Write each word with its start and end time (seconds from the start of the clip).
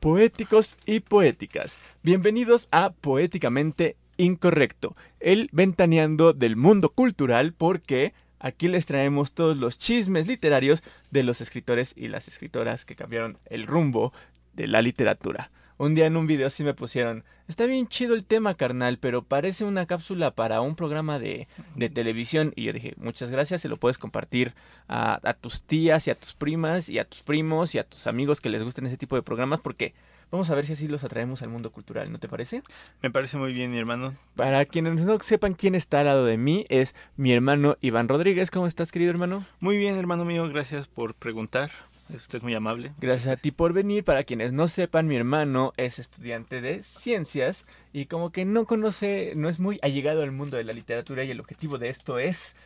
Poéticos 0.00 0.78
y 0.86 1.00
poéticas, 1.00 1.78
bienvenidos 2.02 2.68
a 2.70 2.88
Poéticamente 2.88 3.96
Incorrecto, 4.16 4.96
el 5.20 5.50
ventaneando 5.52 6.32
del 6.32 6.56
mundo 6.56 6.88
cultural 6.88 7.52
porque 7.52 8.14
aquí 8.38 8.68
les 8.68 8.86
traemos 8.86 9.34
todos 9.34 9.58
los 9.58 9.78
chismes 9.78 10.26
literarios 10.26 10.82
de 11.10 11.22
los 11.22 11.42
escritores 11.42 11.92
y 11.94 12.08
las 12.08 12.28
escritoras 12.28 12.86
que 12.86 12.96
cambiaron 12.96 13.36
el 13.44 13.66
rumbo 13.66 14.14
de 14.54 14.68
la 14.68 14.80
literatura. 14.80 15.50
Un 15.80 15.94
día 15.94 16.04
en 16.04 16.18
un 16.18 16.26
video 16.26 16.50
sí 16.50 16.62
me 16.62 16.74
pusieron, 16.74 17.24
está 17.48 17.64
bien 17.64 17.88
chido 17.88 18.14
el 18.14 18.26
tema, 18.26 18.54
carnal, 18.54 18.98
pero 18.98 19.22
parece 19.22 19.64
una 19.64 19.86
cápsula 19.86 20.30
para 20.30 20.60
un 20.60 20.76
programa 20.76 21.18
de, 21.18 21.48
de 21.74 21.88
televisión. 21.88 22.52
Y 22.54 22.64
yo 22.64 22.74
dije, 22.74 22.92
muchas 22.98 23.30
gracias, 23.30 23.62
se 23.62 23.68
lo 23.70 23.78
puedes 23.78 23.96
compartir 23.96 24.52
a, 24.88 25.26
a, 25.26 25.32
tus 25.32 25.62
tías 25.62 26.06
y 26.06 26.10
a 26.10 26.16
tus 26.16 26.34
primas 26.34 26.90
y 26.90 26.98
a 26.98 27.06
tus 27.06 27.22
primos 27.22 27.74
y 27.74 27.78
a 27.78 27.84
tus 27.84 28.06
amigos 28.06 28.42
que 28.42 28.50
les 28.50 28.62
gusten 28.62 28.84
ese 28.84 28.98
tipo 28.98 29.16
de 29.16 29.22
programas, 29.22 29.62
porque 29.62 29.94
vamos 30.30 30.50
a 30.50 30.54
ver 30.54 30.66
si 30.66 30.74
así 30.74 30.86
los 30.86 31.02
atraemos 31.02 31.40
al 31.40 31.48
mundo 31.48 31.72
cultural, 31.72 32.12
¿no 32.12 32.18
te 32.18 32.28
parece? 32.28 32.62
Me 33.00 33.10
parece 33.10 33.38
muy 33.38 33.54
bien, 33.54 33.70
mi 33.70 33.78
hermano. 33.78 34.14
Para 34.36 34.66
quienes 34.66 35.06
no 35.06 35.18
sepan 35.20 35.54
quién 35.54 35.74
está 35.74 36.00
al 36.00 36.06
lado 36.06 36.26
de 36.26 36.36
mí, 36.36 36.66
es 36.68 36.94
mi 37.16 37.32
hermano 37.32 37.78
Iván 37.80 38.06
Rodríguez. 38.06 38.50
¿Cómo 38.50 38.66
estás, 38.66 38.92
querido 38.92 39.12
hermano? 39.12 39.46
Muy 39.60 39.78
bien, 39.78 39.96
hermano 39.96 40.26
mío, 40.26 40.46
gracias 40.46 40.88
por 40.88 41.14
preguntar. 41.14 41.70
Usted 42.14 42.38
es 42.38 42.42
muy 42.42 42.54
amable. 42.54 42.92
Gracias 43.00 43.28
a 43.28 43.36
ti 43.36 43.50
por 43.50 43.72
venir. 43.72 44.04
Para 44.04 44.24
quienes 44.24 44.52
no 44.52 44.68
sepan, 44.68 45.06
mi 45.06 45.16
hermano 45.16 45.72
es 45.76 45.98
estudiante 45.98 46.60
de 46.60 46.82
ciencias 46.82 47.66
y 47.92 48.06
como 48.06 48.30
que 48.30 48.44
no 48.44 48.66
conoce, 48.66 49.32
no 49.36 49.48
es 49.48 49.58
muy 49.58 49.78
allegado 49.82 50.22
al 50.22 50.32
mundo 50.32 50.56
de 50.56 50.64
la 50.64 50.72
literatura 50.72 51.24
y 51.24 51.30
el 51.30 51.40
objetivo 51.40 51.78
de 51.78 51.88
esto 51.88 52.18
es 52.18 52.56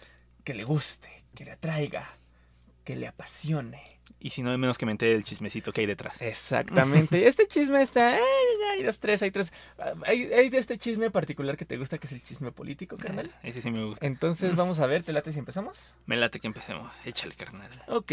que 0.45 0.55
le 0.55 0.65
guste, 0.65 1.25
que 1.35 1.45
le 1.45 1.53
atraiga, 1.53 2.09
que 2.85 2.97
le 2.97 3.07
apasione. 3.07 3.95
Y 4.21 4.31
si 4.31 4.43
no, 4.43 4.51
hay 4.51 4.59
menos 4.59 4.79
que 4.79 4.87
me 4.87 4.93
entere 4.93 5.13
del 5.13 5.25
chismecito 5.25 5.73
que 5.73 5.83
hay 5.83 5.87
detrás. 5.87 6.23
Exactamente. 6.23 7.27
este 7.27 7.47
chisme 7.47 7.83
está. 7.83 8.19
hay 8.73 8.83
dos, 8.83 9.01
tres, 9.01 9.23
hay 9.23 9.31
tres. 9.31 9.53
Hay, 10.07 10.33
hay, 10.33 10.51
de 10.51 10.59
este 10.59 10.79
chisme 10.79 11.11
particular 11.11 11.57
que 11.57 11.65
te 11.65 11.77
gusta, 11.77 11.99
que 11.99 12.07
es 12.07 12.13
el 12.13 12.23
chisme 12.23 12.53
político, 12.53 12.97
carnal. 12.97 13.31
Ah, 13.37 13.41
ese 13.43 13.63
sí 13.63 13.71
me 13.71 13.85
gusta. 13.85 14.07
Entonces, 14.07 14.55
vamos 14.57 14.79
a 14.79 14.87
ver, 14.87 15.03
¿te 15.03 15.13
late 15.13 15.33
si 15.33 15.39
empezamos? 15.39 15.95
Me 16.07 16.17
late 16.17 16.41
que 16.41 16.47
empecemos. 16.47 16.91
Échale, 17.05 17.35
carnal. 17.35 17.71
Ok. 17.89 18.13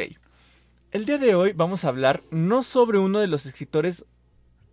El 0.92 1.06
día 1.06 1.18
de 1.18 1.36
hoy 1.36 1.54
vamos 1.54 1.86
a 1.86 1.88
hablar 1.88 2.20
no 2.32 2.64
sobre 2.64 2.98
uno 2.98 3.20
de 3.20 3.28
los 3.28 3.46
escritores 3.46 4.04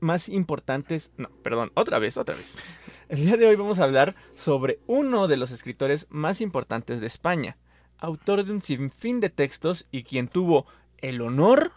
más 0.01 0.29
importantes, 0.29 1.13
no, 1.17 1.29
perdón, 1.45 1.71
otra 1.75 2.01
vez, 2.01 2.17
otra 2.17 2.35
vez. 2.35 2.57
El 3.09 3.25
día 3.25 3.37
de 3.37 3.47
hoy 3.47 3.55
vamos 3.55 3.79
a 3.79 3.85
hablar 3.85 4.17
sobre 4.35 4.81
uno 4.89 5.29
de 5.29 5.37
los 5.37 5.53
escritores 5.53 6.09
más 6.11 6.41
importantes 6.41 7.01
de 7.01 7.07
España, 7.07 7.57
autor 7.99 8.45
de 8.45 8.51
un 8.51 8.63
sinfín 8.63 9.21
de 9.21 9.31
textos 9.31 9.87
y 9.93 10.03
quien 10.03 10.27
tuvo 10.27 10.67
el 10.97 11.21
honor 11.21 11.71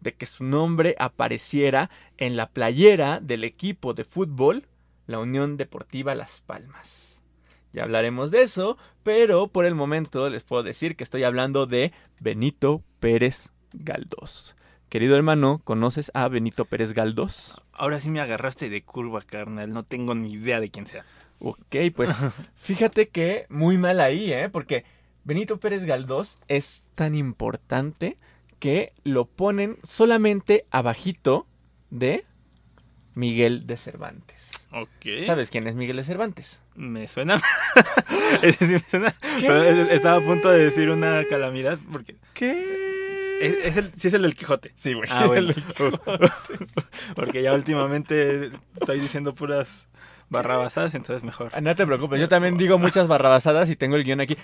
de 0.00 0.12
que 0.12 0.26
su 0.26 0.42
nombre 0.42 0.96
apareciera 0.98 1.88
en 2.16 2.36
la 2.36 2.50
playera 2.50 3.20
del 3.20 3.44
equipo 3.44 3.94
de 3.94 4.02
fútbol, 4.02 4.66
la 5.06 5.20
Unión 5.20 5.56
Deportiva 5.56 6.16
Las 6.16 6.40
Palmas. 6.40 7.22
Ya 7.72 7.84
hablaremos 7.84 8.32
de 8.32 8.42
eso, 8.42 8.76
pero 9.04 9.46
por 9.46 9.66
el 9.66 9.76
momento 9.76 10.28
les 10.30 10.42
puedo 10.42 10.64
decir 10.64 10.96
que 10.96 11.04
estoy 11.04 11.22
hablando 11.22 11.66
de 11.66 11.92
Benito 12.18 12.82
Pérez 12.98 13.53
Galdós. 13.74 14.56
Querido 14.88 15.16
hermano, 15.16 15.60
¿conoces 15.64 16.10
a 16.14 16.28
Benito 16.28 16.64
Pérez 16.64 16.92
Galdós? 16.92 17.60
Ahora 17.72 18.00
sí 18.00 18.10
me 18.10 18.20
agarraste 18.20 18.70
de 18.70 18.82
curva, 18.82 19.22
carnal. 19.22 19.72
No 19.72 19.82
tengo 19.82 20.14
ni 20.14 20.32
idea 20.32 20.60
de 20.60 20.70
quién 20.70 20.86
sea. 20.86 21.04
Ok, 21.40 21.76
pues 21.94 22.10
fíjate 22.54 23.08
que 23.08 23.46
muy 23.48 23.76
mal 23.76 24.00
ahí, 24.00 24.32
¿eh? 24.32 24.48
Porque 24.48 24.84
Benito 25.24 25.58
Pérez 25.58 25.84
Galdós 25.84 26.38
es 26.48 26.84
tan 26.94 27.14
importante 27.14 28.18
que 28.60 28.92
lo 29.02 29.24
ponen 29.24 29.78
solamente 29.82 30.64
abajito 30.70 31.46
de 31.90 32.24
Miguel 33.14 33.66
de 33.66 33.76
Cervantes. 33.76 34.50
Ok. 34.70 35.24
¿Sabes 35.24 35.50
quién 35.50 35.66
es 35.66 35.74
Miguel 35.74 35.96
de 35.96 36.04
Cervantes? 36.04 36.60
Me 36.74 37.06
suena. 37.06 37.40
Ese 38.42 38.66
sí 38.66 38.72
me 38.72 38.78
suena. 38.80 39.14
Estaba 39.90 40.16
a 40.16 40.20
punto 40.20 40.50
de 40.50 40.64
decir 40.64 40.90
una 40.90 41.24
calamidad 41.24 41.78
porque. 41.92 42.16
¿Qué? 42.32 42.83
Es, 43.46 43.54
es 43.66 43.76
el, 43.76 43.92
sí 43.94 44.08
es 44.08 44.14
el 44.14 44.22
del 44.22 44.34
Quijote. 44.34 44.72
Sí, 44.74 44.92
güey. 44.94 45.08
Ah, 45.12 45.26
bueno. 45.26 45.52
Porque 47.14 47.42
ya 47.42 47.52
últimamente 47.54 48.50
estoy 48.80 49.00
diciendo 49.00 49.34
puras 49.34 49.88
barrabasadas, 50.30 50.94
entonces 50.94 51.22
mejor. 51.22 51.50
Ah, 51.54 51.60
no 51.60 51.76
te 51.76 51.86
preocupes, 51.86 52.18
yo 52.18 52.28
también 52.28 52.56
digo 52.56 52.78
muchas 52.78 53.06
barrabasadas 53.06 53.68
y 53.70 53.76
tengo 53.76 53.94
el 53.96 54.04
guion 54.04 54.20
aquí. 54.20 54.36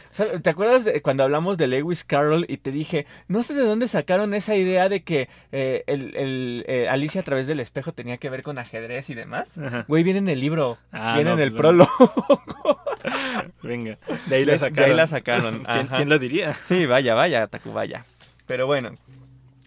¿Te 0.43 0.51
acuerdas 0.51 0.85
de 0.85 1.01
cuando 1.03 1.25
hablamos 1.25 1.57
de 1.57 1.67
Lewis 1.67 2.05
Carroll 2.05 2.45
y 2.49 2.59
te 2.59 2.71
dije, 2.71 3.07
no 3.29 3.43
sé 3.43 3.55
de 3.55 3.63
dónde 3.65 3.89
sacaron 3.89 4.33
esa 4.35 4.55
idea 4.55 4.89
de 4.89 5.03
que 5.03 5.29
eh, 5.53 5.83
el, 5.87 6.15
el 6.17 6.65
eh, 6.69 6.89
Alicia 6.89 7.23
a 7.23 7.25
través 7.25 7.47
del 7.47 7.59
espejo 7.61 7.93
tenía 7.93 8.19
que 8.19 8.31
ver 8.31 8.43
con 8.43 8.59
ajedrez 8.59 9.11
y 9.11 9.15
demás? 9.15 9.59
Ajá. 9.59 9.85
Güey, 9.89 10.05
viene 10.05 10.19
en 10.21 10.29
el 10.29 10.39
libro, 10.39 10.79
Ah, 10.93 11.15
viene 11.15 11.31
no, 11.31 11.37
en 11.37 11.43
el 11.43 11.53
pues, 11.53 11.63
bueno. 11.63 11.89
prólogo. 11.99 12.81
Venga, 13.63 13.99
de 14.27 14.37
ahí 14.37 14.45
la 14.45 14.53
De 14.53 14.59
sacaron. 14.59 14.91
ahí 14.91 14.97
la 14.97 15.07
sacaron. 15.07 15.63
¿Quién, 15.65 15.87
quién 15.89 16.09
lo 16.09 16.19
diría? 16.19 16.55
Sí, 16.55 16.87
vaya, 16.87 17.15
vaya, 17.15 17.47
Tacubaya. 17.49 18.05
Pero 18.51 18.67
bueno, 18.67 18.97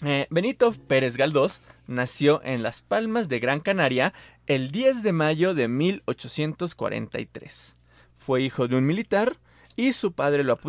eh, 0.03 0.27
Benito 0.29 0.73
Pérez 0.73 1.15
Galdós 1.15 1.61
nació 1.87 2.43
en 2.43 2.63
Las 2.63 2.81
Palmas 2.81 3.29
de 3.29 3.39
Gran 3.39 3.61
Canaria 3.61 4.13
el 4.45 4.71
10 4.71 5.03
de 5.03 5.13
mayo 5.13 5.53
de 5.53 5.69
1843. 5.69 7.77
Fue 8.13 8.41
hijo 8.41 8.67
de 8.67 8.75
un 8.75 8.85
militar 8.85 9.37
y 9.77 9.93
su 9.93 10.11
padre 10.11 10.43
lo 10.43 10.59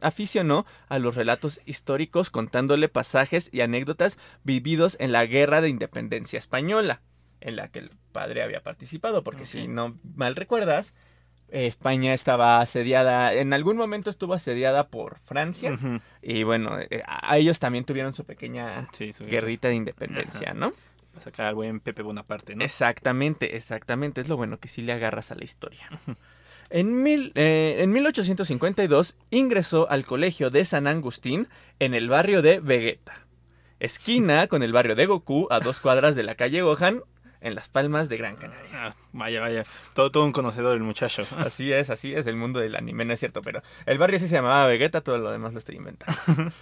aficionó 0.00 0.66
a 0.88 0.98
los 0.98 1.14
relatos 1.14 1.60
históricos 1.64 2.30
contándole 2.30 2.88
pasajes 2.88 3.48
y 3.52 3.60
anécdotas 3.60 4.18
vividos 4.42 4.96
en 4.98 5.12
la 5.12 5.24
Guerra 5.26 5.60
de 5.60 5.68
Independencia 5.68 6.40
Española, 6.40 7.00
en 7.40 7.54
la 7.54 7.68
que 7.68 7.78
el 7.78 7.90
padre 8.10 8.42
había 8.42 8.64
participado, 8.64 9.22
porque 9.22 9.44
si 9.44 9.68
no 9.68 9.96
mal 10.16 10.34
recuerdas, 10.34 10.94
España 11.52 12.14
estaba 12.14 12.60
asediada, 12.60 13.34
en 13.34 13.52
algún 13.52 13.76
momento 13.76 14.08
estuvo 14.10 14.32
asediada 14.34 14.88
por 14.88 15.18
Francia, 15.20 15.78
y 16.22 16.42
bueno, 16.44 16.78
eh, 16.80 17.02
a 17.06 17.32
a 17.32 17.36
ellos 17.38 17.58
también 17.60 17.84
tuvieron 17.84 18.14
su 18.14 18.24
pequeña 18.24 18.88
Sí, 18.92 19.12
su 19.12 19.26
guerrita 19.26 19.68
de 19.68 19.74
independencia, 19.74 20.48
Ajá. 20.50 20.54
¿no? 20.58 20.72
Para 21.12 21.24
sacar 21.24 21.46
al 21.46 21.54
buen 21.54 21.80
Pepe 21.80 22.02
Bonaparte, 22.02 22.56
¿no? 22.56 22.64
Exactamente, 22.64 23.54
exactamente. 23.56 24.22
Es 24.22 24.28
lo 24.28 24.38
bueno 24.38 24.58
que 24.58 24.68
sí 24.68 24.80
le 24.80 24.94
agarras 24.94 25.30
a 25.30 25.34
la 25.34 25.44
historia. 25.44 25.88
En, 26.70 27.02
mil, 27.02 27.32
eh, 27.34 27.76
en 27.80 27.92
1852 27.92 29.16
ingresó 29.28 29.90
al 29.90 30.06
colegio 30.06 30.48
de 30.48 30.64
San 30.64 30.86
Agustín 30.86 31.48
en 31.80 31.92
el 31.92 32.08
barrio 32.08 32.40
de 32.40 32.60
Vegeta, 32.60 33.26
esquina 33.78 34.46
con 34.46 34.62
el 34.62 34.72
barrio 34.72 34.94
de 34.94 35.04
Goku 35.04 35.48
a 35.50 35.60
dos 35.60 35.80
cuadras 35.80 36.14
de 36.16 36.22
la 36.22 36.34
calle 36.34 36.62
Gohan 36.62 37.02
en 37.42 37.54
Las 37.54 37.68
Palmas 37.68 38.08
de 38.08 38.16
Gran 38.16 38.36
Canaria. 38.36 38.70
Ah, 38.72 38.94
vaya, 39.12 39.40
vaya. 39.40 39.64
Todo, 39.94 40.10
todo 40.10 40.24
un 40.24 40.32
conocedor 40.32 40.76
el 40.76 40.82
muchacho. 40.82 41.26
Así 41.36 41.72
es, 41.72 41.90
así 41.90 42.14
es 42.14 42.26
el 42.26 42.36
mundo 42.36 42.60
del 42.60 42.76
anime, 42.76 43.04
no 43.04 43.12
es 43.12 43.20
cierto, 43.20 43.42
pero 43.42 43.62
el 43.86 43.98
barrio 43.98 44.18
sí 44.18 44.28
se 44.28 44.34
llamaba 44.34 44.66
Vegeta, 44.66 45.00
todo 45.00 45.18
lo 45.18 45.30
demás 45.30 45.52
lo 45.52 45.58
estoy 45.58 45.76
inventando. 45.76 46.18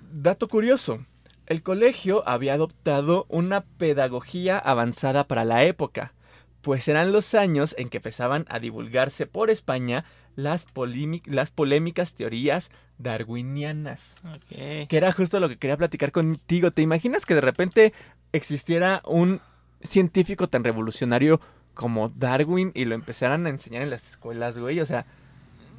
Dato 0.00 0.48
curioso, 0.48 1.04
el 1.46 1.62
colegio 1.62 2.26
había 2.26 2.54
adoptado 2.54 3.26
una 3.28 3.62
pedagogía 3.62 4.58
avanzada 4.58 5.26
para 5.26 5.44
la 5.44 5.64
época, 5.64 6.14
pues 6.62 6.88
eran 6.88 7.12
los 7.12 7.34
años 7.34 7.74
en 7.78 7.90
que 7.90 7.98
empezaban 7.98 8.46
a 8.48 8.58
divulgarse 8.58 9.26
por 9.26 9.50
España 9.50 10.04
las, 10.36 10.64
polémicas 10.64 12.14
teorías 12.14 12.70
darwinianas. 12.98 14.16
Que 14.48 14.88
era 14.90 15.12
justo 15.12 15.40
lo 15.40 15.48
que 15.48 15.58
quería 15.58 15.76
platicar 15.76 16.12
contigo. 16.12 16.70
¿Te 16.70 16.82
imaginas 16.82 17.26
que 17.26 17.34
de 17.34 17.40
repente 17.40 17.92
existiera 18.32 19.02
un 19.04 19.40
científico 19.84 20.48
tan 20.48 20.64
revolucionario 20.64 21.40
como 21.74 22.08
Darwin 22.08 22.72
y 22.74 22.84
lo 22.84 22.94
empezaran 22.94 23.46
a 23.46 23.50
enseñar 23.50 23.82
en 23.82 23.90
las 23.90 24.08
escuelas, 24.08 24.58
güey? 24.58 24.80
O 24.80 24.86
sea, 24.86 25.06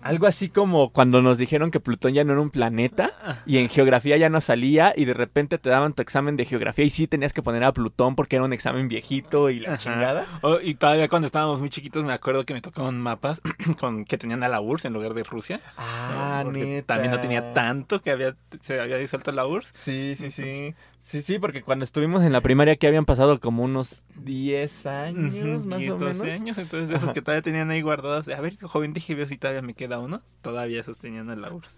algo 0.05 0.27
así 0.27 0.49
como 0.49 0.91
cuando 0.91 1.23
nos 1.23 1.39
dijeron 1.39 1.71
que 1.71 1.79
Plutón 1.79 2.13
ya 2.13 2.23
no 2.23 2.33
era 2.33 2.41
un 2.41 2.51
planeta 2.51 3.41
y 3.47 3.57
en 3.57 3.69
geografía 3.69 4.15
ya 4.17 4.29
no 4.29 4.39
salía 4.39 4.93
y 4.95 5.05
de 5.05 5.15
repente 5.15 5.57
te 5.57 5.71
daban 5.71 5.93
tu 5.93 6.03
examen 6.03 6.37
de 6.37 6.45
geografía 6.45 6.85
y 6.85 6.91
sí 6.91 7.07
tenías 7.07 7.33
que 7.33 7.41
poner 7.41 7.63
a 7.63 7.73
Plutón 7.73 8.15
porque 8.15 8.35
era 8.35 8.45
un 8.45 8.53
examen 8.53 8.87
viejito 8.87 9.49
y 9.49 9.61
la 9.61 9.69
Ajá. 9.69 9.77
chingada. 9.77 10.27
Oh, 10.43 10.59
y 10.61 10.75
todavía 10.75 11.07
cuando 11.07 11.25
estábamos 11.25 11.59
muy 11.59 11.71
chiquitos 11.71 12.03
me 12.03 12.13
acuerdo 12.13 12.45
que 12.45 12.53
me 12.53 12.61
tocaban 12.61 13.01
mapas 13.01 13.41
con 13.79 14.05
que 14.05 14.19
tenían 14.19 14.43
a 14.43 14.47
la 14.47 14.61
URSS 14.61 14.85
en 14.85 14.93
lugar 14.93 15.15
de 15.15 15.23
Rusia. 15.23 15.59
Ah, 15.75 16.43
neta. 16.45 16.93
También 16.93 17.11
no 17.11 17.19
tenía 17.19 17.53
tanto 17.53 17.99
que 18.01 18.11
había, 18.11 18.35
se 18.61 18.79
había 18.79 18.97
disuelto 18.97 19.31
la 19.31 19.47
URSS. 19.47 19.71
Sí, 19.73 20.13
sí, 20.15 20.29
sí. 20.29 20.75
Sí, 21.07 21.21
sí, 21.21 21.37
porque 21.37 21.61
cuando 21.61 21.85
estuvimos 21.85 22.23
en 22.23 22.33
la 22.33 22.41
primaria 22.41 22.77
que 22.77 22.87
habían 22.87 23.05
pasado 23.05 23.39
como 23.39 23.63
unos 23.63 24.01
10 24.15 24.87
años, 24.87 25.63
más 25.67 25.77
10, 25.77 25.91
o 25.91 25.97
12 25.99 26.23
menos. 26.23 26.41
años, 26.41 26.57
entonces 26.57 26.89
de 26.89 26.95
esos 26.95 27.03
Ajá. 27.09 27.13
que 27.13 27.21
todavía 27.21 27.43
tenían 27.43 27.69
ahí 27.69 27.81
guardados. 27.83 28.25
de, 28.25 28.33
A 28.33 28.41
ver, 28.41 28.55
joven, 28.59 28.91
dije, 28.91 29.13
veo 29.13 29.27
si 29.27 29.37
todavía 29.37 29.61
me 29.61 29.75
queda 29.75 29.99
uno. 29.99 30.23
Todavía 30.41 30.81
esos 30.81 30.97
tenían 30.97 31.29
a 31.29 31.35
la 31.35 31.53
URSS. 31.53 31.77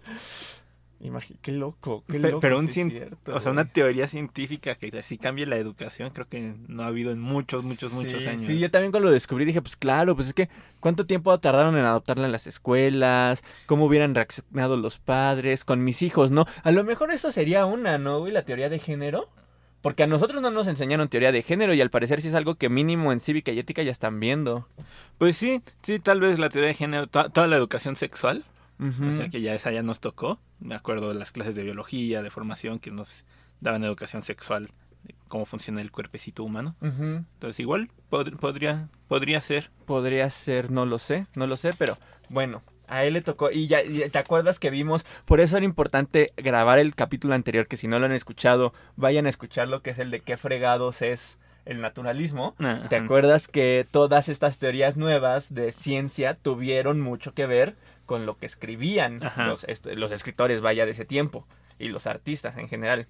Imagi- 1.00 1.36
qué 1.40 1.52
loco, 1.52 2.02
qué 2.10 2.18
loco. 2.18 2.40
pero 2.40 2.58
un 2.58 2.64
sí 2.66 2.70
es 2.70 2.76
cien- 2.86 2.90
cierto, 2.90 3.34
O 3.36 3.40
sea, 3.40 3.52
una 3.52 3.66
teoría 3.66 4.08
científica 4.08 4.74
que 4.74 4.88
así 4.98 5.16
cambie 5.16 5.46
la 5.46 5.56
educación, 5.56 6.10
creo 6.10 6.26
que 6.28 6.54
no 6.66 6.82
ha 6.82 6.88
habido 6.88 7.12
en 7.12 7.20
muchos, 7.20 7.62
muchos, 7.64 7.92
muchos 7.92 8.26
años. 8.26 8.42
Sí, 8.48 8.58
yo 8.58 8.68
también 8.70 8.90
cuando 8.90 9.06
lo 9.08 9.12
descubrí 9.12 9.44
dije, 9.44 9.62
pues 9.62 9.76
claro, 9.76 10.16
pues 10.16 10.26
es 10.28 10.34
que 10.34 10.48
¿cuánto 10.80 11.06
tiempo 11.06 11.38
tardaron 11.38 11.76
en 11.76 11.84
adoptarla 11.84 12.26
en 12.26 12.32
las 12.32 12.48
escuelas? 12.48 13.44
¿Cómo 13.66 13.84
hubieran 13.86 14.14
reaccionado 14.14 14.76
los 14.76 14.98
padres 14.98 15.64
con 15.64 15.84
mis 15.84 16.02
hijos, 16.02 16.30
no? 16.32 16.46
A 16.64 16.70
lo 16.72 16.82
mejor 16.82 17.12
eso 17.12 17.30
sería 17.30 17.64
una, 17.64 17.96
¿no, 17.98 18.18
güey? 18.18 18.32
La 18.32 18.42
teoría 18.44 18.68
de 18.68 18.80
género. 18.80 19.28
Porque 19.80 20.02
a 20.02 20.06
nosotros 20.08 20.42
no 20.42 20.50
nos 20.50 20.66
enseñaron 20.66 21.08
teoría 21.08 21.30
de 21.30 21.44
género 21.44 21.72
y 21.72 21.80
al 21.80 21.88
parecer 21.90 22.20
sí 22.20 22.26
es 22.26 22.34
algo 22.34 22.56
que 22.56 22.68
mínimo 22.68 23.12
en 23.12 23.20
cívica 23.20 23.52
y 23.52 23.60
ética 23.60 23.84
ya 23.84 23.92
están 23.92 24.18
viendo. 24.18 24.66
Pues 25.18 25.36
sí, 25.36 25.62
sí, 25.82 26.00
tal 26.00 26.20
vez 26.20 26.40
la 26.40 26.48
teoría 26.48 26.68
de 26.70 26.74
género, 26.74 27.06
to- 27.06 27.30
toda 27.30 27.46
la 27.46 27.54
educación 27.56 27.94
sexual, 27.94 28.42
O 29.12 29.16
sea 29.16 29.28
que 29.28 29.40
ya 29.40 29.54
esa 29.54 29.70
ya 29.72 29.82
nos 29.82 30.00
tocó. 30.00 30.38
Me 30.60 30.74
acuerdo 30.74 31.08
de 31.12 31.14
las 31.18 31.32
clases 31.32 31.54
de 31.54 31.62
biología, 31.64 32.22
de 32.22 32.30
formación, 32.30 32.78
que 32.78 32.90
nos 32.90 33.24
daban 33.60 33.82
educación 33.84 34.22
sexual, 34.22 34.68
de 35.04 35.14
cómo 35.28 35.46
funciona 35.46 35.80
el 35.80 35.90
cuerpecito 35.90 36.44
humano. 36.44 36.76
Entonces 36.80 37.58
igual 37.60 37.90
pod- 38.10 38.36
podría, 38.38 38.88
podría 39.08 39.40
ser. 39.40 39.70
Podría 39.86 40.28
ser, 40.30 40.70
no 40.70 40.86
lo 40.86 40.98
sé, 40.98 41.26
no 41.34 41.46
lo 41.46 41.56
sé, 41.56 41.72
pero 41.76 41.98
bueno, 42.28 42.62
a 42.86 43.04
él 43.04 43.14
le 43.14 43.20
tocó. 43.20 43.50
Y 43.50 43.66
ya, 43.66 43.80
te 44.10 44.18
acuerdas 44.18 44.58
que 44.60 44.70
vimos, 44.70 45.04
por 45.24 45.40
eso 45.40 45.56
era 45.56 45.64
importante 45.66 46.32
grabar 46.36 46.78
el 46.78 46.94
capítulo 46.94 47.34
anterior, 47.34 47.66
que 47.66 47.76
si 47.76 47.88
no 47.88 47.98
lo 47.98 48.06
han 48.06 48.12
escuchado, 48.12 48.72
vayan 48.96 49.26
a 49.26 49.28
escucharlo, 49.30 49.82
que 49.82 49.90
es 49.90 49.98
el 49.98 50.10
de 50.10 50.20
qué 50.20 50.36
fregados 50.36 51.02
es 51.02 51.38
el 51.64 51.80
naturalismo. 51.82 52.54
¿Te 52.88 52.96
acuerdas 52.96 53.46
que 53.48 53.86
todas 53.90 54.28
estas 54.30 54.58
teorías 54.58 54.96
nuevas 54.96 55.52
de 55.52 55.72
ciencia 55.72 56.34
tuvieron 56.34 56.98
mucho 57.00 57.34
que 57.34 57.44
ver 57.46 57.76
con 58.08 58.24
lo 58.24 58.38
que 58.38 58.46
escribían 58.46 59.20
los, 59.36 59.64
escritores, 59.64 60.62
vaya, 60.62 60.86
de 60.86 60.92
ese 60.92 61.04
tiempo, 61.04 61.46
y 61.78 61.88
los 61.88 62.06
artistas 62.08 62.56
en 62.56 62.68
general? 62.68 63.06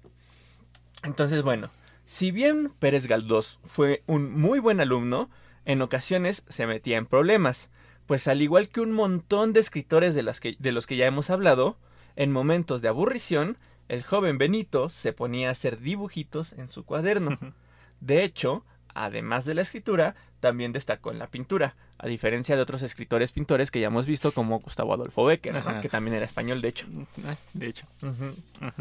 Entonces, 1.03 1.41
bueno, 1.41 1.71
si 2.05 2.31
bien 2.31 2.73
Pérez 2.77 3.07
Galdós 3.07 3.59
fue 3.63 4.03
un 4.05 4.31
muy 4.31 4.59
buen 4.59 4.81
alumno, 4.81 5.29
en 5.63 5.81
ocasiones 5.81 6.43
se 6.49 6.67
metía 6.67 6.97
en 6.97 7.05
problemas, 7.05 7.71
pues 8.05 8.27
al 8.27 8.41
igual 8.41 8.67
que 8.67 8.81
un 8.81 8.91
montón 8.91 9.53
de 9.53 9.61
escritores 9.61 10.13
de, 10.13 10.23
las 10.23 10.41
que, 10.41 10.57
de 10.59 10.73
los 10.73 10.85
que 10.85 10.97
ya 10.97 11.07
hemos 11.07 11.29
hablado, 11.29 11.77
en 12.17 12.33
momentos 12.33 12.81
de 12.81 12.89
aburrición, 12.89 13.57
el 13.87 14.03
joven 14.03 14.37
Benito 14.37 14.89
se 14.89 15.13
ponía 15.13 15.47
a 15.47 15.53
hacer 15.53 15.79
dibujitos 15.79 16.51
en 16.53 16.69
su 16.69 16.83
cuaderno. 16.83 17.39
De 18.01 18.25
hecho, 18.25 18.65
además 18.93 19.45
de 19.45 19.55
la 19.55 19.61
escritura, 19.61 20.15
también 20.39 20.71
destacó 20.73 21.11
en 21.11 21.19
la 21.19 21.27
pintura, 21.27 21.75
a 21.97 22.07
diferencia 22.07 22.55
de 22.55 22.61
otros 22.61 22.81
escritores 22.81 23.31
pintores 23.31 23.71
que 23.71 23.79
ya 23.79 23.87
hemos 23.87 24.05
visto 24.05 24.31
como 24.31 24.59
Gustavo 24.59 24.93
Adolfo 24.93 25.25
Becker, 25.25 25.61
que 25.81 25.89
también 25.89 26.15
era 26.15 26.25
español, 26.25 26.61
de 26.61 26.67
hecho. 26.69 26.87
Ah, 27.25 27.35
De 27.53 27.67
hecho. 27.67 27.85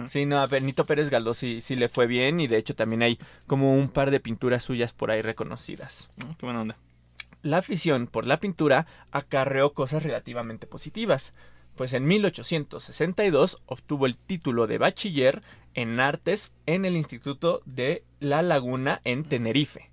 Sí, 0.06 0.26
no, 0.26 0.38
a 0.40 0.46
Benito 0.46 0.86
Pérez 0.86 1.10
Galdós 1.10 1.38
sí, 1.38 1.60
sí 1.60 1.76
le 1.76 1.88
fue 1.88 2.06
bien 2.06 2.40
y 2.40 2.46
de 2.46 2.56
hecho 2.58 2.74
también 2.74 3.02
hay 3.02 3.18
como 3.46 3.74
un 3.74 3.88
par 3.88 4.10
de 4.10 4.20
pinturas 4.20 4.64
suyas 4.64 4.92
por 4.92 5.10
ahí 5.10 5.22
reconocidas. 5.22 6.08
Ah, 6.22 6.34
Qué 6.38 6.46
buena 6.46 6.62
onda. 6.62 6.76
La 7.42 7.58
afición 7.58 8.08
por 8.08 8.26
la 8.26 8.40
pintura 8.40 8.86
acarreó 9.12 9.72
cosas 9.72 10.02
relativamente 10.02 10.66
positivas, 10.66 11.34
pues 11.76 11.92
en 11.92 12.04
1862 12.06 13.62
obtuvo 13.66 14.06
el 14.06 14.16
título 14.16 14.66
de 14.66 14.78
bachiller 14.78 15.42
en 15.74 16.00
artes 16.00 16.50
en 16.66 16.84
el 16.84 16.96
Instituto 16.96 17.62
de 17.64 18.02
La 18.18 18.42
Laguna 18.42 19.00
en 19.04 19.22
Tenerife, 19.24 19.90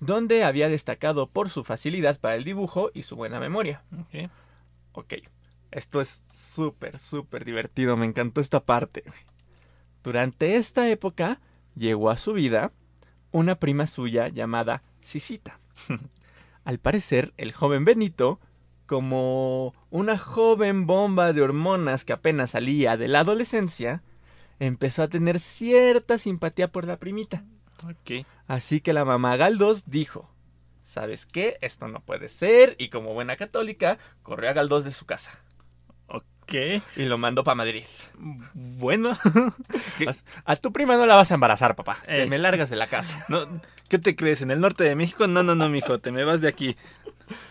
donde 0.00 0.44
había 0.44 0.68
destacado 0.68 1.28
por 1.28 1.48
su 1.48 1.64
facilidad 1.64 2.18
para 2.20 2.36
el 2.36 2.44
dibujo 2.44 2.90
y 2.94 3.02
su 3.02 3.16
buena 3.16 3.40
memoria. 3.40 3.82
Ok. 4.92 5.14
Esto 5.70 6.00
es 6.00 6.22
súper, 6.26 6.98
súper 6.98 7.44
divertido, 7.44 7.96
me 7.96 8.06
encantó 8.06 8.40
esta 8.40 8.64
parte. 8.64 9.04
Durante 10.02 10.56
esta 10.56 10.88
época 10.88 11.40
llegó 11.74 12.10
a 12.10 12.16
su 12.16 12.32
vida 12.32 12.72
una 13.32 13.56
prima 13.56 13.86
suya 13.86 14.28
llamada 14.28 14.82
Sisita. 15.00 15.60
Al 16.64 16.78
parecer, 16.78 17.32
el 17.36 17.52
joven 17.52 17.84
Benito, 17.84 18.40
como 18.86 19.74
una 19.90 20.16
joven 20.16 20.86
bomba 20.86 21.32
de 21.32 21.42
hormonas 21.42 22.04
que 22.04 22.12
apenas 22.12 22.50
salía 22.50 22.96
de 22.96 23.08
la 23.08 23.20
adolescencia, 23.20 24.02
empezó 24.58 25.02
a 25.02 25.08
tener 25.08 25.40
cierta 25.40 26.18
simpatía 26.18 26.68
por 26.68 26.86
la 26.86 26.98
primita. 26.98 27.44
Así 28.46 28.80
que 28.80 28.92
la 28.92 29.04
mamá 29.04 29.36
Galdós 29.36 29.84
dijo, 29.90 30.30
¿sabes 30.82 31.26
qué? 31.26 31.56
Esto 31.60 31.88
no 31.88 32.00
puede 32.00 32.28
ser. 32.28 32.76
Y 32.78 32.88
como 32.88 33.14
buena 33.14 33.36
católica, 33.36 33.98
corrió 34.22 34.50
a 34.50 34.52
Galdós 34.52 34.84
de 34.84 34.92
su 34.92 35.04
casa 35.06 35.38
Ok. 36.08 36.52
y 36.96 37.02
lo 37.04 37.18
mandó 37.18 37.42
para 37.44 37.56
Madrid. 37.56 37.84
Bueno. 38.54 39.16
¿Qué? 39.98 40.06
A 40.44 40.56
tu 40.56 40.72
prima 40.72 40.96
no 40.96 41.06
la 41.06 41.16
vas 41.16 41.30
a 41.30 41.34
embarazar, 41.34 41.74
papá. 41.76 41.98
Te 42.04 42.22
Eh. 42.22 42.26
me 42.26 42.38
largas 42.38 42.70
de 42.70 42.76
la 42.76 42.86
casa. 42.86 43.24
No, 43.28 43.46
¿Qué 43.88 43.98
te 43.98 44.16
crees? 44.16 44.42
¿En 44.42 44.50
el 44.50 44.60
norte 44.60 44.82
de 44.84 44.94
México? 44.96 45.26
No, 45.28 45.42
no, 45.42 45.54
no, 45.54 45.68
mijo. 45.68 45.98
Te 46.00 46.10
me 46.12 46.24
vas 46.24 46.40
de 46.40 46.48
aquí. 46.48 46.76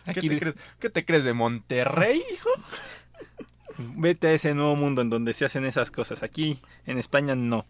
¿Qué 0.05 0.11
Aquí 0.11 0.29
te, 0.29 0.39
crees? 0.39 0.55
¿Qué 0.79 0.89
te 0.89 1.03
crees 1.05 1.23
de 1.25 1.33
Monterrey, 1.33 2.21
hijo? 2.33 2.49
Vete 3.77 4.27
a 4.27 4.31
ese 4.33 4.53
nuevo 4.53 4.75
mundo 4.77 5.01
en 5.01 5.09
donde 5.09 5.33
se 5.33 5.43
hacen 5.45 5.65
esas 5.65 5.91
cosas. 5.91 6.23
Aquí, 6.23 6.61
en 6.85 6.97
España, 6.97 7.35
no. 7.35 7.65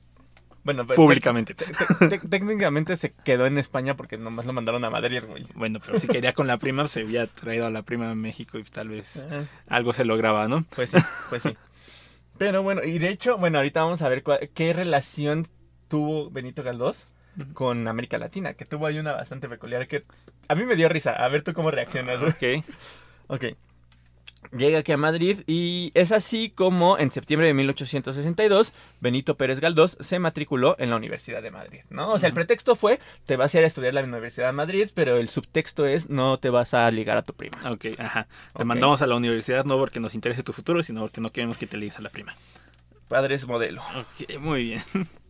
Bueno, 0.65 0.85
pero 0.85 0.97
Públicamente. 0.97 1.53
te- 1.53 1.65
te- 1.65 2.17
te- 2.17 2.27
técnicamente 2.27 2.97
se 2.97 3.13
quedó 3.13 3.45
en 3.45 3.57
España 3.57 3.95
porque 3.95 4.17
nomás 4.17 4.45
lo 4.45 4.51
mandaron 4.51 4.83
a 4.83 4.89
Madrid, 4.89 5.23
güey. 5.25 5.45
Bueno, 5.53 5.79
pero 5.79 5.97
si 5.99 6.07
quería 6.07 6.33
con 6.33 6.47
la 6.47 6.57
prima, 6.57 6.87
se 6.87 7.01
había 7.01 7.27
traído 7.27 7.67
a 7.67 7.69
la 7.69 7.83
prima 7.83 8.09
a 8.11 8.15
México 8.15 8.57
y 8.57 8.63
tal 8.63 8.89
vez 8.89 9.25
algo 9.69 9.93
se 9.93 10.03
lograba, 10.05 10.47
¿no? 10.47 10.65
Pues 10.75 10.89
sí, 10.89 10.97
pues 11.29 11.43
sí. 11.43 11.55
Pero 12.37 12.63
bueno, 12.63 12.83
y 12.83 12.97
de 12.99 13.09
hecho, 13.09 13.37
bueno, 13.37 13.59
ahorita 13.59 13.81
vamos 13.83 14.01
a 14.01 14.09
ver 14.09 14.23
cuál- 14.23 14.49
qué 14.53 14.73
relación 14.73 15.47
tuvo 15.87 16.29
Benito 16.31 16.63
Galdós 16.63 17.07
con 17.53 17.87
América 17.87 18.17
Latina, 18.17 18.53
que 18.55 18.65
tuvo 18.65 18.87
ahí 18.87 18.97
una 18.97 19.13
bastante 19.13 19.47
peculiar 19.47 19.87
que 19.87 20.03
a 20.47 20.55
mí 20.55 20.65
me 20.65 20.75
dio 20.75 20.89
risa. 20.89 21.11
A 21.11 21.27
ver 21.27 21.43
tú 21.43 21.53
cómo 21.53 21.69
reaccionas, 21.69 22.19
güey. 22.21 22.31
Ok. 22.57 22.65
Ok. 23.27 23.45
Llega 24.51 24.79
aquí 24.79 24.91
a 24.91 24.97
Madrid 24.97 25.39
y 25.47 25.91
es 25.93 26.11
así 26.11 26.49
como 26.49 26.97
en 26.97 27.11
septiembre 27.11 27.47
de 27.47 27.53
1862 27.53 28.73
Benito 28.99 29.35
Pérez 29.35 29.59
Galdós 29.59 29.97
se 29.99 30.19
matriculó 30.19 30.75
en 30.79 30.89
la 30.89 30.95
Universidad 30.95 31.41
de 31.41 31.51
Madrid, 31.51 31.81
¿no? 31.89 32.11
O 32.11 32.19
sea, 32.19 32.27
el 32.27 32.33
pretexto 32.33 32.75
fue 32.75 32.99
te 33.25 33.35
vas 33.35 33.53
a 33.53 33.59
ir 33.59 33.63
a 33.63 33.67
estudiar 33.67 33.97
a 33.97 34.01
la 34.01 34.07
Universidad 34.07 34.47
de 34.47 34.53
Madrid, 34.53 34.89
pero 34.93 35.17
el 35.17 35.29
subtexto 35.29 35.85
es 35.85 36.09
no 36.09 36.37
te 36.39 36.49
vas 36.49 36.73
a 36.73 36.89
ligar 36.91 37.17
a 37.17 37.21
tu 37.23 37.33
prima. 37.33 37.57
Ok, 37.71 37.85
ajá. 37.97 38.27
Te 38.55 38.63
mandamos 38.63 39.01
a 39.01 39.07
la 39.07 39.15
universidad 39.15 39.65
no 39.65 39.77
porque 39.77 39.99
nos 39.99 40.15
interese 40.15 40.43
tu 40.43 40.53
futuro, 40.53 40.83
sino 40.83 41.01
porque 41.01 41.21
no 41.21 41.31
queremos 41.31 41.57
que 41.57 41.67
te 41.67 41.77
ligues 41.77 41.97
a 41.97 42.01
la 42.01 42.09
prima. 42.09 42.35
Padres 43.07 43.47
modelo. 43.47 43.81
Ok, 43.95 44.39
muy 44.39 44.63
bien. 44.63 44.81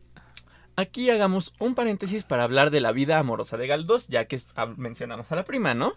Aquí 0.77 1.09
hagamos 1.09 1.53
un 1.59 1.73
paréntesis 1.73 2.23
para 2.23 2.43
hablar 2.43 2.69
de 2.69 2.81
la 2.81 2.91
vida 2.91 3.17
amorosa 3.17 3.55
de 3.55 3.65
Galdós, 3.65 4.07
ya 4.09 4.25
que 4.25 4.41
mencionamos 4.75 5.31
a 5.31 5.35
la 5.35 5.45
prima, 5.45 5.73
¿no? 5.73 5.93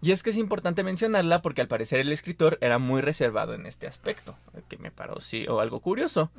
Y 0.00 0.12
es 0.12 0.22
que 0.22 0.30
es 0.30 0.38
importante 0.38 0.82
mencionarla 0.82 1.42
porque 1.42 1.60
al 1.60 1.68
parecer 1.68 2.00
el 2.00 2.10
escritor 2.10 2.56
era 2.62 2.78
muy 2.78 3.02
reservado 3.02 3.52
en 3.52 3.66
este 3.66 3.86
aspecto, 3.86 4.38
que 4.68 4.78
me 4.78 4.90
pareció 4.90 5.60
algo 5.60 5.80
curioso. 5.80 6.30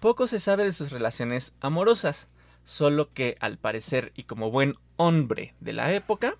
Poco 0.00 0.26
se 0.26 0.40
sabe 0.40 0.64
de 0.64 0.72
sus 0.72 0.90
relaciones 0.90 1.54
amorosas, 1.60 2.28
solo 2.64 3.12
que 3.12 3.36
al 3.40 3.58
parecer 3.58 4.12
y 4.16 4.24
como 4.24 4.50
buen 4.50 4.76
hombre 4.96 5.54
de 5.60 5.72
la 5.72 5.92
época, 5.92 6.36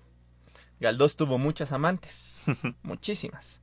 Galdós 0.81 1.15
tuvo 1.15 1.37
muchas 1.37 1.71
amantes, 1.71 2.41
muchísimas. 2.83 3.61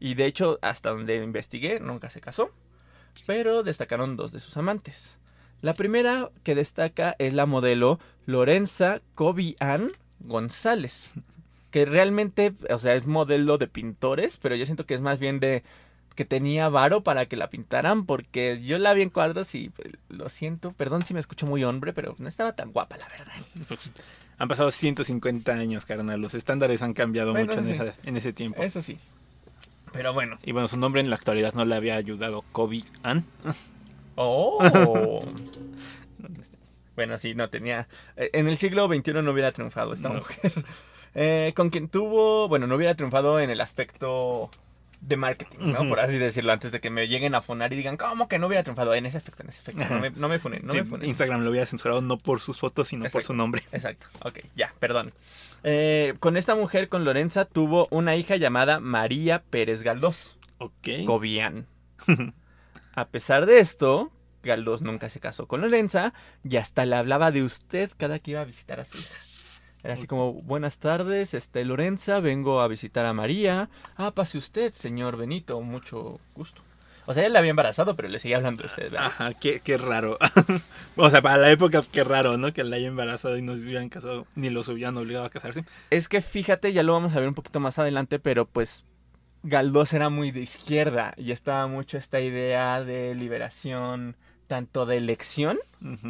Y 0.00 0.14
de 0.14 0.26
hecho, 0.26 0.58
hasta 0.60 0.90
donde 0.90 1.22
investigué, 1.22 1.78
nunca 1.78 2.10
se 2.10 2.20
casó, 2.20 2.50
pero 3.26 3.62
destacaron 3.62 4.16
dos 4.16 4.32
de 4.32 4.40
sus 4.40 4.56
amantes. 4.56 5.18
La 5.64 5.72
primera 5.72 6.28
que 6.42 6.54
destaca 6.54 7.16
es 7.18 7.32
la 7.32 7.46
modelo 7.46 7.98
Lorenza 8.26 9.00
Cobian 9.14 9.92
González, 10.20 11.12
que 11.70 11.86
realmente, 11.86 12.52
o 12.68 12.76
sea, 12.76 12.94
es 12.94 13.06
modelo 13.06 13.56
de 13.56 13.66
pintores, 13.66 14.36
pero 14.42 14.56
yo 14.56 14.66
siento 14.66 14.84
que 14.84 14.92
es 14.92 15.00
más 15.00 15.18
bien 15.18 15.40
de 15.40 15.62
que 16.16 16.26
tenía 16.26 16.68
varo 16.68 17.02
para 17.02 17.24
que 17.24 17.36
la 17.38 17.48
pintaran, 17.48 18.04
porque 18.04 18.60
yo 18.62 18.78
la 18.78 18.92
vi 18.92 19.00
en 19.00 19.08
cuadros 19.08 19.54
y 19.54 19.70
pues, 19.70 19.88
lo 20.10 20.28
siento, 20.28 20.72
perdón 20.72 21.02
si 21.06 21.14
me 21.14 21.20
escucho 21.20 21.46
muy 21.46 21.64
hombre, 21.64 21.94
pero 21.94 22.14
no 22.18 22.28
estaba 22.28 22.52
tan 22.54 22.70
guapa, 22.70 22.98
la 22.98 23.08
verdad. 23.08 23.32
Han 24.36 24.48
pasado 24.48 24.70
150 24.70 25.50
años, 25.54 25.86
carnal. 25.86 26.20
Los 26.20 26.34
estándares 26.34 26.82
han 26.82 26.92
cambiado 26.92 27.32
Bueno, 27.32 27.54
mucho 27.54 27.66
en, 27.66 27.74
esa- 27.74 27.94
en 28.04 28.16
ese 28.18 28.34
tiempo. 28.34 28.62
Eso 28.62 28.82
sí. 28.82 28.98
Pero 29.92 30.12
bueno. 30.12 30.38
Y 30.42 30.52
bueno, 30.52 30.68
su 30.68 30.76
nombre 30.76 31.00
en 31.00 31.08
la 31.08 31.16
actualidad 31.16 31.54
no 31.54 31.64
le 31.64 31.74
había 31.74 31.94
ayudado 31.96 32.42
Kobe 32.52 32.84
Ann. 33.02 33.24
Oh. 34.16 35.24
bueno, 36.96 37.18
sí, 37.18 37.34
no 37.34 37.48
tenía. 37.50 37.88
eh, 38.16 38.30
En 38.32 38.46
el 38.48 38.56
siglo 38.56 38.86
XXI 38.88 39.14
no 39.14 39.30
hubiera 39.32 39.52
triunfado 39.52 39.92
esta 39.92 40.08
No. 40.08 40.16
mujer. 40.16 40.52
Eh, 41.16 41.52
con 41.54 41.70
quien 41.70 41.86
tuvo. 41.88 42.48
Bueno, 42.48 42.66
no 42.66 42.74
hubiera 42.74 42.96
triunfado 42.96 43.38
en 43.38 43.48
el 43.48 43.60
aspecto 43.60 44.50
de 45.00 45.16
marketing, 45.16 45.58
¿no? 45.60 45.88
Por 45.88 46.00
así 46.00 46.18
decirlo, 46.18 46.52
antes 46.52 46.72
de 46.72 46.80
que 46.80 46.90
me 46.90 47.06
lleguen 47.06 47.36
a 47.36 47.40
fonar 47.40 47.72
y 47.72 47.76
digan, 47.76 47.96
¿cómo 47.96 48.26
que 48.26 48.40
no 48.40 48.48
hubiera 48.48 48.64
triunfado? 48.64 48.94
En 48.94 49.06
ese 49.06 49.18
aspecto, 49.18 49.44
en 49.44 49.50
ese 49.50 49.58
aspecto. 49.60 49.94
No 49.94 50.00
me, 50.00 50.10
no 50.10 50.28
me 50.28 50.40
funen, 50.40 50.66
no 50.66 50.72
Sí, 50.72 50.78
me 50.78 50.84
funen. 50.86 51.08
Instagram 51.08 51.42
lo 51.42 51.50
había 51.50 51.66
censurado 51.66 52.02
no 52.02 52.18
por 52.18 52.40
sus 52.40 52.58
fotos, 52.58 52.88
sino 52.88 53.08
por 53.10 53.22
su 53.22 53.32
nombre. 53.32 53.62
Exacto, 53.70 54.08
ok, 54.24 54.40
ya, 54.56 54.74
perdón. 54.80 55.12
Eh, 55.62 56.14
con 56.18 56.36
esta 56.36 56.56
mujer, 56.56 56.88
con 56.88 57.04
Lorenza, 57.04 57.44
tuvo 57.44 57.86
una 57.92 58.16
hija 58.16 58.34
llamada 58.34 58.80
María 58.80 59.40
Pérez 59.50 59.84
Galdós. 59.84 60.36
Ok. 60.58 60.88
Cobian. 61.06 61.68
A 62.94 63.08
pesar 63.08 63.46
de 63.46 63.58
esto, 63.58 64.12
Galdós 64.42 64.82
nunca 64.82 65.08
se 65.08 65.20
casó 65.20 65.46
con 65.48 65.60
Lorenza 65.60 66.14
y 66.44 66.56
hasta 66.56 66.86
le 66.86 66.96
hablaba 66.96 67.32
de 67.32 67.42
usted 67.42 67.90
cada 67.96 68.18
que 68.18 68.32
iba 68.32 68.40
a 68.40 68.44
visitar 68.44 68.78
a 68.78 68.84
su 68.84 68.98
hija. 68.98 69.16
Era 69.82 69.94
así 69.94 70.06
como, 70.06 70.32
buenas 70.32 70.78
tardes, 70.78 71.34
este 71.34 71.64
Lorenza, 71.64 72.20
vengo 72.20 72.62
a 72.62 72.68
visitar 72.68 73.04
a 73.04 73.12
María. 73.12 73.68
Ah, 73.96 74.12
pase 74.12 74.38
usted, 74.38 74.72
señor 74.72 75.16
Benito, 75.16 75.60
mucho 75.60 76.20
gusto. 76.34 76.62
O 77.06 77.12
sea, 77.12 77.26
él 77.26 77.34
la 77.34 77.40
había 77.40 77.50
embarazado, 77.50 77.96
pero 77.96 78.08
le 78.08 78.18
seguía 78.18 78.36
hablando 78.36 78.62
a 78.62 78.66
usted, 78.66 78.84
¿verdad? 78.84 79.06
Ajá, 79.06 79.34
qué, 79.34 79.60
qué 79.60 79.76
raro. 79.76 80.16
o 80.96 81.10
sea, 81.10 81.20
para 81.20 81.36
la 81.36 81.50
época, 81.50 81.82
qué 81.92 82.02
raro, 82.02 82.38
¿no? 82.38 82.52
Que 82.54 82.64
la 82.64 82.76
haya 82.76 82.88
embarazado 82.88 83.36
y 83.36 83.42
no 83.42 83.56
se 83.56 83.62
hubieran 83.62 83.90
casado, 83.90 84.26
ni 84.36 84.48
los 84.48 84.68
hubieran 84.68 84.96
obligado 84.96 85.26
a 85.26 85.30
casarse. 85.30 85.64
Es 85.90 86.08
que 86.08 86.22
fíjate, 86.22 86.72
ya 86.72 86.82
lo 86.82 86.94
vamos 86.94 87.14
a 87.14 87.20
ver 87.20 87.28
un 87.28 87.34
poquito 87.34 87.60
más 87.60 87.78
adelante, 87.78 88.18
pero 88.18 88.46
pues 88.46 88.86
Galdós 89.44 89.92
era 89.92 90.08
muy 90.08 90.30
de 90.32 90.40
izquierda 90.40 91.14
y 91.16 91.30
estaba 91.30 91.66
mucho 91.68 91.98
esta 91.98 92.20
idea 92.20 92.82
de 92.82 93.14
liberación, 93.14 94.16
tanto 94.46 94.84
de 94.86 94.96
elección 94.96 95.58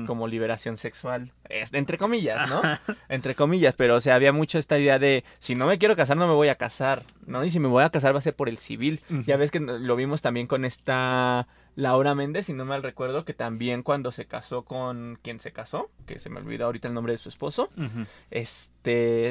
como 0.06 0.28
liberación 0.28 0.76
sexual. 0.78 1.32
Es- 1.48 1.72
entre 1.74 1.98
comillas, 1.98 2.48
¿no? 2.48 2.62
entre 3.08 3.34
comillas, 3.34 3.74
pero 3.76 3.96
o 3.96 4.00
sea, 4.00 4.14
había 4.14 4.32
mucho 4.32 4.56
esta 4.58 4.78
idea 4.78 5.00
de 5.00 5.24
si 5.40 5.56
no 5.56 5.66
me 5.66 5.78
quiero 5.78 5.96
casar, 5.96 6.16
no 6.16 6.28
me 6.28 6.34
voy 6.34 6.46
a 6.46 6.54
casar, 6.54 7.02
¿no? 7.26 7.44
Y 7.44 7.50
si 7.50 7.58
me 7.58 7.66
voy 7.66 7.82
a 7.82 7.90
casar 7.90 8.14
va 8.14 8.18
a 8.18 8.22
ser 8.22 8.36
por 8.36 8.48
el 8.48 8.58
civil. 8.58 9.00
Ya 9.26 9.36
ves 9.36 9.50
que 9.50 9.58
lo 9.58 9.96
vimos 9.96 10.22
también 10.22 10.46
con 10.46 10.64
esta 10.64 11.48
Laura 11.74 12.14
Méndez, 12.14 12.46
si 12.46 12.52
no 12.52 12.64
mal 12.64 12.84
recuerdo, 12.84 13.24
que 13.24 13.34
también 13.34 13.82
cuando 13.82 14.12
se 14.12 14.26
casó 14.26 14.62
con 14.62 15.18
quien 15.22 15.40
se 15.40 15.50
casó, 15.52 15.90
que 16.06 16.20
se 16.20 16.30
me 16.30 16.38
olvidó 16.38 16.66
ahorita 16.66 16.86
el 16.86 16.94
nombre 16.94 17.14
de 17.14 17.18
su 17.18 17.28
esposo, 17.28 17.68
este, 18.30 18.72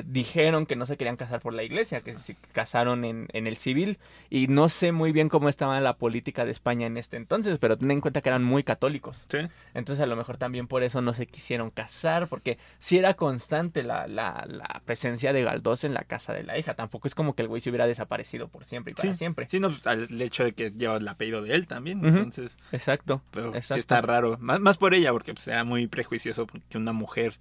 dijeron 0.07 0.65
que 0.65 0.75
no 0.75 0.85
se 0.85 0.97
querían 0.97 1.15
casar 1.15 1.39
por 1.41 1.53
la 1.53 1.63
iglesia, 1.63 2.01
que 2.01 2.13
se 2.15 2.35
casaron 2.51 3.05
en, 3.05 3.27
en 3.33 3.47
el 3.47 3.57
civil. 3.57 3.99
Y 4.29 4.47
no 4.47 4.67
sé 4.69 4.91
muy 4.91 5.11
bien 5.11 5.29
cómo 5.29 5.49
estaba 5.49 5.79
la 5.79 5.97
política 5.97 6.45
de 6.45 6.51
España 6.51 6.87
en 6.87 6.97
este 6.97 7.17
entonces, 7.17 7.59
pero 7.59 7.77
ten 7.77 7.91
en 7.91 8.01
cuenta 8.01 8.21
que 8.21 8.29
eran 8.29 8.43
muy 8.43 8.63
católicos. 8.63 9.25
Sí. 9.29 9.37
Entonces 9.73 10.03
a 10.03 10.07
lo 10.07 10.15
mejor 10.15 10.37
también 10.37 10.67
por 10.67 10.83
eso 10.83 11.01
no 11.01 11.13
se 11.13 11.27
quisieron 11.27 11.69
casar, 11.69 12.27
porque 12.27 12.57
sí 12.79 12.97
era 12.97 13.13
constante 13.13 13.83
la, 13.83 14.07
la, 14.07 14.45
la 14.47 14.81
presencia 14.85 15.33
de 15.33 15.43
Galdós 15.43 15.83
en 15.83 15.93
la 15.93 16.03
casa 16.03 16.33
de 16.33 16.43
la 16.43 16.57
hija. 16.57 16.73
Tampoco 16.73 17.07
es 17.07 17.15
como 17.15 17.35
que 17.35 17.43
el 17.43 17.47
güey 17.47 17.61
se 17.61 17.69
hubiera 17.69 17.87
desaparecido 17.87 18.47
por 18.47 18.65
siempre 18.65 18.91
y 18.91 18.95
para 18.95 19.11
Sí. 19.11 19.17
siempre. 19.17 19.47
Sí, 19.49 19.59
no, 19.59 19.69
pues, 19.69 19.85
el 20.09 20.21
hecho 20.21 20.43
de 20.43 20.53
que 20.53 20.71
lleva 20.71 20.97
el 20.97 21.07
apellido 21.07 21.41
de 21.41 21.53
él 21.53 21.67
también. 21.67 22.03
Entonces, 22.05 22.57
Exacto. 22.71 23.21
pero 23.31 23.53
sí 23.61 23.77
está 23.77 24.01
raro. 24.01 24.37
Más, 24.39 24.59
más 24.59 24.77
por 24.77 24.93
ella, 24.93 25.11
porque 25.11 25.33
pues, 25.33 25.47
era 25.47 25.63
muy 25.63 25.87
prejuicioso 25.87 26.47
que 26.69 26.77
una 26.77 26.93
mujer 26.93 27.37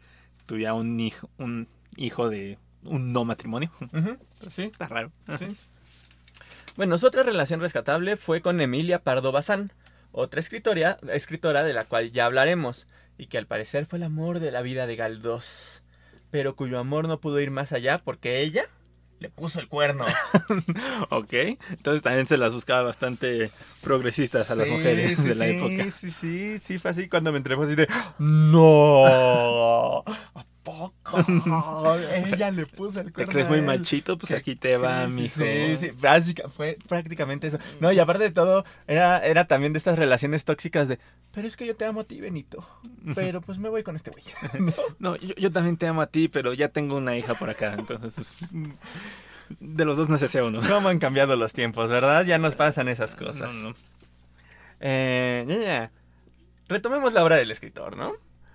tuviera 0.46 0.74
un 0.74 0.98
hijo, 1.00 1.30
un 1.38 1.68
hijo 1.96 2.28
de 2.28 2.58
un 2.84 3.12
no 3.12 3.24
matrimonio. 3.24 3.70
Sí. 4.50 4.64
Está 4.64 4.86
raro. 4.88 5.12
Sí. 5.38 5.46
Bueno, 6.74 6.96
su 6.96 7.06
otra 7.06 7.22
relación 7.22 7.60
rescatable 7.60 8.16
fue 8.16 8.40
con 8.40 8.58
Emilia 8.62 8.98
Pardo 9.02 9.30
Bazán, 9.30 9.72
otra 10.10 10.40
escritora, 10.40 10.98
escritora 11.12 11.64
de 11.64 11.74
la 11.74 11.84
cual 11.84 12.12
ya 12.12 12.24
hablaremos, 12.24 12.86
y 13.18 13.26
que 13.26 13.36
al 13.36 13.46
parecer 13.46 13.84
fue 13.84 13.98
el 13.98 14.04
amor 14.04 14.40
de 14.40 14.50
la 14.50 14.62
vida 14.62 14.86
de 14.86 14.96
Galdós, 14.96 15.82
pero 16.30 16.56
cuyo 16.56 16.78
amor 16.78 17.08
no 17.08 17.20
pudo 17.20 17.40
ir 17.40 17.50
más 17.50 17.72
allá 17.72 17.98
porque 18.02 18.40
ella 18.40 18.70
le 19.18 19.28
puso 19.28 19.60
el 19.60 19.68
cuerno. 19.68 20.06
Ok. 21.10 21.32
Entonces 21.70 22.00
también 22.00 22.26
se 22.26 22.38
las 22.38 22.54
buscaba 22.54 22.82
bastante 22.82 23.50
progresistas 23.84 24.50
a 24.50 24.54
las 24.54 24.66
Sí, 24.66 24.72
mujeres 24.72 25.18
sí, 25.18 25.28
de 25.28 25.34
la 25.34 25.44
sí, 25.44 25.50
época. 25.50 25.90
Sí, 25.90 26.10
sí, 26.10 26.58
sí, 26.58 26.78
fue 26.78 26.90
así 26.90 27.08
cuando 27.10 27.32
me 27.32 27.38
entré, 27.38 27.54
fue 27.54 27.66
así 27.66 27.74
de, 27.74 27.86
no, 28.18 29.98
¿a 29.98 30.44
poco? 30.62 31.18
Ella 32.14 32.50
le 32.50 32.66
puso 32.66 33.00
el 33.00 33.06
¿Te 33.06 33.12
cuerno 33.12 33.32
crees 33.32 33.46
a 33.46 33.50
muy 33.50 33.58
él". 33.58 33.64
machito? 33.64 34.16
Pues 34.18 34.28
¿Qué 34.28 34.36
aquí 34.36 34.56
te 34.56 34.76
va, 34.76 35.06
Sí, 35.06 35.12
mijo. 35.12 35.34
Sí, 35.40 35.76
sí, 35.78 35.90
básica, 36.00 36.48
fue 36.48 36.78
prácticamente 36.88 37.46
eso. 37.48 37.58
No, 37.80 37.92
y 37.92 37.98
aparte 37.98 38.24
de 38.24 38.30
todo, 38.30 38.64
era, 38.86 39.18
era 39.26 39.46
también 39.46 39.72
de 39.72 39.78
estas 39.78 39.98
relaciones 39.98 40.44
tóxicas 40.44 40.88
de, 40.88 40.98
pero 41.32 41.48
es 41.48 41.56
que 41.56 41.66
yo 41.66 41.74
te 41.76 41.84
amo 41.84 42.00
a 42.00 42.04
ti, 42.04 42.20
Benito, 42.20 42.64
pero 43.14 43.40
pues 43.40 43.58
me 43.58 43.68
voy 43.68 43.82
con 43.82 43.96
este 43.96 44.10
güey. 44.10 44.24
¿no? 44.60 44.72
No, 44.98 45.16
yo, 45.16 45.34
yo 45.36 45.50
también 45.50 45.76
te 45.76 45.86
amo 45.86 46.02
a 46.02 46.06
ti, 46.06 46.28
pero 46.28 46.52
ya 46.52 46.68
tengo 46.68 46.96
una 46.96 47.16
hija 47.16 47.34
por 47.34 47.50
acá. 47.50 47.74
Entonces, 47.78 48.12
pues, 48.14 48.52
de 49.60 49.84
los 49.84 49.96
dos 49.96 50.08
no 50.08 50.16
se 50.18 50.26
hace 50.26 50.42
uno. 50.42 50.60
¿Cómo 50.68 50.88
han 50.88 50.98
cambiado 50.98 51.36
los 51.36 51.52
tiempos, 51.52 51.90
verdad? 51.90 52.24
Ya 52.24 52.38
nos 52.38 52.54
pasan 52.54 52.88
esas 52.88 53.14
cosas. 53.14 53.54
No, 53.54 53.70
no. 53.70 53.76
Eh, 54.80 55.44
ya, 55.48 55.56
ya. 55.56 55.90
Retomemos 56.68 57.12
la 57.12 57.22
obra 57.24 57.36
del 57.36 57.50
escritor, 57.50 57.96
¿no? 57.96 58.12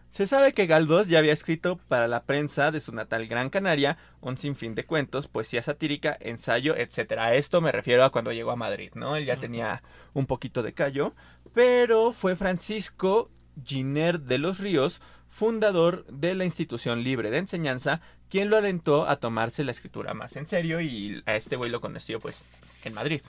Se 0.10 0.26
sabe 0.26 0.54
que 0.54 0.66
Galdós 0.66 1.08
ya 1.08 1.20
había 1.20 1.34
escrito 1.34 1.78
para 1.88 2.08
la 2.08 2.24
prensa 2.24 2.72
de 2.72 2.80
su 2.80 2.94
natal 2.94 3.28
Gran 3.28 3.50
Canaria 3.50 3.98
un 4.22 4.38
sinfín 4.38 4.74
de 4.74 4.86
cuentos, 4.86 5.28
poesía 5.28 5.62
satírica, 5.62 6.18
ensayo, 6.20 6.76
etc. 6.76 7.14
A 7.20 7.36
esto 7.36 7.62
me 7.62 7.72
refiero 7.72 8.04
a 8.04 8.12
cuando 8.12 8.32
llegó 8.32 8.52
a 8.52 8.56
Madrid, 8.56 8.92
¿no? 8.96 9.16
Él 9.16 9.26
ya 9.26 9.38
tenía 9.38 9.84
un 10.14 10.26
poquito 10.26 10.64
de 10.64 10.74
callo, 10.74 11.14
pero 11.54 12.14
fue 12.14 12.36
Francisco 12.36 13.30
Giner 13.64 14.22
de 14.22 14.38
los 14.38 14.60
Ríos, 14.60 15.02
fundador 15.30 16.06
de 16.08 16.34
la 16.36 16.46
institución 16.46 17.04
libre 17.04 17.30
de 17.30 17.38
enseñanza, 17.38 18.02
quien 18.30 18.50
lo 18.50 18.58
alentó 18.58 19.08
a 19.08 19.18
tomarse 19.18 19.64
la 19.64 19.72
escritura 19.72 20.14
más 20.14 20.36
en 20.36 20.48
serio 20.48 20.82
y 20.82 21.22
a 21.26 21.36
este 21.36 21.56
güey 21.56 21.70
lo 21.70 21.82
conoció 21.82 22.20
pues 22.20 22.42
en 22.84 22.94
Madrid. 22.94 23.22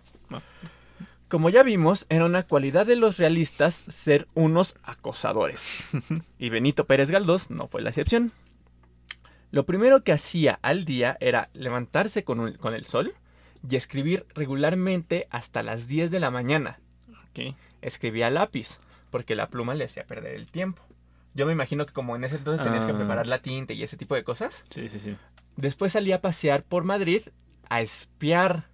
Como 1.29 1.51
ya 1.51 1.63
vimos, 1.63 2.07
era 2.09 2.25
una 2.25 2.43
cualidad 2.43 2.87
de 2.87 2.97
los 2.97 3.19
realistas 3.19 3.85
ser 3.89 4.29
unos 4.35 4.77
acosadores. 4.83 5.81
Y 6.39 6.49
Benito 6.51 6.87
Pérez 6.87 7.11
Galdós 7.11 7.51
no 7.51 7.67
fue 7.67 7.83
la 7.83 7.91
excepción. 7.91 8.33
Lo 9.51 9.65
primero 9.67 10.03
que 10.05 10.13
hacía 10.13 10.59
al 10.63 10.85
día 10.85 11.17
era 11.21 11.51
levantarse 11.53 12.25
con, 12.25 12.41
un- 12.41 12.53
con 12.55 12.75
el 12.75 12.85
sol 12.85 13.15
y 13.69 13.77
escribir 13.77 14.27
regularmente 14.35 15.27
hasta 15.31 15.63
las 15.63 15.87
10 15.87 16.11
de 16.11 16.21
la 16.21 16.31
mañana. 16.31 16.81
Ok. 17.31 17.55
Escribía 17.83 18.31
lápiz, 18.31 18.79
porque 19.11 19.35
la 19.35 19.49
pluma 19.49 19.75
le 19.75 19.85
hacía 19.85 20.05
perder 20.07 20.35
el 20.35 20.49
tiempo. 20.51 20.83
Yo 21.35 21.45
me 21.47 21.53
imagino 21.53 21.85
que 21.87 21.93
como 21.93 22.17
en 22.17 22.25
ese 22.25 22.37
entonces 22.37 22.65
tenías 22.65 22.85
que 22.87 22.93
Ah. 22.93 22.97
preparar 22.99 23.27
la 23.27 23.39
tinta 23.41 23.73
y 23.75 23.83
ese 23.83 23.97
tipo 23.97 24.15
de 24.15 24.25
cosas. 24.25 24.65
Sí, 24.71 24.89
sí, 24.89 24.99
sí. 25.01 25.17
Después 25.57 25.93
salía 25.93 26.17
a 26.17 26.21
pasear 26.21 26.63
por 26.63 26.85
Madrid 26.85 27.23
a 27.69 27.81
espiar 27.83 28.69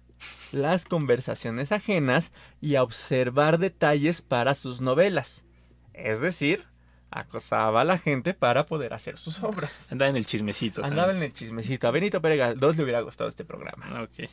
las 0.51 0.85
conversaciones 0.85 1.71
ajenas 1.71 2.31
y 2.61 2.75
a 2.75 2.83
observar 2.83 3.57
detalles 3.59 4.21
para 4.21 4.55
sus 4.55 4.81
novelas. 4.81 5.45
Es 5.93 6.19
decir, 6.19 6.65
acosaba 7.11 7.81
a 7.81 7.85
la 7.85 7.97
gente 7.97 8.33
para 8.33 8.65
poder 8.65 8.93
hacer 8.93 9.17
sus 9.17 9.41
obras. 9.43 9.91
Andaba 9.91 10.09
en 10.09 10.17
el 10.17 10.25
chismecito. 10.25 10.83
Andaba 10.83 11.11
en 11.11 11.23
el 11.23 11.33
chismecito. 11.33 11.87
A 11.87 11.91
Benito 11.91 12.21
Pérez 12.21 12.39
Galdós 12.39 12.77
le 12.77 12.83
hubiera 12.83 13.01
gustado 13.01 13.29
este 13.29 13.45
programa. 13.45 13.85
también. 13.85 14.03
Ok. 14.03 14.29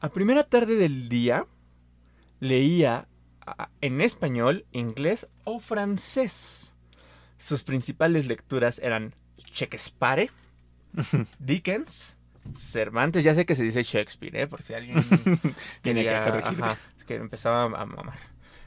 A 0.00 0.08
primera 0.10 0.44
tarde 0.44 0.76
del 0.76 1.08
día 1.08 1.46
leía 2.38 3.08
ah, 3.46 3.70
en 3.80 4.00
español, 4.00 4.66
inglés 4.72 5.26
o 5.44 5.58
francés. 5.58 6.74
Sus 7.38 7.62
principales 7.62 8.26
lecturas 8.26 8.78
eran 8.78 9.14
Shakespeare, 9.36 10.30
Dickens, 11.38 12.15
Cervantes, 12.54 13.24
ya 13.24 13.34
sé 13.34 13.46
que 13.46 13.54
se 13.54 13.62
dice 13.62 13.82
Shakespeare, 13.82 14.36
¿eh? 14.36 14.46
por 14.46 14.62
si 14.62 14.74
alguien 14.74 15.02
Tiene 15.82 16.02
que 16.02 16.10
ajá, 16.10 16.76
es 16.98 17.04
que 17.04 17.16
empezaba 17.16 17.64
a 17.64 17.68
mamar. 17.68 18.18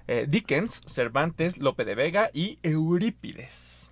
Eh, 0.08 0.26
Dickens, 0.28 0.82
Cervantes, 0.88 1.58
Lope 1.58 1.86
de 1.86 1.96
Vega 1.96 2.32
y 2.34 2.58
Eurípides. 2.64 3.92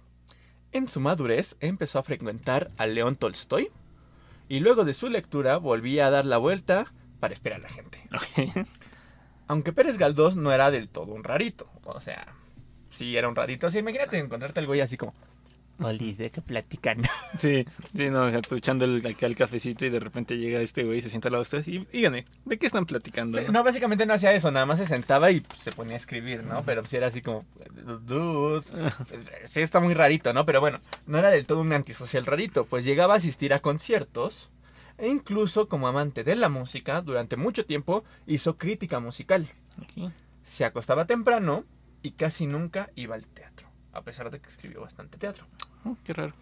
En 0.71 0.87
su 0.87 0.99
madurez 0.99 1.55
empezó 1.59 1.99
a 1.99 2.03
frecuentar 2.03 2.71
a 2.77 2.87
León 2.87 3.15
Tolstoy 3.15 3.69
y 4.49 4.59
luego 4.59 4.85
de 4.85 4.93
su 4.93 5.09
lectura 5.09 5.57
volvía 5.57 6.07
a 6.07 6.09
dar 6.09 6.25
la 6.25 6.37
vuelta 6.37 6.91
para 7.19 7.33
esperar 7.33 7.59
a 7.59 7.63
la 7.63 7.69
gente. 7.69 8.01
Aunque 9.47 9.73
Pérez 9.73 9.97
Galdós 9.97 10.35
no 10.35 10.51
era 10.51 10.71
del 10.71 10.89
todo 10.89 11.13
un 11.13 11.23
rarito, 11.23 11.69
o 11.85 12.01
sea, 12.01 12.35
sí 12.89 13.15
era 13.15 13.29
un 13.29 13.35
rarito. 13.35 13.67
Así, 13.67 13.79
imagínate 13.79 14.17
encontrarte 14.17 14.59
al 14.59 14.67
güey 14.67 14.81
así 14.81 14.97
como, 14.97 15.13
Oli, 15.79 16.13
¿de 16.13 16.31
qué 16.31 16.41
platican? 16.41 17.03
Sí, 17.37 17.65
sí, 17.95 18.09
no, 18.09 18.23
o 18.23 18.29
sea, 18.31 18.41
tú 18.41 18.55
echando 18.55 18.85
el, 18.85 19.05
acá 19.05 19.27
el 19.27 19.35
cafecito 19.35 19.85
y 19.85 19.89
de 19.89 19.99
repente 19.99 20.37
llega 20.37 20.59
este 20.59 20.83
güey 20.83 20.99
y 20.99 21.01
se 21.01 21.09
sienta 21.09 21.27
al 21.27 21.33
lado 21.33 21.43
de 21.43 21.57
ustedes 21.57 21.67
y 21.67 21.85
díganme, 21.91 22.25
¿de 22.45 22.57
qué 22.57 22.65
están 22.65 22.85
platicando? 22.85 23.39
Sí, 23.39 23.45
no, 23.51 23.63
básicamente 23.63 24.05
no 24.05 24.13
hacía 24.15 24.33
eso, 24.33 24.49
nada 24.49 24.65
más 24.65 24.79
se 24.79 24.87
sentaba 24.87 25.29
y 25.29 25.41
pues, 25.41 25.59
se 25.59 25.71
ponía 25.71 25.93
a 25.93 25.97
escribir, 25.97 26.43
¿no? 26.43 26.63
Pero 26.63 26.83
sí 26.85 26.97
era 26.97 27.07
así 27.07 27.21
como, 27.21 27.45
dude, 28.05 28.65
sí 29.43 29.61
está 29.61 29.79
muy 29.79 29.93
rarito, 29.93 30.33
¿no? 30.33 30.45
Pero 30.45 30.61
bueno, 30.61 30.79
no 31.05 31.19
era 31.19 31.29
del 31.29 31.45
todo 31.45 31.61
un 31.61 31.73
antisocial 31.73 32.25
rarito, 32.25 32.65
pues 32.65 32.83
llegaba 32.83 33.13
a 33.13 33.17
asistir 33.17 33.53
a 33.53 33.59
conciertos 33.59 34.49
e 34.97 35.07
incluso 35.07 35.67
como 35.67 35.87
amante 35.87 36.23
de 36.23 36.35
la 36.35 36.49
música, 36.49 37.01
durante 37.01 37.35
mucho 37.35 37.65
tiempo 37.65 38.03
hizo 38.25 38.57
crítica 38.57 38.99
musical. 38.99 39.47
Se 40.43 40.65
acostaba 40.65 41.05
temprano 41.05 41.65
y 42.01 42.11
casi 42.11 42.47
nunca 42.47 42.89
iba 42.95 43.15
al 43.15 43.25
teatro, 43.27 43.66
a 43.97 44.03
pesar 44.03 44.29
de 44.29 44.39
que 44.39 44.49
escribió 44.49 44.81
bastante 44.81 45.17
teatro. 45.17 45.45
Oh, 45.83 45.97
qué 46.03 46.13
raro. 46.13 46.33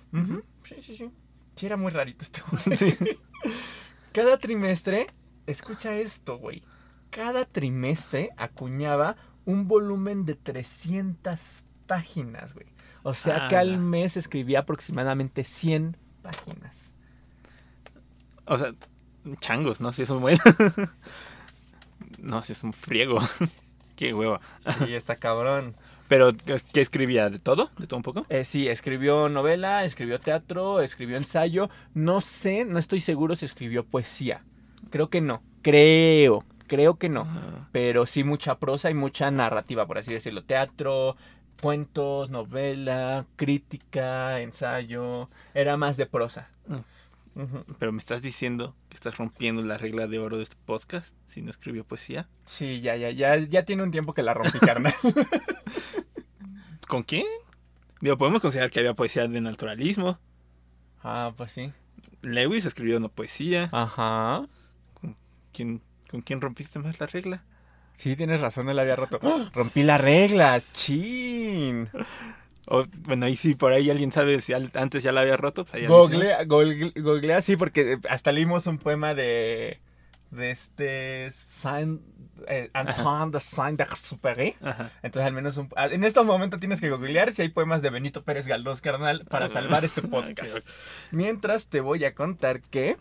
Sí, 0.63 0.75
sí, 0.81 0.95
sí. 0.95 1.11
Sí, 1.55 1.65
era 1.65 1.77
muy 1.77 1.91
rarito 1.91 2.23
este 2.23 2.41
güey. 2.49 2.61
Sí. 2.77 2.95
Cada 4.11 4.37
trimestre, 4.37 5.07
escucha 5.47 5.95
esto, 5.95 6.37
güey. 6.37 6.63
Cada 7.09 7.45
trimestre 7.45 8.31
acuñaba 8.37 9.15
un 9.45 9.67
volumen 9.67 10.25
de 10.25 10.35
300 10.35 11.63
páginas, 11.87 12.53
güey. 12.53 12.67
O 13.03 13.13
sea 13.13 13.47
que 13.47 13.55
al 13.55 13.69
Ala. 13.69 13.77
mes 13.77 14.17
escribía 14.17 14.59
aproximadamente 14.59 15.43
100 15.43 15.97
páginas. 16.21 16.93
O 18.45 18.57
sea, 18.57 18.73
changos, 19.39 19.79
¿no? 19.79 19.91
Si 19.91 20.01
es 20.01 20.09
un 20.09 20.21
buen. 20.21 20.37
no, 22.19 22.41
si 22.41 22.53
es 22.53 22.63
un 22.63 22.73
friego. 22.73 23.19
qué 23.95 24.13
hueva. 24.13 24.41
Sí, 24.59 24.93
está 24.93 25.15
cabrón. 25.17 25.75
Pero, 26.07 26.33
¿qué, 26.35 26.81
escribía? 26.81 27.29
¿De 27.29 27.39
todo? 27.39 27.71
¿De 27.77 27.87
todo 27.87 27.97
un 27.97 28.03
poco? 28.03 28.25
Eh, 28.29 28.43
sí, 28.43 28.67
escribió 28.67 29.27
novela, 29.29 29.85
escribió 29.85 30.19
teatro, 30.19 30.81
escribió 30.81 31.17
ensayo. 31.17 31.69
No 31.93 32.21
sé, 32.21 32.65
no 32.65 32.77
estoy 32.77 32.99
seguro 32.99 33.35
si 33.35 33.45
escribió 33.45 33.83
poesía. 33.83 34.43
Creo 34.91 35.09
que 35.09 35.21
no. 35.21 35.41
Creo, 35.63 36.43
creo 36.67 36.95
que 36.95 37.09
no. 37.09 37.21
Ah, 37.27 37.67
Pero 37.71 38.05
sí 38.05 38.23
mucha 38.23 38.59
prosa 38.59 38.91
y 38.91 38.93
mucha 38.93 39.31
narrativa, 39.31 39.87
por 39.87 39.97
así 39.97 40.13
decirlo. 40.13 40.43
Teatro, 40.43 41.15
cuentos, 41.59 42.29
novela, 42.29 43.25
crítica, 43.35 44.41
ensayo. 44.41 45.29
Era 45.55 45.75
más 45.75 45.97
de 45.97 46.05
prosa. 46.05 46.49
Pero 47.79 47.91
me 47.91 47.97
estás 47.97 48.21
diciendo 48.21 48.75
que 48.87 48.95
estás 48.95 49.17
rompiendo 49.17 49.61
la 49.61 49.77
regla 49.77 50.07
de 50.07 50.19
oro 50.19 50.37
de 50.37 50.43
este 50.43 50.55
podcast 50.65 51.13
si 51.25 51.41
no 51.41 51.49
escribió 51.49 51.83
poesía. 51.83 52.29
Sí, 52.45 52.79
ya, 52.79 52.95
ya, 52.95 53.11
ya, 53.11 53.35
ya 53.37 53.65
tiene 53.65 53.83
un 53.83 53.91
tiempo 53.91 54.13
que 54.13 54.23
la 54.23 54.33
rompí, 54.33 54.57
carnal. 54.59 54.93
¿Con 56.87 57.03
quién? 57.03 57.25
Digo, 57.99 58.17
podemos 58.17 58.41
considerar 58.41 58.71
que 58.71 58.79
había 58.79 58.93
poesía 58.93 59.27
de 59.27 59.41
naturalismo. 59.41 60.17
ah, 61.03 61.33
pues 61.35 61.51
sí. 61.51 61.73
Lewis 62.21 62.65
escribió 62.65 62.97
una 62.97 63.09
poesía. 63.09 63.69
Ajá. 63.71 64.47
¿Quién, 65.51 65.81
¿Con 66.09 66.21
quién 66.21 66.41
rompiste 66.41 66.79
más 66.79 66.99
la 66.99 67.07
regla? 67.07 67.43
Sí, 67.95 68.15
tienes 68.15 68.41
razón, 68.41 68.73
la 68.75 68.81
había 68.81 68.95
roto. 68.95 69.19
Rompí 69.53 69.83
la 69.83 69.97
regla, 69.97 70.59
chin. 70.59 71.89
O, 72.67 72.83
bueno, 72.99 73.27
y 73.27 73.35
si 73.35 73.55
por 73.55 73.73
ahí 73.73 73.89
alguien 73.89 74.11
sabe 74.11 74.39
si 74.41 74.53
al- 74.53 74.71
antes 74.73 75.03
ya 75.03 75.11
la 75.11 75.21
había 75.21 75.37
roto, 75.37 75.65
pues 75.65 75.75
ahí. 75.75 75.85
Googlea, 75.87 76.43
google- 76.45 76.91
googlea, 76.95 77.41
sí, 77.41 77.55
porque 77.57 77.99
hasta 78.09 78.31
leímos 78.31 78.65
un 78.67 78.77
poema 78.79 79.13
de, 79.13 79.79
de 80.31 80.51
este 80.51 81.29
Saint, 81.31 82.01
eh, 82.47 82.69
Antoine 82.73 83.31
de 83.31 83.39
Saint-Exupéry. 83.39 84.55
Entonces, 85.03 85.27
al 85.27 85.33
menos 85.33 85.57
un- 85.57 85.69
en 85.77 86.03
estos 86.03 86.25
momentos 86.25 86.59
tienes 86.59 86.81
que 86.81 86.89
googlear 86.89 87.31
si 87.33 87.43
hay 87.43 87.49
poemas 87.49 87.81
de 87.81 87.89
Benito 87.91 88.23
Pérez 88.23 88.47
Galdós, 88.47 88.81
carnal, 88.81 89.25
para 89.29 89.47
salvar 89.47 89.85
este 89.85 90.01
podcast. 90.03 90.67
Mientras 91.11 91.67
te 91.67 91.81
voy 91.81 92.03
a 92.05 92.15
contar 92.15 92.61
que 92.61 92.97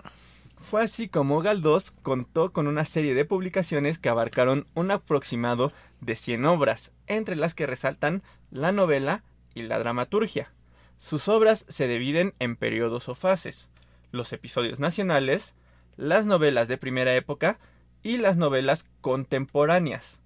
fue 0.57 0.83
así 0.83 1.09
como 1.09 1.41
Galdós 1.41 1.91
contó 2.03 2.53
con 2.53 2.67
una 2.67 2.85
serie 2.85 3.15
de 3.15 3.25
publicaciones 3.25 3.99
que 3.99 4.09
abarcaron 4.09 4.67
un 4.75 4.91
aproximado 4.91 5.73
de 6.01 6.17
100 6.17 6.45
obras, 6.47 6.93
entre 7.07 7.35
las 7.37 7.55
que 7.55 7.67
resaltan 7.67 8.23
la 8.51 8.71
novela 8.73 9.25
y 9.55 9.63
la 9.63 9.79
dramaturgia. 9.79 10.53
Sus 10.99 11.29
obras 11.29 11.65
se 11.69 11.87
dividen 11.89 12.35
en 12.39 12.57
periodos 12.57 13.09
o 13.09 13.15
fases, 13.15 13.71
los 14.13 14.33
episodios 14.33 14.81
nacionales, 14.81 15.55
las 15.97 16.27
novelas 16.27 16.69
de 16.69 16.79
primera 16.79 17.15
época 17.15 17.59
y 18.03 18.17
las 18.19 18.37
novelas 18.37 18.89
contemporáneas. 19.01 20.21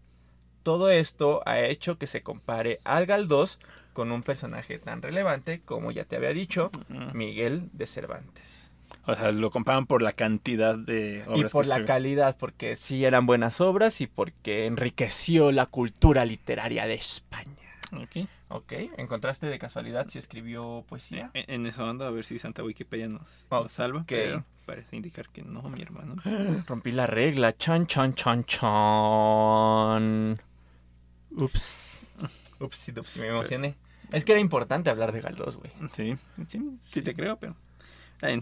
Todo 0.63 0.91
esto 0.91 1.43
ha 1.47 1.61
hecho 1.61 1.99
que 1.99 2.07
se 2.07 2.23
compare 2.23 2.81
al 2.85 3.07
Galdós 3.07 3.59
con 3.93 4.13
un 4.13 4.23
personaje 4.23 4.79
tan 4.79 5.01
relevante 5.03 5.61
como 5.65 5.91
ya 5.91 6.05
te 6.05 6.17
había 6.17 6.31
dicho, 6.33 6.71
Ujú. 6.91 7.15
Miguel 7.17 7.71
de 7.73 7.87
Cervantes. 7.87 8.71
O 9.07 9.15
sea, 9.15 9.33
lo 9.33 9.51
comparan 9.51 9.87
por 9.87 10.03
la 10.03 10.13
cantidad 10.13 10.77
de 10.79 11.25
Y 11.27 11.31
obras 11.31 11.53
por 11.53 11.63
que 11.65 11.69
la 11.69 11.75
escribió. 11.77 11.87
calidad, 11.87 12.37
porque 12.39 12.77
sí 12.77 13.05
eran 13.07 13.25
buenas 13.27 13.61
obras 13.63 14.01
y 14.03 14.07
porque 14.07 14.67
enriqueció 14.67 15.51
la 15.51 15.65
cultura 15.67 16.25
literaria 16.27 16.87
de 16.87 16.95
España. 16.95 17.55
Ok, 18.51 18.73
¿encontraste 18.97 19.47
de 19.47 19.59
casualidad 19.59 20.09
si 20.09 20.19
escribió 20.19 20.85
poesía? 20.89 21.31
En, 21.35 21.45
en 21.53 21.67
eso 21.67 21.87
ando 21.87 22.07
a 22.07 22.11
ver 22.11 22.25
si 22.25 22.39
Santa 22.39 22.63
Wikipedia 22.65 23.09
nos, 23.09 23.47
salva, 23.71 24.05
pero 24.09 24.45
parece 24.65 24.97
indicar 24.97 25.29
que 25.29 25.43
no, 25.43 25.63
mi 25.69 25.83
hermano. 25.83 26.17
Rompí 26.67 26.93
la 26.93 27.07
regla, 27.07 27.55
chan, 27.57 27.87
chan, 27.87 28.15
chan, 28.15 28.45
chan. 28.45 30.41
Ups. 31.31 32.07
Ups, 32.61 32.89
ups, 32.97 33.17
me 33.19 33.29
emocioné. 33.29 33.77
Es 34.13 34.25
que 34.25 34.33
era 34.33 34.41
importante 34.41 34.89
hablar 34.91 35.13
de 35.13 35.21
Galdós, 35.21 35.57
güey. 35.57 35.71
Sí, 35.93 36.17
sí, 36.49 36.79
sí 36.81 37.03
te 37.03 37.15
creo, 37.15 37.37
pero... 37.39 37.55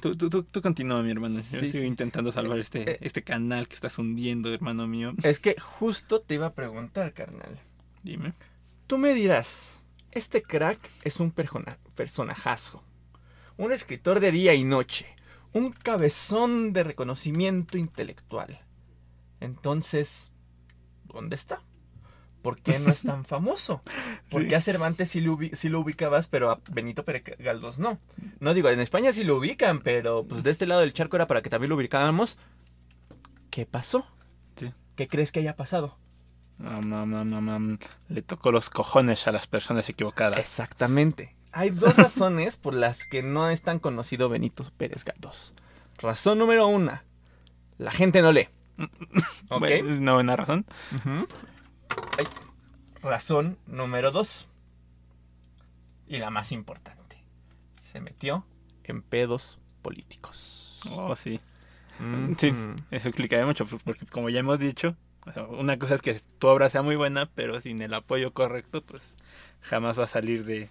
Tú, 0.01 0.15
tú, 0.17 0.31
tú, 0.31 0.43
tú 0.45 0.63
continúa, 0.63 1.03
mi 1.03 1.11
hermano. 1.11 1.35
Yo 1.37 1.43
Sí, 1.43 1.69
sigo 1.71 1.83
sí. 1.83 1.87
intentando 1.87 2.33
salvar 2.33 2.57
Eh, 2.57 2.61
este, 2.63 3.05
este 3.05 3.23
canal 3.23 3.69
que 3.69 3.75
estás 3.75 3.99
hundiendo, 3.99 4.55
hermano 4.55 4.87
mío. 4.87 5.13
Es 5.23 5.39
que 5.39 5.57
justo 5.61 6.21
te 6.23 6.35
iba 6.35 6.47
a 6.47 6.55
preguntar, 6.55 7.13
carnal. 7.13 7.59
Dime. 8.03 8.33
Tú 8.87 8.97
me 8.97 9.13
dirás, 9.13 9.83
este 10.17 10.43
crack 10.43 10.79
es 11.03 11.21
un 11.21 11.31
persona- 11.31 11.79
personajazo, 11.95 12.83
un 13.57 13.73
escritor 13.73 14.21
de 14.21 14.33
día 14.33 14.55
y 14.55 14.65
noche, 14.65 15.07
un 15.53 15.73
cabezón 15.73 16.73
de 16.73 16.85
reconocimiento 16.85 17.79
intelectual. 17.79 18.61
Entonces, 19.41 20.31
¿dónde 21.05 21.37
está? 21.37 21.63
¿Por 22.43 22.61
qué 22.61 22.79
no 22.79 22.91
es 22.91 23.03
tan 23.03 23.25
famoso? 23.25 23.83
Porque 24.31 24.51
Sí. 24.51 24.55
a 24.55 24.61
Cervantes 24.61 25.11
sí 25.11 25.21
lo, 25.21 25.35
ubi- 25.37 25.55
sí 25.55 25.69
lo 25.69 25.81
ubicabas, 25.81 26.29
pero 26.29 26.51
a 26.51 26.61
Benito 26.71 27.05
Pérez 27.05 27.25
Galdós 27.39 27.79
no. 27.79 27.99
No 28.41 28.55
digo, 28.55 28.69
en 28.69 28.81
España 28.81 29.13
sí 29.13 29.25
lo 29.25 29.37
ubican, 29.37 29.81
pero 29.81 30.25
pues 30.27 30.43
de 30.43 30.51
este 30.51 30.67
lado 30.67 30.83
del 30.83 30.93
charco 30.93 31.17
era 31.17 31.27
para 31.27 31.43
que 31.43 31.51
también 31.51 31.71
lo 31.71 31.77
ubicáramos. 31.77 32.39
¿Qué 33.51 33.67
pasó? 33.67 34.07
Sí. 34.57 34.73
¿Qué 34.95 35.09
crees 35.09 35.33
que 35.33 35.41
haya 35.41 35.57
pasado? 35.57 35.99
Le 36.59 38.23
tocó 38.23 38.51
los 38.51 38.71
cojones 38.71 39.27
a 39.27 39.33
las 39.33 39.47
personas 39.47 39.89
equivocadas. 39.89 40.39
Exactamente. 40.39 41.35
Hay 41.53 41.71
dos 41.71 41.97
razones 41.97 42.57
por 42.57 42.75
las 42.75 43.05
que 43.05 43.23
no 43.23 43.51
es 43.51 43.63
tan 43.63 43.79
conocido 43.79 44.29
Benito 44.29 44.65
Pérez 44.77 45.05
Galdós. 45.05 45.55
Razón 45.99 46.39
número 46.39 46.67
una, 46.67 47.05
la 47.79 47.91
gente 47.91 48.23
no 48.23 48.33
lee. 48.33 48.49
¿Ok? 49.49 49.61
Bueno, 49.61 49.91
es 49.91 50.01
una 50.01 50.15
buena 50.15 50.37
razón. 50.37 50.67
Ay. 52.19 52.27
Razón 53.03 53.59
número 53.67 54.11
dos, 54.11 54.49
y 56.07 56.19
la 56.19 56.31
más 56.31 56.53
importante, 56.53 57.23
se 57.81 58.01
metió 58.01 58.47
en 58.85 59.03
pedos 59.03 59.59
políticos. 59.83 60.81
Oh, 60.91 61.15
sí. 61.17 61.41
Mm, 61.99 62.35
Sí. 62.37 62.53
Eso 62.91 63.09
explicaría 63.09 63.47
mucho, 63.47 63.67
porque 63.85 64.07
como 64.07 64.29
ya 64.29 64.41
hemos 64.41 64.59
dicho, 64.59 64.97
una 65.49 65.79
cosa 65.79 65.95
es 65.95 66.03
que 66.03 66.21
tu 66.39 66.47
obra 66.47 66.71
sea 66.71 66.83
muy 66.83 66.97
buena, 66.97 67.27
pero 67.27 67.61
sin 67.61 67.83
el 67.83 67.95
apoyo 67.95 68.33
correcto, 68.33 68.83
pues 68.83 69.15
jamás 69.61 69.99
va 69.99 70.05
a 70.05 70.09
salir 70.09 70.45
de, 70.45 70.69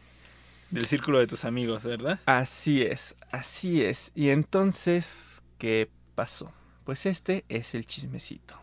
del 0.72 0.86
círculo 0.86 1.20
de 1.20 1.28
tus 1.28 1.46
amigos, 1.46 1.84
¿verdad? 1.84 2.20
Así 2.26 2.82
es, 2.82 3.16
así 3.32 3.84
es. 3.84 4.12
Y 4.16 4.30
entonces, 4.30 5.42
¿qué 5.58 5.90
pasó? 6.16 6.52
Pues 6.86 7.06
este 7.06 7.46
es 7.50 7.76
el 7.76 7.86
chismecito. 7.86 8.60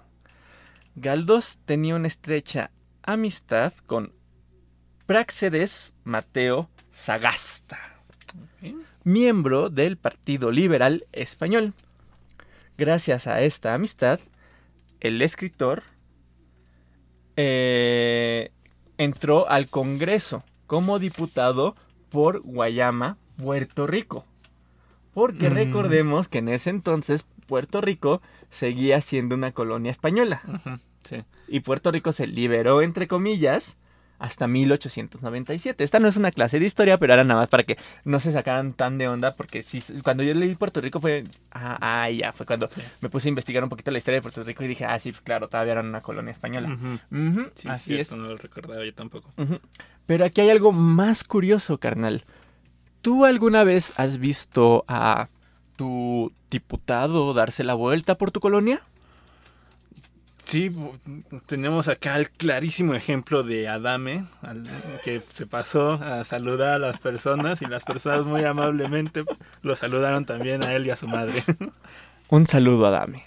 Galdós 0.94 1.58
tenía 1.64 1.94
una 1.94 2.08
estrecha 2.08 2.70
amistad 3.02 3.72
con 3.86 4.12
Práxedes 5.06 5.94
Mateo 6.04 6.70
Sagasta, 6.92 7.78
miembro 9.04 9.70
del 9.70 9.96
Partido 9.96 10.50
Liberal 10.50 11.06
Español. 11.12 11.74
Gracias 12.78 13.26
a 13.26 13.40
esta 13.40 13.74
amistad, 13.74 14.20
el 15.02 15.20
escritor 15.22 15.82
eh, 17.36 18.50
entró 18.98 19.48
al 19.48 19.68
Congreso 19.68 20.44
como 20.66 20.98
diputado 20.98 21.76
por 22.10 22.40
Guayama, 22.40 23.16
Puerto 23.36 23.86
Rico. 23.86 24.24
Porque 25.14 25.50
Mm. 25.50 25.54
recordemos 25.54 26.28
que 26.28 26.38
en 26.38 26.48
ese 26.48 26.70
entonces 26.70 27.24
Puerto 27.46 27.80
Rico 27.80 28.22
seguía 28.50 29.00
siendo 29.00 29.34
una 29.34 29.52
colonia 29.52 29.90
española. 29.90 30.42
Sí. 31.08 31.24
Y 31.48 31.60
Puerto 31.60 31.90
Rico 31.90 32.12
se 32.12 32.26
liberó, 32.26 32.80
entre 32.82 33.08
comillas, 33.08 33.76
hasta 34.22 34.46
1897. 34.46 35.82
Esta 35.82 35.98
no 35.98 36.06
es 36.08 36.16
una 36.16 36.30
clase 36.30 36.58
de 36.60 36.66
historia, 36.66 36.96
pero 36.96 37.12
era 37.12 37.24
nada 37.24 37.40
más 37.40 37.48
para 37.48 37.64
que 37.64 37.76
no 38.04 38.20
se 38.20 38.30
sacaran 38.32 38.72
tan 38.72 38.96
de 38.96 39.08
onda, 39.08 39.34
porque 39.34 39.62
sí, 39.62 39.82
cuando 40.02 40.22
yo 40.22 40.32
leí 40.34 40.54
Puerto 40.54 40.80
Rico 40.80 41.00
fue... 41.00 41.24
Ah, 41.50 41.76
ah, 41.80 42.08
ya, 42.10 42.32
fue 42.32 42.46
cuando 42.46 42.68
Sí. 42.72 42.80
me 43.00 43.08
puse 43.10 43.28
a 43.28 43.30
investigar 43.30 43.62
un 43.64 43.68
poquito 43.68 43.90
la 43.90 43.98
historia 43.98 44.18
de 44.18 44.22
Puerto 44.22 44.44
Rico 44.44 44.62
y 44.62 44.68
dije, 44.68 44.84
ah, 44.84 44.98
sí, 44.98 45.10
pues 45.10 45.22
claro, 45.22 45.48
todavía 45.48 45.72
eran 45.72 45.86
una 45.86 46.00
colonia 46.00 46.30
española. 46.32 46.68
Ujú, 47.10 47.50
Sí, 47.54 47.68
así 47.68 47.94
cierto, 47.94 48.14
es. 48.14 48.16
No 48.20 48.28
lo 48.28 48.36
recordaba 48.36 48.84
yo 48.84 48.94
tampoco. 48.94 49.32
Pero 50.06 50.24
aquí 50.24 50.40
hay 50.40 50.50
algo 50.50 50.70
más 50.72 51.24
curioso, 51.24 51.78
carnal. 51.78 52.24
¿Tú 53.00 53.24
alguna 53.24 53.64
vez 53.64 53.92
has 53.96 54.18
visto 54.18 54.84
a 54.86 55.28
tu 55.74 56.32
diputado 56.48 57.34
darse 57.34 57.64
la 57.64 57.74
vuelta 57.74 58.16
por 58.16 58.30
tu 58.30 58.38
colonia? 58.38 58.82
Sí, 60.52 60.70
tenemos 61.46 61.88
acá 61.88 62.14
el 62.16 62.28
clarísimo 62.28 62.92
ejemplo 62.94 63.42
de 63.42 63.68
Adame, 63.68 64.26
al- 64.42 64.68
que 65.02 65.22
se 65.30 65.46
pasó 65.46 65.92
a 65.94 66.24
saludar 66.24 66.74
a 66.74 66.78
las 66.78 66.98
personas 66.98 67.62
y 67.62 67.66
las 67.66 67.86
personas 67.86 68.26
muy 68.26 68.44
amablemente 68.44 69.24
lo 69.62 69.76
saludaron 69.76 70.26
también 70.26 70.62
a 70.62 70.74
él 70.74 70.86
y 70.86 70.90
a 70.90 70.96
su 70.96 71.08
madre. 71.08 71.42
Un 72.28 72.46
saludo 72.46 72.84
a 72.86 72.90
Dame. 72.90 73.24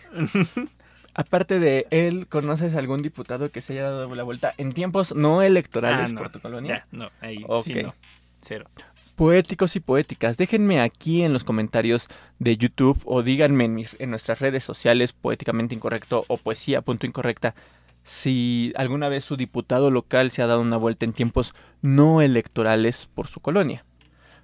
Aparte 1.16 1.58
de 1.58 1.88
él, 1.90 2.28
¿conoces 2.28 2.76
algún 2.76 3.02
diputado 3.02 3.50
que 3.50 3.62
se 3.62 3.74
haya 3.74 3.86
dado 3.86 4.14
la 4.14 4.22
vuelta 4.24 4.54
en 4.60 4.74
tiempos 4.74 5.16
no 5.16 5.42
electorales 5.42 6.10
Ah, 6.12 6.14
no. 6.14 6.20
por 6.20 6.30
tu 6.32 6.40
colonia? 6.42 6.76
Ya, 6.78 6.88
no, 6.92 7.10
ahí 7.22 7.44
sí 7.64 7.74
no. 7.82 7.96
Cero. 8.42 8.70
Poéticos 9.16 9.78
y 9.78 9.80
poéticas, 9.80 10.36
déjenme 10.38 10.82
aquí 10.82 11.24
en 11.24 11.32
los 11.32 11.46
comentarios 11.46 12.10
de 12.40 12.58
YouTube 12.58 13.02
o 13.06 13.24
díganme 13.24 13.64
en, 13.66 13.74
mis- 13.76 13.96
en 14.00 14.10
nuestras 14.10 14.40
redes 14.40 14.64
sociales 14.66 15.14
poéticamente 15.14 15.74
incorrecto 15.74 16.26
o 16.28 16.36
poesía 16.38 16.82
punto 16.82 17.06
incorrecta 17.06 17.56
si 18.04 18.74
alguna 18.76 19.08
vez 19.08 19.24
su 19.24 19.38
diputado 19.38 19.90
local 19.90 20.32
se 20.32 20.42
ha 20.42 20.48
dado 20.48 20.60
una 20.62 20.76
vuelta 20.76 21.06
en 21.06 21.14
tiempos 21.14 21.54
no 21.82 22.22
electorales 22.22 23.08
por 23.16 23.28
su 23.28 23.40
colonia. 23.40 23.86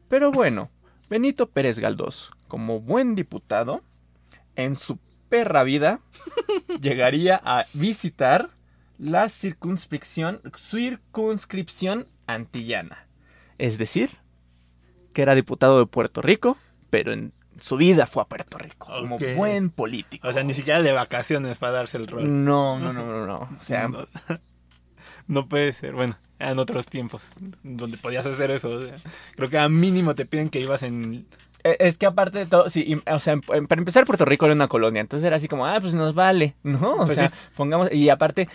Pero 0.07 0.31
bueno, 0.31 0.69
Benito 1.09 1.49
Pérez 1.49 1.77
Galdós, 1.79 2.31
como 2.47 2.79
buen 2.79 3.13
diputado, 3.13 3.83
en 4.55 4.77
su 4.77 4.99
perra 5.27 5.63
vida 5.63 5.99
llegaría 6.81 7.41
a 7.43 7.65
visitar 7.73 8.51
la 8.97 9.27
circunscripción, 9.27 10.41
circunscripción 10.57 12.07
antillana. 12.25 13.05
Es 13.57 13.77
decir, 13.77 14.11
que 15.13 15.21
era 15.21 15.35
diputado 15.35 15.79
de 15.79 15.85
Puerto 15.85 16.21
Rico, 16.21 16.57
pero 16.89 17.11
en 17.13 17.33
su 17.59 17.77
vida 17.77 18.05
fue 18.07 18.23
a 18.23 18.25
Puerto 18.25 18.57
Rico, 18.57 18.87
como 18.87 19.17
buen 19.35 19.69
político. 19.69 20.27
O 20.27 20.33
sea, 20.33 20.43
ni 20.43 20.53
siquiera 20.53 20.81
de 20.81 20.93
vacaciones 20.93 21.57
para 21.57 21.73
darse 21.73 21.97
el 21.97 22.07
rol. 22.07 22.23
No, 22.43 22.79
no, 22.79 22.91
no, 22.93 23.05
no, 23.05 23.25
no. 23.27 23.37
O 23.59 23.63
sea, 23.63 23.87
no, 23.87 24.07
no 25.27 25.47
puede 25.47 25.73
ser. 25.73 25.93
Bueno, 25.93 26.17
eran 26.39 26.59
otros 26.59 26.87
tiempos 26.87 27.27
donde 27.63 27.97
podías 27.97 28.25
hacer 28.25 28.51
eso. 28.51 28.69
o 28.71 28.85
sea, 28.85 28.95
creo 29.35 29.49
que 29.49 29.57
a 29.57 29.69
mínimo 29.69 30.15
te 30.15 30.25
piden 30.25 30.49
que 30.49 30.59
ibas 30.59 30.83
en... 30.83 31.25
Eh, 31.63 31.77
Es 31.79 31.97
que 31.99 32.07
aparte 32.07 32.39
de 32.39 32.45
todo, 32.47 32.69
sí, 32.71 32.83
y- 32.87 33.09
o 33.11 33.19
sea, 33.19 33.33
em- 33.33 33.41
em- 33.53 33.67
para 33.67 33.79
empezar 33.79 34.05
Puerto 34.05 34.25
Rico 34.25 34.45
era 34.45 34.55
una 34.55 34.67
colonia, 34.67 34.99
entonces 34.99 35.27
era 35.27 35.35
así 35.35 35.47
como, 35.47 35.67
ah, 35.67 35.77
pues 35.79 35.93
nos 35.93 36.15
vale, 36.15 36.55
¿no? 36.63 36.93
O 36.95 37.05
Pues 37.05 37.17
sea, 37.19 37.29
sí. 37.29 37.35
pongamos, 37.55 37.91
y 37.93 38.09
aparte 38.09 38.49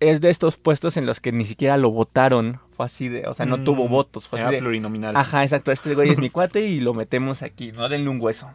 es 0.00 0.20
de 0.20 0.30
estos 0.30 0.56
puestos 0.56 0.96
en 0.96 1.06
los 1.06 1.20
que 1.20 1.30
ni 1.30 1.44
siquiera 1.44 1.76
lo 1.76 1.90
votaron, 1.90 2.58
fue 2.76 2.86
así 2.86 3.08
de, 3.08 3.26
o 3.26 3.34
sea, 3.34 3.46
no 3.46 3.58
Mm, 3.58 3.64
tuvo 3.64 3.88
votos, 3.88 4.26
fue 4.26 4.38
Era 4.38 4.48
así 4.48 4.56
de, 4.56 4.60
plurinominal. 4.62 5.14
ajá, 5.16 5.42
exacto, 5.44 5.70
este 5.70 5.94
güey 5.94 6.10
es 6.10 6.18
mi 6.18 6.30
cuate 6.30 6.66
y 6.66 6.80
lo 6.80 6.94
metemos 6.94 7.42
aquí, 7.42 7.72
no 7.72 7.88
denle 7.88 8.08
un 8.10 8.20
hueso. 8.20 8.50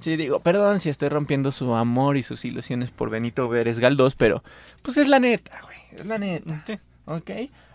Sí, 0.00 0.16
digo, 0.16 0.40
perdón 0.40 0.80
si 0.80 0.88
estoy 0.88 1.08
rompiendo 1.08 1.50
su 1.52 1.74
amor 1.74 2.16
y 2.16 2.22
sus 2.22 2.44
ilusiones 2.44 2.90
por 2.90 3.10
Benito 3.10 3.48
Vélez 3.48 3.78
Galdós, 3.78 4.14
pero 4.14 4.42
pues 4.82 4.96
es 4.96 5.08
la 5.08 5.18
neta, 5.20 5.60
güey, 5.64 5.78
es 6.00 6.06
la 6.06 6.18
neta. 6.18 6.62
Sí. 6.66 6.78
¿ok? 7.06 7.30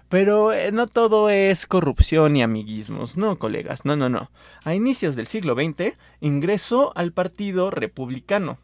Pero 0.08 0.54
eh, 0.54 0.72
no 0.72 0.86
todo 0.88 1.30
es 1.30 1.66
corrupción 1.66 2.36
y 2.38 2.44
amiguismos, 2.44 3.18
no, 3.18 3.38
colegas, 3.40 3.86
no, 3.86 3.96
no, 3.96 4.08
no. 4.08 4.30
A 4.64 4.76
inicios 4.76 5.16
del 5.16 5.28
siglo 5.28 5.56
XX 5.56 5.94
ingresó 6.22 6.94
al 6.96 7.12
Partido 7.12 7.72
Republicano 7.72 8.60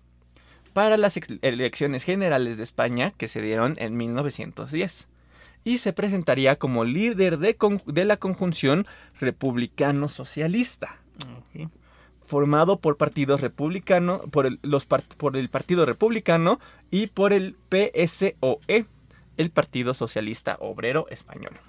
para 0.73 0.97
las 0.97 1.17
elecciones 1.41 2.03
generales 2.03 2.57
de 2.57 2.63
España 2.63 3.12
que 3.17 3.27
se 3.27 3.41
dieron 3.41 3.75
en 3.77 3.97
1910 3.97 5.07
y 5.63 5.77
se 5.77 5.93
presentaría 5.93 6.55
como 6.57 6.84
líder 6.86 7.38
de, 7.38 7.55
la 8.05 8.17
conjunción 8.17 8.88
republicano-socialista 9.19 10.97
formado 12.23 12.77
por 12.79 12.97
partidos 12.97 13.41
por 14.31 14.45
el, 14.45 14.60
los 14.62 14.86
par- 14.86 15.03
por 15.17 15.36
el 15.36 15.49
Partido 15.49 15.86
Republicano 15.86 16.60
y 16.89 17.07
por 17.07 17.34
el 17.34 17.55
PSOE, 17.69 18.86
el 19.38 19.49
Partido 19.51 19.93
Socialista 19.93 20.57
Obrero 20.62 21.07
Español. 21.10 21.60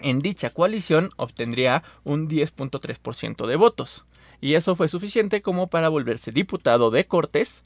En 0.00 0.20
dicha 0.20 0.50
coalición 0.50 1.10
obtendría 1.16 1.82
un 2.04 2.28
10.3% 2.28 3.46
de 3.46 3.56
votos, 3.56 4.04
y 4.42 4.54
eso 4.56 4.76
fue 4.76 4.88
suficiente 4.88 5.40
como 5.40 5.68
para 5.68 5.88
volverse 5.88 6.32
diputado 6.32 6.90
de 6.90 7.06
Cortes 7.06 7.64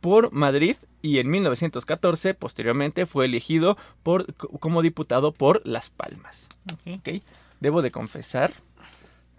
por 0.00 0.32
Madrid 0.32 0.76
y 1.02 1.18
en 1.18 1.30
1914 1.30 2.34
posteriormente 2.34 3.06
fue 3.06 3.26
elegido 3.26 3.76
por, 4.02 4.34
como 4.34 4.82
diputado 4.82 5.32
por 5.32 5.60
Las 5.66 5.90
Palmas. 5.90 6.48
Ok. 6.72 6.98
¿ok? 6.98 7.22
Debo 7.60 7.82
de 7.82 7.90
confesar 7.90 8.54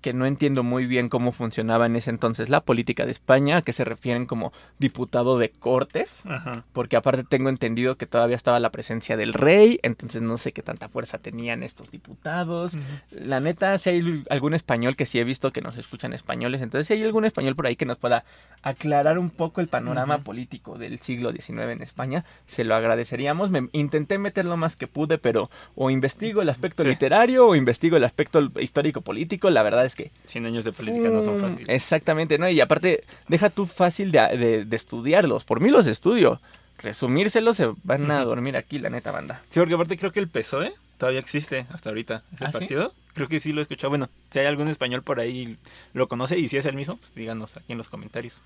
que 0.06 0.14
no 0.14 0.28
entiendo 0.28 0.62
muy 0.62 0.86
bien 0.86 1.10
cómo 1.10 1.32
funcionaba 1.32 1.88
en 1.88 1.96
ese 1.96 2.12
entonces 2.12 2.50
la 2.50 2.62
política 2.62 3.08
de 3.08 3.12
España, 3.12 3.58
a 3.58 3.62
que 3.64 3.74
se 3.74 3.84
refieren 3.84 4.28
como 4.28 4.54
diputado 4.78 5.40
de 5.40 5.50
Cortes, 5.50 6.22
Ajá. 6.28 6.64
porque 6.74 6.96
aparte 6.96 7.24
tengo 7.24 7.50
entendido 7.50 7.96
que 7.98 8.06
todavía 8.06 8.36
estaba 8.36 8.60
la 8.60 8.70
presencia 8.70 9.18
del 9.18 9.34
rey, 9.34 9.80
entonces 9.82 10.22
no 10.22 10.38
sé 10.38 10.52
qué 10.52 10.62
tanta 10.62 10.90
fuerza 10.90 11.18
tenían 11.18 11.64
estos 11.64 11.90
diputados. 11.90 12.78
La 13.10 13.40
neta, 13.40 13.80
si 13.80 13.90
hay 13.90 14.24
algún 14.30 14.54
español 14.54 14.96
que 14.96 15.08
sí 15.08 15.18
he 15.18 15.24
visto 15.24 15.52
que 15.52 15.62
nos 15.62 15.76
escuchan 15.80 16.14
españoles, 16.14 16.62
entonces 16.62 16.86
si 16.86 16.94
hay 16.94 17.02
algún 17.04 17.26
español 17.26 17.56
por 17.56 17.66
ahí 17.66 17.76
que 17.76 17.88
nos 17.88 17.98
pueda 17.98 18.26
aclarar 18.62 19.18
un 19.18 19.32
poco 19.32 19.60
el 19.60 19.70
panorama 19.70 20.20
político 20.20 20.78
del 20.78 21.00
siglo 21.00 21.32
XIX 21.32 21.72
en 21.72 21.82
España, 21.82 22.26
se 22.46 22.64
lo 22.64 22.76
agradeceríamos. 22.76 23.50
Me 23.50 23.70
intenté 23.72 24.20
meter 24.20 24.46
lo 24.46 24.56
más 24.56 24.76
que 24.76 24.86
pude, 24.86 25.18
pero 25.18 25.50
o 25.74 25.90
investigo 25.90 26.44
el 26.44 26.50
aspecto 26.50 26.84
Sí. 26.84 26.90
literario 26.90 27.48
o 27.48 27.56
investigo 27.56 27.98
el 27.98 28.04
aspecto 28.04 28.52
histórico 28.60 29.02
político. 29.02 29.50
La 29.50 29.64
verdad 29.64 29.84
es 29.86 29.95
que 29.96 30.12
100 30.26 30.46
años 30.46 30.64
de 30.64 30.72
política 30.72 31.10
no 31.10 31.24
son 31.24 31.38
Mm, 31.38 31.42
fáciles. 31.42 31.70
Exactamente, 31.70 32.38
¿no? 32.38 32.48
Y 32.50 32.62
aparte, 32.62 33.04
deja 33.28 33.50
tú 33.50 33.66
fácil 33.66 34.12
de, 34.12 34.20
de- 34.38 34.66
de 34.66 34.76
estudiarlos. 34.76 35.44
Por 35.46 35.60
mí 35.62 35.70
los 35.72 35.88
estudio. 35.88 36.40
Resumírselos 36.78 37.56
se 37.56 37.72
van 37.84 38.12
a 38.12 38.24
dormir 38.26 38.58
aquí, 38.58 38.78
la 38.80 38.90
neta 38.90 39.12
banda. 39.12 39.42
Sí, 39.50 39.60
porque 39.60 39.74
aparte 39.74 39.98
creo 39.98 40.12
que 40.12 40.20
el 40.20 40.28
PSOE 40.28 40.74
todavía 40.98 41.20
existe 41.22 41.66
hasta 41.72 41.90
ahorita. 41.90 42.24
¿Ese 42.34 42.44
¿Ah, 42.46 42.48
sí? 42.52 42.54
partido? 42.60 42.94
Creo 43.14 43.28
que 43.30 43.40
sí 43.40 43.54
lo 43.54 43.62
he 43.62 43.64
escuchado. 43.64 43.90
Bueno, 43.90 44.10
si 44.30 44.40
hay 44.40 44.46
algún 44.46 44.68
español 44.68 45.02
por 45.02 45.20
ahí 45.22 45.58
lo 45.94 46.08
conoce 46.10 46.38
y 46.38 46.50
si 46.50 46.58
es 46.58 46.66
el 46.66 46.76
mismo, 46.76 46.98
pues 46.98 47.16
díganos 47.16 47.56
aquí 47.56 47.72
en 47.72 47.78
los 47.78 47.88
comentarios. 47.90 48.42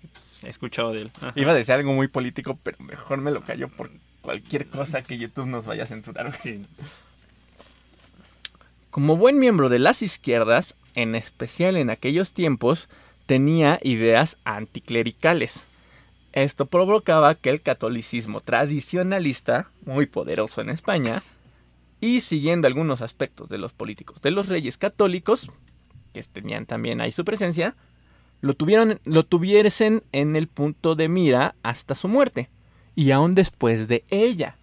Pues, 0.00 0.44
He 0.44 0.48
escuchado 0.48 0.92
de 0.92 1.02
él. 1.02 1.10
Ajá. 1.16 1.32
Iba 1.34 1.50
a 1.52 1.54
decir 1.54 1.74
algo 1.74 1.92
muy 1.92 2.06
político, 2.08 2.56
pero 2.62 2.78
mejor 2.78 3.18
me 3.18 3.30
lo 3.32 3.42
callo 3.42 3.68
por 3.68 3.90
cualquier 4.22 4.68
cosa 4.68 5.02
que 5.02 5.18
YouTube 5.18 5.46
nos 5.46 5.66
vaya 5.66 5.84
a 5.84 5.86
censurar. 5.86 6.32
Sí. 6.40 6.64
Como 8.90 9.16
buen 9.16 9.38
miembro 9.38 9.68
de 9.68 9.78
las 9.78 10.02
izquierdas, 10.02 10.74
en 10.96 11.14
especial 11.14 11.76
en 11.76 11.90
aquellos 11.90 12.32
tiempos, 12.32 12.88
tenía 13.26 13.78
ideas 13.82 14.36
anticlericales. 14.42 15.66
Esto 16.32 16.66
provocaba 16.66 17.36
que 17.36 17.50
el 17.50 17.60
catolicismo 17.60 18.40
tradicionalista, 18.40 19.70
muy 19.86 20.06
poderoso 20.06 20.60
en 20.60 20.70
España, 20.70 21.22
y 22.00 22.20
siguiendo 22.20 22.66
algunos 22.66 23.00
aspectos 23.00 23.48
de 23.48 23.58
los 23.58 23.72
políticos 23.72 24.22
de 24.22 24.32
los 24.32 24.48
reyes 24.48 24.76
católicos, 24.76 25.48
que 26.12 26.24
tenían 26.24 26.66
también 26.66 27.00
ahí 27.00 27.12
su 27.12 27.24
presencia, 27.24 27.76
lo, 28.40 28.54
tuvieron, 28.54 28.98
lo 29.04 29.24
tuviesen 29.24 30.02
en 30.10 30.34
el 30.34 30.48
punto 30.48 30.96
de 30.96 31.08
mira 31.08 31.54
hasta 31.62 31.94
su 31.94 32.08
muerte, 32.08 32.48
y 32.96 33.12
aún 33.12 33.32
después 33.32 33.86
de 33.86 34.02
ella. 34.10 34.56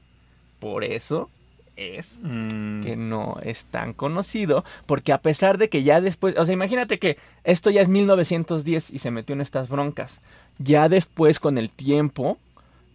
Por 0.60 0.84
eso 0.84 1.30
es 1.78 2.20
Mm, 2.24 2.82
que 2.84 2.96
no 2.96 3.38
es 3.44 3.66
tan 3.66 3.94
conocido, 3.94 4.66
porque 4.86 5.14
a 5.14 5.22
pesar 5.22 5.58
de 5.58 5.70
que 5.70 5.84
ya 5.84 6.02
después, 6.02 6.36
o 6.38 6.44
sea, 6.44 6.54
imagínate 6.54 7.00
que 7.00 7.18
esto 7.44 7.70
ya 7.70 7.82
es 7.82 7.88
1910 7.88 8.90
y 8.92 9.00
se 9.00 9.12
metió 9.12 9.34
en 9.34 9.42
estas 9.42 9.70
broncas, 9.70 10.20
ya 10.58 10.90
después 10.90 11.40
con 11.40 11.58
el 11.58 11.70
tiempo, 11.70 12.38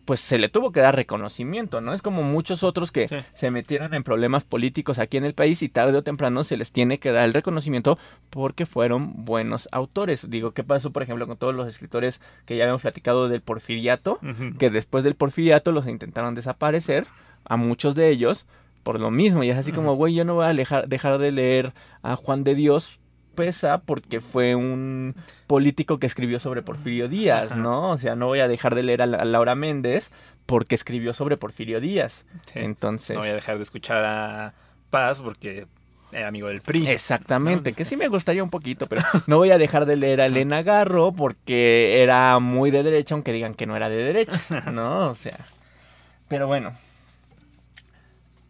pues 0.05 0.18
se 0.18 0.37
le 0.37 0.49
tuvo 0.49 0.73
que 0.73 0.81
dar 0.81 0.97
reconocimiento, 0.97 1.81
¿no? 1.81 1.95
Es 1.95 2.03
como 2.03 2.25
muchos 2.25 2.64
otros 2.64 2.90
que 2.90 3.07
Sí. 3.07 3.16
se 3.35 3.53
metieron 3.53 3.95
en 3.95 4.03
problemas 4.03 4.42
políticos 4.42 4.99
aquí 4.99 5.16
en 5.16 5.25
el 5.25 5.33
país 5.33 5.62
y 5.62 5.68
tarde 5.68 5.97
o 5.97 6.03
temprano 6.03 6.42
se 6.42 6.57
les 6.57 6.73
tiene 6.73 6.99
que 6.99 7.12
dar 7.12 7.25
el 7.25 7.33
reconocimiento 7.33 7.99
porque 8.29 8.66
fueron 8.66 9.25
buenos 9.25 9.68
autores. 9.71 10.29
Digo, 10.29 10.51
¿qué 10.51 10.64
pasó, 10.64 10.90
por 10.90 11.05
ejemplo, 11.05 11.29
con 11.29 11.37
todos 11.37 11.55
los 11.55 11.68
escritores 11.68 12.21
que 12.47 12.57
ya 12.57 12.64
habíamos 12.64 12.83
platicado 12.83 13.29
del 13.29 13.42
porfiriato? 13.42 14.18
que 14.59 14.71
después 14.71 15.05
del 15.05 15.14
porfiriato 15.14 15.71
los 15.71 15.87
intentaron 15.87 16.35
desaparecer, 16.35 17.07
a 17.45 17.57
muchos 17.57 17.95
de 17.95 18.09
ellos, 18.09 18.45
por 18.83 18.99
lo 19.01 19.11
mismo. 19.11 19.42
Y 19.45 19.51
es 19.51 19.59
así 19.59 19.73
como, 19.73 19.95
güey, 19.95 20.14
yo 20.14 20.25
no 20.25 20.35
voy 20.35 20.47
a 20.47 20.53
dejar, 20.55 20.88
dejar 20.88 21.18
de 21.18 21.31
leer 21.33 21.73
a 22.03 22.16
Juan 22.16 22.45
de 22.45 22.55
Dios 22.55 22.99
pesa 23.35 23.79
porque 23.79 24.21
fue 24.21 24.55
un 24.55 25.14
político 25.47 25.99
que 25.99 26.07
escribió 26.07 26.38
sobre 26.38 26.61
Porfirio 26.62 27.09
Díaz, 27.09 27.53
Ajá. 27.53 27.61
¿no? 27.61 27.90
O 27.90 27.97
sea, 27.97 28.14
no 28.14 28.27
voy 28.27 28.40
a 28.40 28.49
dejar 28.49 28.75
de 28.75 28.83
leer 28.83 29.01
a, 29.03 29.07
La- 29.07 29.18
a 29.18 29.25
Laura 29.25 29.55
Méndez 29.55 30.11
porque 30.45 30.75
escribió 30.75 31.14
sobre 31.14 31.37
Porfirio 31.38 31.81
Díaz. 31.81 32.27
Sí. 32.47 32.59
Entonces, 32.59 33.14
No 33.14 33.21
voy 33.23 33.31
a 33.31 33.35
dejar 33.35 33.57
de 33.57 33.62
escuchar 33.62 34.05
a 34.05 34.53
Paz 34.90 35.23
porque 35.23 35.66
era 36.11 36.29
amigo 36.29 36.49
del 36.49 36.61
PRI. 36.61 36.88
exactamente, 36.88 37.73
que 37.73 37.87
sí 37.87 37.97
me 37.97 38.09
gustaría 38.09 38.42
un 38.45 38.51
poquito, 38.51 38.87
pero 38.87 39.01
no 39.27 39.38
voy 39.38 39.51
a 39.51 39.57
dejar 39.57 39.87
de 39.87 39.97
leer 39.97 40.21
a 40.21 40.27
Elena 40.27 40.62
Garro 40.62 41.12
porque 41.12 42.03
era 42.03 42.38
muy 42.38 42.71
de 42.71 42.83
derecha, 42.83 43.14
aunque 43.14 43.33
digan 43.33 43.55
que 43.55 43.64
no 43.64 43.77
era 43.77 43.88
de 43.88 43.97
derecha, 43.97 44.38
¿no? 44.73 45.09
O 45.09 45.14
sea, 45.14 45.38
pero 46.29 46.47
bueno. 46.47 46.73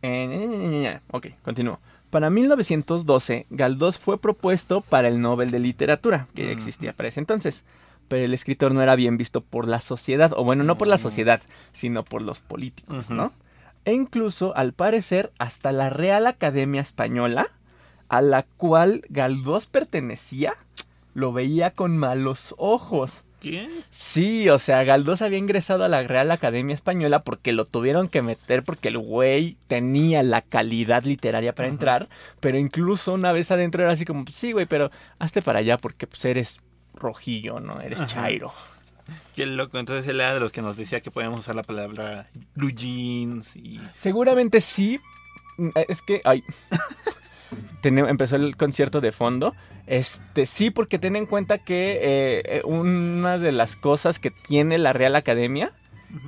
Eh, 0.02 1.00
ok, 1.10 1.28
continúo. 1.42 1.78
Para 2.10 2.28
1912, 2.28 3.46
Galdós 3.50 3.98
fue 3.98 4.18
propuesto 4.18 4.82
para 4.82 5.08
el 5.08 5.20
Nobel 5.20 5.50
de 5.50 5.58
Literatura, 5.60 6.28
que 6.34 6.44
ya 6.46 6.50
existía 6.52 6.92
para 6.92 7.08
ese 7.08 7.20
entonces. 7.20 7.64
Pero 8.08 8.24
el 8.24 8.34
escritor 8.34 8.74
no 8.74 8.82
era 8.82 8.96
bien 8.96 9.16
visto 9.16 9.40
por 9.40 9.66
la 9.66 9.80
sociedad, 9.80 10.32
o 10.36 10.44
bueno, 10.44 10.64
no 10.64 10.76
por 10.76 10.88
la 10.88 10.96
Mm. 10.96 11.00
sociedad, 11.00 11.40
sino 11.72 12.04
por 12.04 12.20
los 12.20 12.40
políticos. 12.40 13.08
¿no? 13.08 13.32
E 13.86 13.94
incluso, 13.94 14.54
al 14.56 14.72
parecer, 14.74 15.32
hasta 15.38 15.72
la 15.72 15.88
Real 15.88 16.26
Academia 16.26 16.82
Española, 16.82 17.48
a 18.08 18.20
la 18.20 18.42
cual 18.42 19.02
Galdós 19.08 19.66
pertenecía, 19.66 20.54
lo 21.14 21.32
veía 21.32 21.70
con 21.70 21.96
malos 21.96 22.54
ojos. 22.58 23.22
Sí, 23.90 24.48
o 24.48 24.58
sea, 24.58 24.84
Galdós 24.84 25.22
había 25.22 25.38
ingresado 25.38 25.84
a 25.84 25.88
la 25.88 26.02
Real 26.02 26.30
Academia 26.30 26.74
Española 26.74 27.22
porque 27.22 27.52
lo 27.52 27.64
tuvieron 27.64 28.08
que 28.08 28.22
meter 28.22 28.62
porque 28.62 28.88
el 28.88 28.98
güey 28.98 29.56
tenía 29.68 30.22
la 30.22 30.42
calidad 30.42 31.04
literaria 31.04 31.54
para 31.54 31.66
Ajá. 31.68 31.72
entrar, 31.74 32.08
pero 32.40 32.58
incluso 32.58 33.12
una 33.14 33.32
vez 33.32 33.50
adentro 33.50 33.82
era 33.82 33.92
así 33.92 34.04
como, 34.04 34.24
sí, 34.32 34.52
güey, 34.52 34.66
pero 34.66 34.90
hazte 35.18 35.42
para 35.42 35.58
allá 35.60 35.76
porque 35.78 36.06
pues 36.06 36.24
eres 36.24 36.60
rojillo, 36.94 37.60
¿no? 37.60 37.80
Eres 37.80 38.00
Ajá. 38.00 38.08
chairo. 38.08 38.52
Qué 39.34 39.46
loco. 39.46 39.78
Entonces 39.78 40.08
él 40.08 40.20
era 40.20 40.34
de 40.34 40.40
los 40.40 40.52
que 40.52 40.62
nos 40.62 40.76
decía 40.76 41.00
que 41.00 41.10
podíamos 41.10 41.40
usar 41.40 41.56
la 41.56 41.64
palabra 41.64 42.28
blue 42.54 42.70
jeans 42.70 43.56
y... 43.56 43.80
Seguramente 43.98 44.60
sí. 44.60 45.00
Mm, 45.58 45.70
Es 45.88 46.02
que, 46.02 46.20
ay. 46.24 46.44
empezó 47.82 48.36
el 48.36 48.56
concierto 48.56 49.00
de 49.00 49.12
fondo. 49.12 49.54
Este, 49.92 50.46
sí, 50.46 50.70
porque 50.70 50.98
ten 50.98 51.16
en 51.16 51.26
cuenta 51.26 51.58
que 51.58 51.98
eh, 52.02 52.42
eh, 52.46 52.60
una 52.64 53.36
de 53.38 53.52
las 53.52 53.76
cosas 53.76 54.18
que 54.18 54.30
tiene 54.30 54.78
la 54.78 54.92
Real 54.94 55.14
Academia 55.16 55.72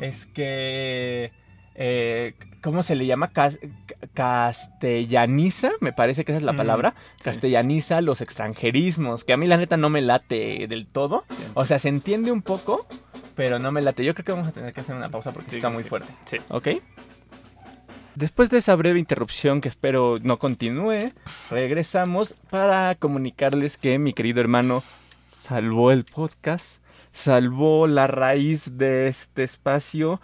es 0.00 0.26
que. 0.26 1.32
eh, 1.74 2.34
¿Cómo 2.62 2.82
se 2.82 2.94
le 2.94 3.04
llama? 3.06 3.30
Cas- 3.32 3.58
ca- 3.86 4.06
castellaniza, 4.14 5.70
me 5.80 5.92
parece 5.92 6.24
que 6.24 6.32
esa 6.32 6.38
es 6.38 6.42
la 6.44 6.54
palabra. 6.54 6.94
sí. 7.16 7.24
Castellaniza 7.24 8.00
los 8.00 8.20
extranjerismos, 8.20 9.24
que 9.24 9.32
a 9.32 9.36
mí 9.36 9.46
la 9.46 9.56
neta 9.56 9.76
no 9.76 9.90
me 9.90 10.00
late 10.02 10.66
del 10.68 10.86
todo. 10.86 11.24
O 11.54 11.66
sea, 11.66 11.78
se 11.78 11.88
entiende 11.88 12.32
un 12.32 12.42
poco, 12.42 12.86
pero 13.34 13.58
no 13.58 13.70
me 13.72 13.82
late. 13.82 14.04
Yo 14.04 14.14
creo 14.14 14.24
que 14.24 14.32
vamos 14.32 14.48
a 14.48 14.52
tener 14.52 14.72
que 14.72 14.80
hacer 14.80 14.94
una 14.96 15.10
pausa 15.10 15.32
porque 15.32 15.50
Sí, 15.50 15.56
está 15.56 15.68
muy 15.70 15.82
sí. 15.82 15.88
fuerte. 15.88 16.08
Sí. 16.24 16.36
¿Ok? 16.48 16.68
Después 18.14 18.48
de 18.50 18.58
esa 18.58 18.76
breve 18.76 19.00
interrupción 19.00 19.60
que 19.60 19.68
espero 19.68 20.16
no 20.22 20.38
continúe, 20.38 20.98
regresamos 21.50 22.34
para 22.48 22.94
comunicarles 22.94 23.76
que 23.76 23.98
mi 23.98 24.12
querido 24.12 24.40
hermano 24.40 24.84
salvó 25.26 25.90
el 25.90 26.04
podcast, 26.04 26.80
salvó 27.12 27.88
la 27.88 28.06
raíz 28.06 28.78
de 28.78 29.08
este 29.08 29.42
espacio, 29.42 30.20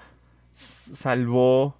salvó... 0.53 1.77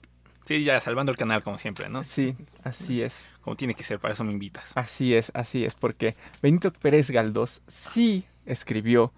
Sí, 0.47 0.65
ya 0.65 0.81
salvando 0.81 1.13
el 1.13 1.19
canal 1.19 1.45
como 1.45 1.59
siempre, 1.59 1.89
¿no? 1.89 2.03
Sí, 2.03 2.35
así 2.65 3.03
es, 3.03 3.25
Como 3.43 3.55
tiene 3.55 3.75
que 3.75 3.85
ser, 3.85 4.01
para 4.01 4.15
eso 4.15 4.25
me 4.25 4.33
invitas. 4.33 4.73
así 4.77 5.15
es, 5.15 5.31
así 5.33 5.65
es, 5.65 5.77
porque 5.77 6.17
Benito 6.43 6.73
Pérez 6.73 7.13
Galdós 7.13 7.63
sí 7.69 8.25
escribió 8.47 9.13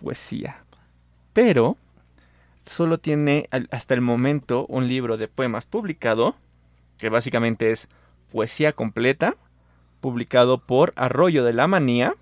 poesía, 0.00 0.64
pero 1.32 1.76
solo 2.62 2.98
tiene 2.98 3.48
hasta 3.70 3.94
el 3.94 4.00
momento 4.00 4.66
un 4.66 4.88
libro 4.88 5.16
de 5.16 5.28
poemas 5.28 5.66
publicado, 5.66 6.36
que 6.98 7.08
básicamente 7.08 7.70
es 7.70 7.88
poesía 8.30 8.72
completa, 8.72 9.36
publicado 10.00 10.58
por 10.58 10.92
Arroyo 10.96 11.44
de 11.44 11.52
la 11.52 11.66
Manía, 11.66 12.14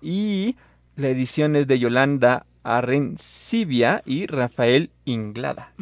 y 0.00 0.56
la 0.96 1.08
edición 1.08 1.56
es 1.56 1.66
de 1.66 1.78
Yolanda 1.78 2.46
Arrencibia 2.62 4.02
y 4.04 4.26
Rafael 4.26 4.90
Inglada. 5.04 5.72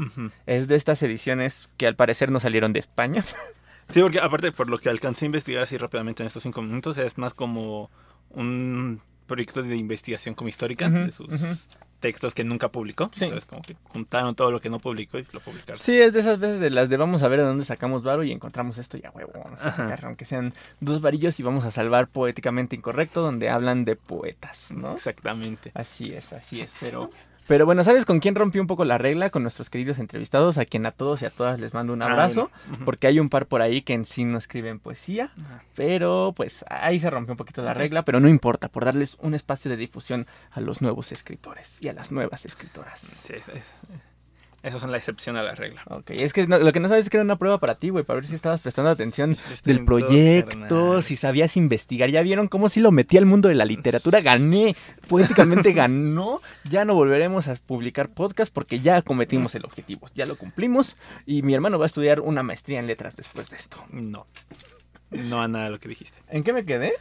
Es 0.46 0.68
de 0.68 0.76
estas 0.76 1.02
ediciones 1.02 1.68
que 1.76 1.86
al 1.86 1.96
parecer 1.96 2.30
no 2.30 2.40
salieron 2.40 2.72
de 2.72 2.80
España. 2.80 3.24
Sí, 3.90 4.00
porque 4.00 4.18
aparte, 4.18 4.50
por 4.50 4.70
lo 4.70 4.78
que 4.78 4.88
alcancé 4.88 5.24
a 5.24 5.26
investigar 5.26 5.62
así 5.62 5.76
rápidamente 5.76 6.22
en 6.22 6.28
estos 6.28 6.42
cinco 6.42 6.62
minutos, 6.62 6.96
es 6.96 7.18
más 7.18 7.34
como 7.34 7.90
un 8.30 9.02
proyecto 9.26 9.62
de 9.62 9.76
investigación 9.76 10.34
como 10.34 10.48
histórica 10.48 10.88
de 10.88 11.12
sus. 11.12 11.68
Textos 12.04 12.34
que 12.34 12.44
nunca 12.44 12.68
publicó. 12.68 13.10
Sí. 13.14 13.24
Entonces, 13.24 13.46
como 13.48 13.62
que 13.62 13.76
juntaron 13.84 14.34
todo 14.34 14.50
lo 14.50 14.60
que 14.60 14.68
no 14.68 14.78
publicó 14.78 15.18
y 15.18 15.26
lo 15.32 15.40
publicaron. 15.40 15.80
Sí, 15.80 15.98
es 15.98 16.12
de 16.12 16.20
esas 16.20 16.38
veces 16.38 16.60
de 16.60 16.68
las 16.68 16.90
de 16.90 16.98
vamos 16.98 17.22
a 17.22 17.28
ver 17.28 17.40
de 17.40 17.46
dónde 17.46 17.64
sacamos 17.64 18.02
varo 18.02 18.24
y 18.24 18.30
encontramos 18.30 18.76
esto 18.76 18.98
ya 18.98 19.10
huevo, 19.10 19.32
vamos 19.42 19.62
a 19.62 19.72
sacar, 19.72 20.04
aunque 20.04 20.26
sean 20.26 20.52
dos 20.80 21.00
varillos 21.00 21.40
y 21.40 21.42
vamos 21.42 21.64
a 21.64 21.70
salvar 21.70 22.08
poéticamente 22.08 22.76
incorrecto 22.76 23.22
donde 23.22 23.48
hablan 23.48 23.86
de 23.86 23.96
poetas, 23.96 24.70
¿no? 24.72 24.92
Exactamente. 24.92 25.72
Así 25.72 26.12
es, 26.12 26.34
así 26.34 26.60
es, 26.60 26.74
pero... 26.78 27.08
Pero 27.46 27.66
bueno, 27.66 27.84
¿sabes 27.84 28.06
con 28.06 28.20
quién 28.20 28.34
rompió 28.34 28.60
un 28.62 28.66
poco 28.66 28.84
la 28.84 28.96
regla? 28.96 29.28
Con 29.30 29.42
nuestros 29.42 29.68
queridos 29.68 29.98
entrevistados, 29.98 30.56
a 30.56 30.64
quien 30.64 30.86
a 30.86 30.92
todos 30.92 31.20
y 31.22 31.26
a 31.26 31.30
todas 31.30 31.60
les 31.60 31.74
mando 31.74 31.92
un 31.92 32.00
Ah, 32.02 32.06
abrazo, 32.06 32.50
porque 32.84 33.06
hay 33.06 33.20
un 33.20 33.28
par 33.28 33.46
por 33.46 33.60
ahí 33.60 33.82
que 33.82 33.92
en 33.92 34.06
sí 34.06 34.24
no 34.24 34.38
escriben 34.38 34.78
poesía, 34.78 35.30
Ajá. 35.38 35.62
pero 35.74 36.32
pues 36.36 36.64
ahí 36.70 36.98
se 37.00 37.10
rompió 37.10 37.32
un 37.32 37.36
poquito 37.38 37.62
la 37.62 37.74
regla, 37.74 38.02
pero 38.04 38.18
no 38.20 38.28
importa, 38.28 38.68
por 38.68 38.84
darles 38.84 39.16
un 39.20 39.34
espacio 39.34 39.70
de 39.70 39.76
difusión 39.76 40.26
a 40.52 40.60
los 40.60 40.80
nuevos 40.80 41.12
escritores 41.12 41.76
y 41.82 41.88
a 41.88 41.92
las 41.92 42.10
nuevas 42.10 42.44
escritoras. 42.46 43.00
Sí, 43.00 43.34
es- 43.34 43.48
es- 43.48 43.72
Esos 44.64 44.80
son 44.80 44.90
la 44.90 44.96
excepción 44.96 45.36
a 45.36 45.42
la 45.42 45.54
regla. 45.54 45.82
Ok, 45.90 46.10
es 46.12 46.32
que 46.32 46.46
no- 46.46 46.58
lo 46.58 46.72
que 46.72 46.80
no 46.80 46.88
sabes 46.88 47.04
es 47.04 47.10
que 47.10 47.18
era 47.18 47.24
una 47.24 47.36
prueba 47.36 47.60
para 47.60 47.74
ti, 47.74 47.90
güey, 47.90 48.02
para 48.02 48.20
ver 48.20 48.26
si 48.26 48.34
estabas 48.34 48.62
prestando 48.62 48.90
atención 48.90 49.36
Sí, 49.36 49.42
del 49.64 49.84
proyecto, 49.84 51.02
si 51.02 51.16
sabías 51.16 51.56
investigar. 51.58 52.08
Ya 52.08 52.22
vieron 52.22 52.48
cómo 52.48 52.70
si 52.70 52.80
lo 52.80 52.90
metí 52.90 53.18
al 53.18 53.26
mundo 53.26 53.50
de 53.50 53.54
la 53.56 53.66
literatura, 53.66 54.22
gané, 54.22 54.74
poéticamente 55.06 55.72
ganó. 55.74 56.40
Ya 56.68 56.86
no 56.86 56.94
volveremos 56.94 57.46
a 57.46 57.54
publicar 57.56 58.08
podcast 58.08 58.52
porque 58.52 58.80
ya 58.80 59.02
cometimos 59.02 59.54
el 59.54 59.66
objetivo, 59.66 60.08
ya 60.14 60.24
lo 60.24 60.36
cumplimos 60.36 60.96
y 61.26 61.42
mi 61.42 61.52
hermano 61.52 61.78
va 61.78 61.84
a 61.84 61.86
estudiar 61.86 62.20
una 62.20 62.42
maestría 62.42 62.80
en 62.80 62.86
letras 62.86 63.16
después 63.16 63.50
de 63.50 63.56
esto. 63.56 63.76
No. 63.90 64.26
No 65.10 65.42
a 65.42 65.46
nada 65.46 65.66
de 65.66 65.70
lo 65.72 65.78
que 65.78 65.88
dijiste. 65.88 66.20
¿En 66.28 66.42
qué 66.42 66.52
me 66.54 66.64
quedé? 66.64 66.94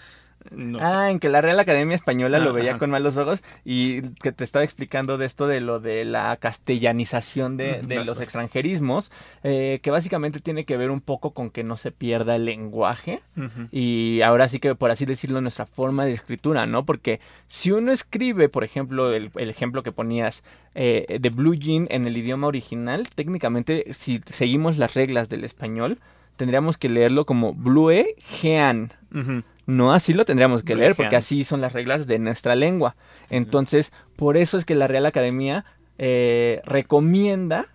No. 0.52 0.80
Ah, 0.82 1.10
en 1.12 1.20
que 1.20 1.30
la 1.30 1.42
Real 1.42 1.60
Academia 1.60 1.96
Española 1.96 2.40
lo 2.40 2.50
Ah, 2.50 2.54
veía 2.54 2.78
con 2.78 2.90
malos 2.90 3.18
ojos 3.18 3.44
y 3.66 4.02
que 4.22 4.32
te 4.32 4.44
estaba 4.44 4.64
explicando 4.64 5.18
de 5.18 5.26
esto 5.26 5.48
de 5.48 5.62
lo 5.62 5.80
de 5.80 6.06
la 6.06 6.38
castellanización 6.38 7.58
de, 7.58 7.82
los 8.06 8.20
extranjerismos, 8.20 9.12
eh, 9.44 9.80
que 9.82 9.92
básicamente 9.92 10.40
tiene 10.40 10.66
que 10.66 10.78
ver 10.78 10.92
un 10.92 11.02
poco 11.02 11.32
con 11.32 11.50
que 11.50 11.64
no 11.64 11.78
se 11.78 11.92
pierda 11.92 12.36
el 12.36 12.46
lenguaje 12.46 13.22
y 13.72 14.22
ahora 14.22 14.48
sí 14.48 14.60
que 14.60 14.76
por 14.76 14.92
así 14.92 15.06
decirlo 15.06 15.42
nuestra 15.42 15.66
forma 15.66 16.06
de 16.06 16.12
escritura, 16.14 16.66
¿no? 16.66 16.86
Porque 16.86 17.20
si 17.48 17.72
uno 17.72 17.92
escribe, 17.92 18.50
por 18.50 18.64
ejemplo, 18.64 19.14
el, 19.14 19.32
el 19.36 19.50
ejemplo 19.50 19.84
que 19.84 19.92
ponías 19.92 20.44
eh, 20.76 21.18
de 21.20 21.30
Blue 21.30 21.56
Jean 21.56 21.88
en 21.90 22.08
el 22.08 22.18
idioma 22.18 22.48
original, 22.48 23.08
técnicamente 23.14 23.86
si 23.94 24.22
seguimos 24.26 24.78
las 24.78 24.94
reglas 24.94 25.30
del 25.30 25.44
español, 25.44 26.00
tendríamos 26.36 26.78
que 26.78 26.90
leerlo 26.90 27.26
como 27.26 27.54
Blue 27.54 27.92
Jean. 28.42 28.94
Ujú. 29.14 29.44
No 29.66 29.94
así 29.94 30.14
lo 30.14 30.26
tendríamos 30.26 30.64
que 30.64 30.76
leer, 30.76 30.96
porque 30.96 31.16
así 31.16 31.44
son 31.44 31.62
las 31.62 31.74
reglas 31.74 32.06
de 32.06 32.20
nuestra 32.20 32.56
lengua. 32.56 32.96
Entonces, 33.30 33.94
por 34.18 34.36
eso 34.36 34.58
es 34.58 34.66
que 34.66 34.76
la 34.76 34.88
Real 34.88 35.06
Academia 35.06 35.66
eh, 35.98 36.62
recomienda 36.66 37.68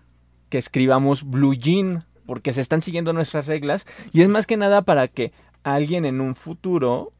que 0.49 0.59
escribamos 0.59 1.23
blue 1.23 1.55
jean, 1.55 2.05
porque 2.27 2.53
se 2.53 2.61
están 2.61 2.81
siguiendo 2.81 3.11
nuestras 3.13 3.47
reglas, 3.47 3.87
y 4.11 4.21
es 4.21 4.29
más 4.29 4.45
que 4.45 4.57
nada 4.57 4.83
para 4.83 5.07
que 5.07 5.31
alguien 5.63 6.05
en 6.05 6.21
un 6.21 6.35
futuro 6.35 7.11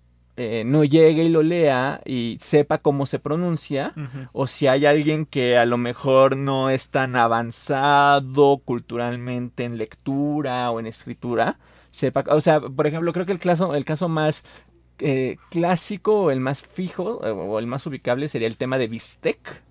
eh, 0.42 0.64
no 0.66 0.86
llegue 0.86 1.26
y 1.26 1.30
lo 1.30 1.44
lea 1.44 2.00
y 2.06 2.38
sepa 2.40 2.78
cómo 2.78 3.06
se 3.06 3.20
pronuncia, 3.20 3.94
o 4.32 4.48
si 4.48 4.68
hay 4.68 4.86
alguien 4.86 5.26
que 5.26 5.58
a 5.58 5.66
lo 5.66 5.78
mejor 5.78 6.38
no 6.38 6.70
es 6.70 6.92
tan 6.92 7.18
avanzado 7.18 8.60
culturalmente 8.64 9.66
en 9.66 9.78
lectura 9.78 10.72
o 10.72 10.80
en 10.80 10.88
escritura, 10.88 11.60
sepa, 11.92 12.24
o 12.30 12.40
sea, 12.40 12.62
por 12.62 12.88
ejemplo, 12.88 13.12
creo 13.12 13.26
que 13.26 13.34
el 13.34 13.40
caso, 13.40 13.76
el 13.76 13.84
caso 13.84 14.08
más 14.08 14.46
eh, 15.00 15.36
clásico 15.50 16.32
el 16.32 16.40
más 16.40 16.62
fijo 16.62 17.20
eh, 17.28 17.32
o 17.32 17.60
el 17.60 17.68
más 17.68 17.86
ubicable 17.86 18.30
sería 18.30 18.48
el 18.48 18.56
tema 18.56 18.78
de 18.78 18.88
bistec, 18.88 19.62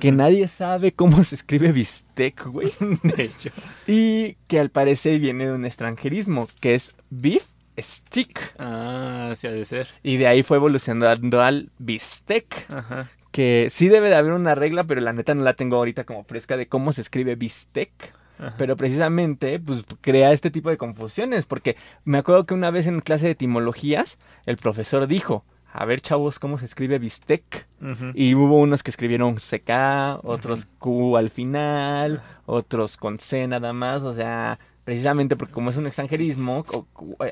que 0.00 0.10
nadie 0.10 0.48
sabe 0.48 0.90
cómo 0.92 1.22
se 1.22 1.36
escribe 1.36 1.70
bistec, 1.70 2.44
güey, 2.46 2.72
De 3.04 3.22
hecho. 3.22 3.50
y 3.86 4.34
que 4.48 4.58
al 4.58 4.70
parecer 4.70 5.20
viene 5.20 5.46
de 5.46 5.52
un 5.52 5.64
extranjerismo, 5.64 6.48
que 6.60 6.74
es 6.74 6.92
beef 7.08 7.44
stick, 7.78 8.54
Ah, 8.58 9.32
sí 9.36 9.46
ha 9.46 9.52
de 9.52 9.64
ser. 9.64 9.88
y 10.02 10.16
de 10.16 10.26
ahí 10.26 10.42
fue 10.42 10.56
evolucionando 10.58 11.40
al 11.40 11.70
bistec, 11.78 12.66
Ajá. 12.70 13.08
que 13.30 13.68
sí 13.70 13.88
debe 13.88 14.08
de 14.10 14.16
haber 14.16 14.32
una 14.32 14.54
regla, 14.54 14.84
pero 14.84 15.00
la 15.00 15.12
neta 15.12 15.34
no 15.34 15.42
la 15.42 15.54
tengo 15.54 15.76
ahorita 15.76 16.04
como 16.04 16.24
fresca 16.24 16.56
de 16.56 16.66
cómo 16.68 16.92
se 16.92 17.00
escribe 17.00 17.34
bistec. 17.36 17.90
Ajá. 18.38 18.54
Pero 18.58 18.76
precisamente, 18.76 19.60
pues 19.60 19.84
crea 20.00 20.32
este 20.32 20.50
tipo 20.50 20.68
de 20.70 20.76
confusiones, 20.76 21.46
porque 21.46 21.76
me 22.04 22.18
acuerdo 22.18 22.44
que 22.44 22.54
una 22.54 22.70
vez 22.70 22.86
en 22.86 23.00
clase 23.00 23.26
de 23.26 23.32
etimologías, 23.32 24.18
el 24.46 24.56
profesor 24.56 25.06
dijo, 25.06 25.44
a 25.72 25.84
ver 25.84 26.00
chavos, 26.00 26.38
¿cómo 26.38 26.58
se 26.58 26.64
escribe 26.64 26.98
bistec? 26.98 27.66
Ujú. 27.80 28.10
Y 28.14 28.34
hubo 28.34 28.58
unos 28.58 28.82
que 28.82 28.90
escribieron 28.90 29.36
CK, 29.36 30.20
otros 30.24 30.66
Q 30.78 31.16
al 31.16 31.30
final, 31.30 32.20
otros 32.46 32.96
con 32.96 33.18
C 33.20 33.46
nada 33.46 33.72
más, 33.72 34.02
o 34.02 34.12
sea, 34.12 34.58
precisamente 34.84 35.36
porque 35.36 35.52
como 35.54 35.70
es 35.70 35.76
un 35.76 35.86
extranjerismo, 35.86 36.64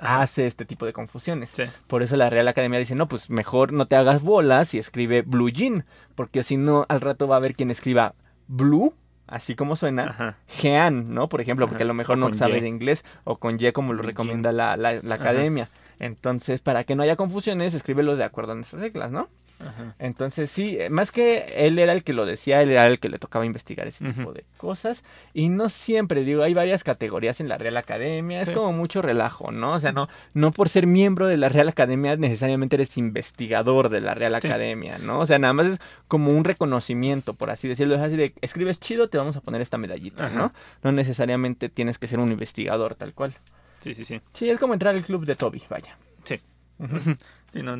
Ajá. 0.01 0.23
hace 0.23 0.47
este 0.47 0.65
tipo 0.65 0.87
de 0.87 0.93
confusiones. 0.93 1.51
Sí. 1.51 1.65
Por 1.87 2.03
eso 2.03 2.17
la 2.17 2.31
Real 2.31 2.47
Academia 2.49 2.79
dice, 2.79 2.95
no, 2.95 3.09
pues 3.09 3.31
mejor 3.31 3.73
no 3.73 3.87
te 3.87 3.97
hagas 3.97 4.23
bolas 4.23 4.75
y 4.75 4.79
escribe 4.79 5.23
blue 5.23 5.49
jean, 5.51 5.85
porque 6.15 6.43
si 6.43 6.57
no, 6.57 6.87
al 6.89 7.01
rato 7.01 7.27
va 7.29 7.37
a 7.37 7.39
haber 7.39 7.55
quien 7.55 7.71
escriba 7.71 8.15
blue, 8.47 8.95
así 9.27 9.55
como 9.55 9.77
suena. 9.77 10.37
Jean, 10.61 11.15
¿no? 11.15 11.29
Por 11.29 11.41
ejemplo, 11.41 11.67
porque 11.69 11.83
a 11.85 11.87
lo 11.87 11.95
mejor 11.95 12.19
no 12.19 12.33
sabe 12.35 12.61
de 12.61 12.69
inglés, 12.69 13.05
o 13.25 13.37
con 13.37 13.59
Y 13.61 13.73
como 13.73 13.93
lo 13.93 14.03
recomienda 14.03 14.53
la, 14.53 14.77
la- 14.77 15.01
la 15.03 15.15
academia. 15.17 15.69
Entonces, 15.99 16.61
para 16.63 16.85
que 16.85 16.95
no 16.97 17.03
haya 17.03 17.17
confusiones, 17.17 17.75
escríbelo 17.75 18.17
de 18.17 18.25
acuerdo 18.25 18.53
a 18.53 18.55
nuestras 18.55 18.81
reglas, 18.81 19.11
¿no? 19.11 19.29
Ajá. 19.61 19.95
Entonces, 19.99 20.51
sí, 20.51 20.77
eh, 20.81 20.89
más 20.91 21.13
que 21.13 21.67
él 21.67 21.79
era 21.79 21.93
el 21.93 22.03
que 22.05 22.13
lo 22.13 22.25
decía, 22.27 22.63
él 22.63 22.71
era 22.71 22.87
el 22.87 22.99
que 22.99 23.09
le 23.09 23.19
tocaba 23.19 23.45
investigar 23.45 23.87
ese 23.87 24.05
Ujú. 24.05 24.13
tipo 24.15 24.33
de 24.33 24.45
cosas. 24.57 25.05
Y 25.35 25.49
no 25.49 25.69
siempre, 25.69 26.25
digo, 26.25 26.43
hay 26.43 26.55
varias 26.55 26.83
categorías 26.85 27.41
en 27.41 27.49
la 27.49 27.59
Real 27.59 27.77
Academia, 27.77 28.41
es 28.41 28.49
Sí. 28.49 28.55
como 28.55 28.73
mucho 28.73 29.03
relajo, 29.03 29.51
¿no? 29.53 29.75
O 29.75 29.79
sea, 29.79 29.93
no, 29.93 30.09
no 30.35 30.51
por 30.51 30.69
ser 30.69 30.87
miembro 30.87 31.27
de 31.27 31.37
la 31.37 31.49
Real 31.49 31.69
Academia 31.69 32.17
necesariamente 32.17 32.77
eres 32.77 32.97
investigador 32.97 33.89
de 33.91 34.01
la 34.01 34.15
Real 34.15 34.37
Sí. 34.41 34.49
Academia, 34.49 34.99
¿no? 34.99 35.19
O 35.19 35.27
sea, 35.27 35.39
nada 35.39 35.53
más 35.53 35.67
es 35.67 35.81
como 36.09 36.31
un 36.31 36.45
reconocimiento, 36.45 37.35
por 37.35 37.51
así 37.51 37.69
decirlo. 37.69 37.95
Es 37.97 38.01
así 38.03 38.17
de, 38.17 38.35
escribes 38.41 38.81
chido, 38.81 39.09
te 39.09 39.19
vamos 39.19 39.37
a 39.37 39.41
poner 39.41 39.61
esta 39.61 39.79
medallita, 39.79 40.27
Ajá. 40.27 40.35
¿no? 40.39 40.53
No 40.83 40.93
necesariamente 40.93 41.69
tienes 41.69 41.99
que 41.99 42.07
ser 42.07 42.19
un 42.19 42.31
investigador 42.33 42.95
tal 42.95 43.15
cual. 43.15 43.35
Sí, 43.81 43.95
sí, 43.95 44.05
sí. 44.05 44.21
Sí, 44.33 44.49
es 44.51 44.59
como 44.59 44.75
entrar 44.75 44.95
al 44.95 45.03
club 45.03 45.25
de 45.25 45.37
Toby, 45.37 45.63
vaya. 45.69 45.97
Sí. 46.25 46.41
Ujú. 46.79 46.89
Sí, 47.53 47.65
no, 47.65 47.77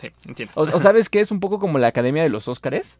sí, 0.00 0.10
entiendo. 0.26 0.52
O, 0.56 0.62
o 0.62 0.78
sabes 0.80 1.08
que 1.08 1.20
es 1.20 1.30
un 1.30 1.40
poco 1.40 1.58
como 1.58 1.78
la 1.78 1.88
Academia 1.88 2.22
de 2.22 2.28
los 2.28 2.48
Óscares. 2.48 2.98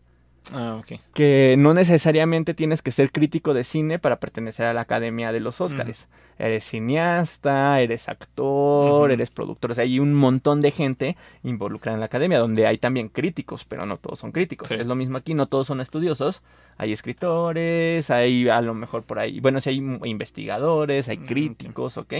Ah, 0.52 0.76
ok. 0.80 1.00
que 1.12 1.56
no 1.58 1.74
necesariamente 1.74 2.54
tienes 2.54 2.80
que 2.80 2.92
ser 2.92 3.10
crítico 3.10 3.52
de 3.52 3.64
cine 3.64 3.98
para 3.98 4.20
pertenecer 4.20 4.66
a 4.66 4.72
la 4.72 4.82
Academia 4.82 5.32
de 5.32 5.40
los 5.40 5.60
Óscares. 5.60 6.06
Eres 6.38 6.62
cineasta, 6.64 7.80
eres 7.80 8.08
actor, 8.08 9.10
eres 9.10 9.32
productor. 9.32 9.72
O 9.72 9.74
sea, 9.74 9.82
hay 9.82 9.98
un 9.98 10.14
montón 10.14 10.60
de 10.60 10.70
gente 10.70 11.16
involucrada 11.42 11.96
en 11.96 12.00
la 12.00 12.06
academia, 12.06 12.38
donde 12.38 12.64
hay 12.66 12.78
también 12.78 13.08
críticos, 13.08 13.64
pero 13.64 13.86
no 13.86 13.96
todos 13.96 14.20
son 14.20 14.30
críticos. 14.30 14.68
Sí. 14.68 14.74
Es 14.74 14.86
lo 14.86 14.94
mismo 14.94 15.18
aquí, 15.18 15.34
no 15.34 15.46
todos 15.46 15.66
son 15.66 15.80
estudiosos. 15.80 16.42
Hay 16.78 16.92
escritores, 16.92 18.10
hay 18.10 18.48
a 18.48 18.60
lo 18.60 18.74
mejor 18.74 19.02
por 19.02 19.18
ahí, 19.18 19.40
bueno, 19.40 19.60
sí 19.60 19.70
hay 19.70 19.76
investigadores, 20.04 21.08
hay 21.08 21.18
Mm, 21.18 21.26
críticos, 21.26 21.96
¿ok? 21.96 22.14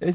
Eh, 0.00 0.14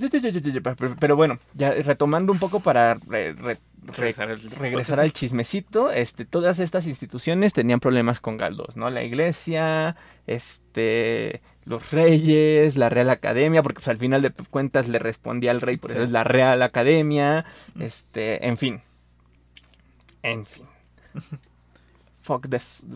Pero 0.99 1.15
bueno, 1.15 1.39
ya 1.53 1.71
retomando 1.71 2.31
un 2.31 2.39
poco 2.39 2.59
para 2.59 2.95
re- 2.95 3.33
re- 3.33 3.53
re- 3.53 3.59
Regresar 3.97 4.29
al- 4.31 4.39
regresar 4.59 4.99
al 4.99 5.13
chismecito, 5.13 5.91
este, 5.91 6.25
todas 6.25 6.59
estas 6.59 6.87
instituciones 6.87 7.53
tenían 7.53 7.79
problemas 7.79 8.19
con 8.19 8.35
Galdós, 8.35 8.75
¿no? 8.77 8.89
La 8.89 9.03
iglesia, 9.03 9.95
este, 10.25 11.41
los 11.65 11.91
reyes, 11.91 12.77
la 12.77 12.89
Real 12.89 13.11
Academia, 13.11 13.61
porque 13.61 13.75
pues, 13.75 13.87
al 13.87 13.97
final 13.97 14.23
de 14.23 14.31
cuentas 14.31 14.87
le 14.87 14.97
respondía 14.97 15.51
al 15.51 15.61
rey, 15.61 15.77
por 15.77 15.91
eso 15.91 15.99
Sí. 15.99 16.05
es 16.05 16.11
la 16.11 16.23
Real 16.23 16.63
Academia, 16.63 17.45
este, 17.79 18.47
en 18.47 18.57
fin, 18.57 18.81
en 20.23 20.47
fin. 20.47 20.65
Fuck 22.21 22.49
this- 22.49 22.87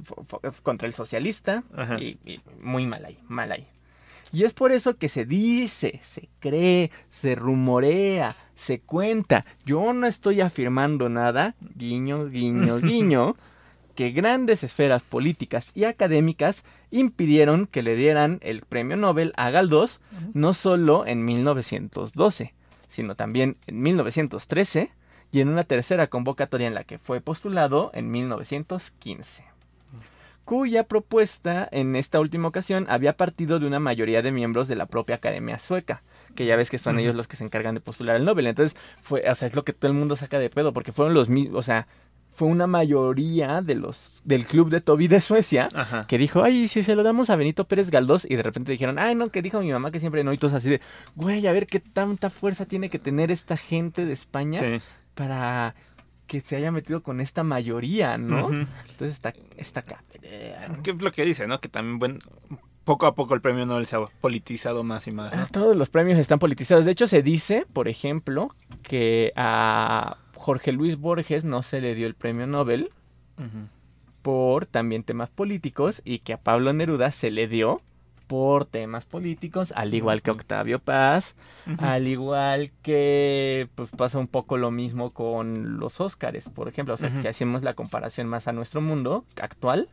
contra 0.63 0.87
el 0.87 0.95
socialista 0.95 1.63
y, 1.99 2.17
y 2.25 2.41
muy 2.61 2.87
mal 2.87 3.05
ahí, 3.05 3.19
mal 3.27 3.51
ahí. 3.51 3.67
Y 4.31 4.43
es 4.43 4.53
por 4.53 4.71
eso 4.71 4.97
que 4.97 5.09
se 5.09 5.25
dice, 5.25 5.99
se 6.03 6.29
cree, 6.39 6.91
se 7.09 7.35
rumorea, 7.35 8.35
se 8.55 8.79
cuenta. 8.79 9.45
Yo 9.65 9.93
no 9.93 10.05
estoy 10.07 10.41
afirmando 10.41 11.09
nada, 11.09 11.55
guiño, 11.75 12.27
guiño, 12.27 12.77
guiño, 12.81 13.35
que 13.95 14.11
grandes 14.11 14.63
esferas 14.63 15.03
políticas 15.03 15.71
y 15.73 15.83
académicas 15.83 16.63
impidieron 16.91 17.65
que 17.65 17.83
le 17.83 17.95
dieran 17.95 18.39
el 18.41 18.61
premio 18.61 18.97
Nobel 18.97 19.33
a 19.35 19.49
Galdós, 19.49 19.99
no 20.33 20.53
solo 20.53 21.05
en 21.05 21.25
1912, 21.25 22.53
sino 22.87 23.15
también 23.15 23.57
en 23.67 23.81
1913 23.81 24.91
y 25.31 25.41
en 25.41 25.49
una 25.49 25.63
tercera 25.63 26.07
convocatoria 26.07 26.67
en 26.67 26.75
la 26.75 26.83
que 26.83 26.97
fue 26.97 27.19
postulado 27.19 27.91
en 27.93 28.09
1915 28.09 29.58
cuya 30.49 30.85
propuesta 30.85 31.69
en 31.71 31.95
esta 31.95 32.19
última 32.19 32.47
ocasión 32.47 32.87
había 32.89 33.15
partido 33.15 33.59
de 33.59 33.67
una 33.67 33.79
mayoría 33.79 34.23
de 34.23 34.31
miembros 34.31 34.67
de 34.67 34.75
la 34.75 34.87
propia 34.87 35.17
Academia 35.17 35.59
Sueca, 35.59 36.01
que 36.33 36.47
ya 36.47 36.55
ves 36.55 36.71
que 36.71 36.79
son 36.79 36.97
ellos 36.97 37.13
los 37.13 37.27
que 37.27 37.35
se 37.35 37.43
encargan 37.43 37.75
de 37.75 37.81
postular 37.81 38.15
el 38.15 38.25
Nobel. 38.25 38.47
Entonces, 38.47 38.75
fue, 38.99 39.29
o 39.29 39.35
sea, 39.35 39.47
es 39.47 39.53
lo 39.55 39.63
que 39.63 39.73
todo 39.73 39.91
el 39.91 39.95
mundo 39.95 40.15
saca 40.15 40.39
de 40.39 40.49
pedo, 40.49 40.73
porque 40.73 40.91
fueron 40.91 41.13
los 41.13 41.29
mismos, 41.29 41.55
o 41.59 41.61
sea, 41.61 41.85
fue 42.31 42.47
una 42.47 42.65
mayoría 42.65 43.61
de 43.61 43.75
los 43.75 44.23
del 44.25 44.47
club 44.47 44.71
de 44.71 44.81
Toby 44.81 45.07
de 45.07 45.21
Suecia 45.21 45.69
Ajá. 45.71 46.07
que 46.07 46.17
dijo, 46.17 46.41
ay, 46.41 46.67
si 46.67 46.81
se 46.81 46.95
lo 46.95 47.03
damos 47.03 47.29
a 47.29 47.35
Benito 47.35 47.65
Pérez 47.67 47.91
Galdós, 47.91 48.25
y 48.27 48.35
de 48.35 48.41
repente 48.41 48.71
dijeron, 48.71 48.97
ay, 48.97 49.13
no, 49.13 49.29
que 49.29 49.43
dijo 49.43 49.61
mi 49.61 49.71
mamá 49.71 49.91
que 49.91 49.99
siempre 49.99 50.23
no, 50.23 50.33
y 50.33 50.39
todos 50.39 50.53
así 50.55 50.67
de, 50.67 50.81
güey, 51.15 51.45
a 51.45 51.51
ver 51.51 51.67
qué 51.67 51.79
tanta 51.79 52.31
fuerza 52.31 52.65
tiene 52.65 52.89
que 52.89 52.97
tener 52.97 53.29
esta 53.29 53.55
gente 53.55 54.03
de 54.03 54.13
España 54.13 54.59
Sí. 54.59 54.81
para 55.13 55.75
que 56.29 56.41
se 56.41 56.55
haya 56.55 56.71
metido 56.71 57.01
con 57.01 57.19
esta 57.21 57.43
mayoría, 57.43 58.19
¿no? 58.19 58.49
Entonces 58.51 59.09
está, 59.09 59.33
está 59.57 59.79
acá. 59.79 60.03
¿Qué 60.21 60.91
es 60.91 61.01
lo 61.01 61.11
que 61.11 61.25
dice, 61.25 61.47
no? 61.47 61.59
Que 61.59 61.69
también, 61.69 61.97
bueno, 61.97 62.19
poco 62.83 63.07
a 63.07 63.15
poco 63.15 63.33
el 63.33 63.41
premio 63.41 63.65
Nobel 63.65 63.87
se 63.87 63.95
ha 63.95 64.05
politizado 64.21 64.83
más 64.83 65.07
y 65.07 65.11
más, 65.11 65.35
¿no? 65.35 65.41
Ah, 65.41 65.47
Todos 65.51 65.75
los 65.75 65.89
premios 65.89 66.19
están 66.19 66.37
politizados. 66.37 66.85
De 66.85 66.91
hecho, 66.91 67.07
se 67.07 67.23
dice, 67.23 67.65
por 67.73 67.87
ejemplo, 67.87 68.55
que 68.83 69.33
a 69.35 70.17
Jorge 70.35 70.71
Luis 70.71 70.97
Borges 70.97 71.45
no 71.45 71.63
se 71.63 71.81
le 71.81 71.95
dio 71.95 72.05
el 72.05 72.13
premio 72.13 72.45
Nobel 72.45 72.91
por 74.21 74.67
también 74.67 75.03
temas 75.03 75.31
políticos 75.31 76.03
y 76.05 76.19
que 76.19 76.33
a 76.33 76.37
Pablo 76.37 76.73
Neruda 76.73 77.09
se 77.09 77.31
le 77.31 77.47
dio 77.47 77.81
por 78.29 78.67
temas 78.67 79.05
políticos, 79.05 79.73
al 79.75 79.91
igual 79.95 80.21
que 80.21 80.29
Octavio 80.29 80.77
Paz, 80.77 81.35
al 81.79 82.07
igual 82.07 82.69
que 82.83 83.67
pues 83.73 83.89
pasa 83.89 84.19
un 84.19 84.27
poco 84.27 84.57
lo 84.57 84.69
mismo 84.69 85.09
con 85.09 85.79
los 85.79 85.99
Óscares, 85.99 86.47
por 86.47 86.67
ejemplo, 86.67 86.93
o 86.93 86.97
sea, 86.97 87.09
si 87.21 87.27
hacemos 87.27 87.63
la 87.63 87.73
comparación 87.73 88.27
más 88.27 88.47
a 88.47 88.51
nuestro 88.51 88.81
mundo 88.81 89.25
actual, 89.41 89.89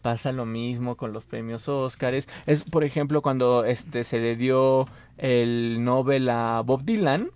pasa 0.00 0.30
lo 0.30 0.46
mismo 0.46 0.96
con 0.96 1.12
los 1.12 1.24
premios 1.24 1.68
Óscares. 1.68 2.28
Es, 2.46 2.62
por 2.62 2.84
ejemplo, 2.84 3.20
cuando 3.20 3.64
este 3.64 4.04
se 4.04 4.20
le 4.20 4.36
dio 4.36 4.86
el 5.18 5.82
Nobel 5.82 6.30
a 6.30 6.62
Bob 6.64 6.84
Dylan, 6.84 7.30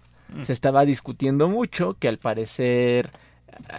se 0.45 0.53
estaba 0.53 0.85
discutiendo 0.85 1.49
mucho 1.49 1.97
que 1.99 2.07
al 2.07 2.19
parecer 2.19 3.11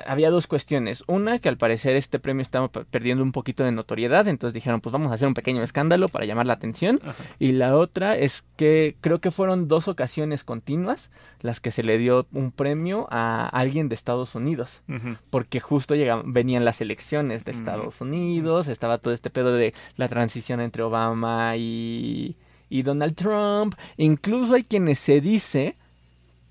había 0.06 0.30
dos 0.30 0.48
cuestiones. 0.48 1.04
Una, 1.08 1.40
que 1.40 1.50
al 1.50 1.58
parecer 1.58 1.96
este 1.96 2.20
premio 2.20 2.42
estaba 2.42 2.68
pe- 2.70 2.86
perdiendo 2.86 3.24
un 3.24 3.32
poquito 3.32 3.64
de 3.64 3.72
notoriedad, 3.72 4.28
entonces 4.28 4.54
dijeron, 4.54 4.82
pues 4.82 4.94
vamos 4.94 5.12
a 5.12 5.16
hacer 5.16 5.28
un 5.28 5.34
pequeño 5.34 5.62
escándalo 5.64 6.08
para 6.08 6.26
llamar 6.26 6.46
la 6.46 6.54
atención. 6.54 7.00
Ajá. 7.04 7.16
Y 7.40 7.52
la 7.52 7.76
otra 7.76 8.18
es 8.18 8.46
que 8.56 8.96
creo 9.02 9.20
que 9.20 9.32
fueron 9.32 9.68
dos 9.68 9.88
ocasiones 9.88 10.44
continuas 10.44 11.12
las 11.42 11.60
que 11.60 11.72
se 11.72 11.84
le 11.84 11.98
dio 11.98 12.26
un 12.34 12.52
premio 12.52 13.08
a 13.12 13.48
alguien 13.50 13.90
de 13.90 13.96
Estados 13.96 14.34
Unidos 14.34 14.82
porque 15.30 15.60
justo 15.60 15.94
llegaban, 15.96 16.34
venían 16.34 16.66
las 16.66 16.82
elecciones 16.82 17.44
de. 17.46 17.52
Estados 17.58 18.02
Unidos, 18.02 18.68
estaba 18.68 18.98
todo 19.00 19.14
este 19.14 19.30
pedo 19.30 19.52
de 19.54 19.74
la 19.96 20.08
transición 20.08 20.62
entre 20.62 20.84
Obama 20.84 21.56
y, 21.58 22.36
y 22.70 22.82
Donald 22.84 23.16
Trump. 23.16 23.74
Incluso 23.98 24.54
hay 24.56 24.64
quienes 24.64 25.00
se 25.00 25.22
dice 25.22 25.76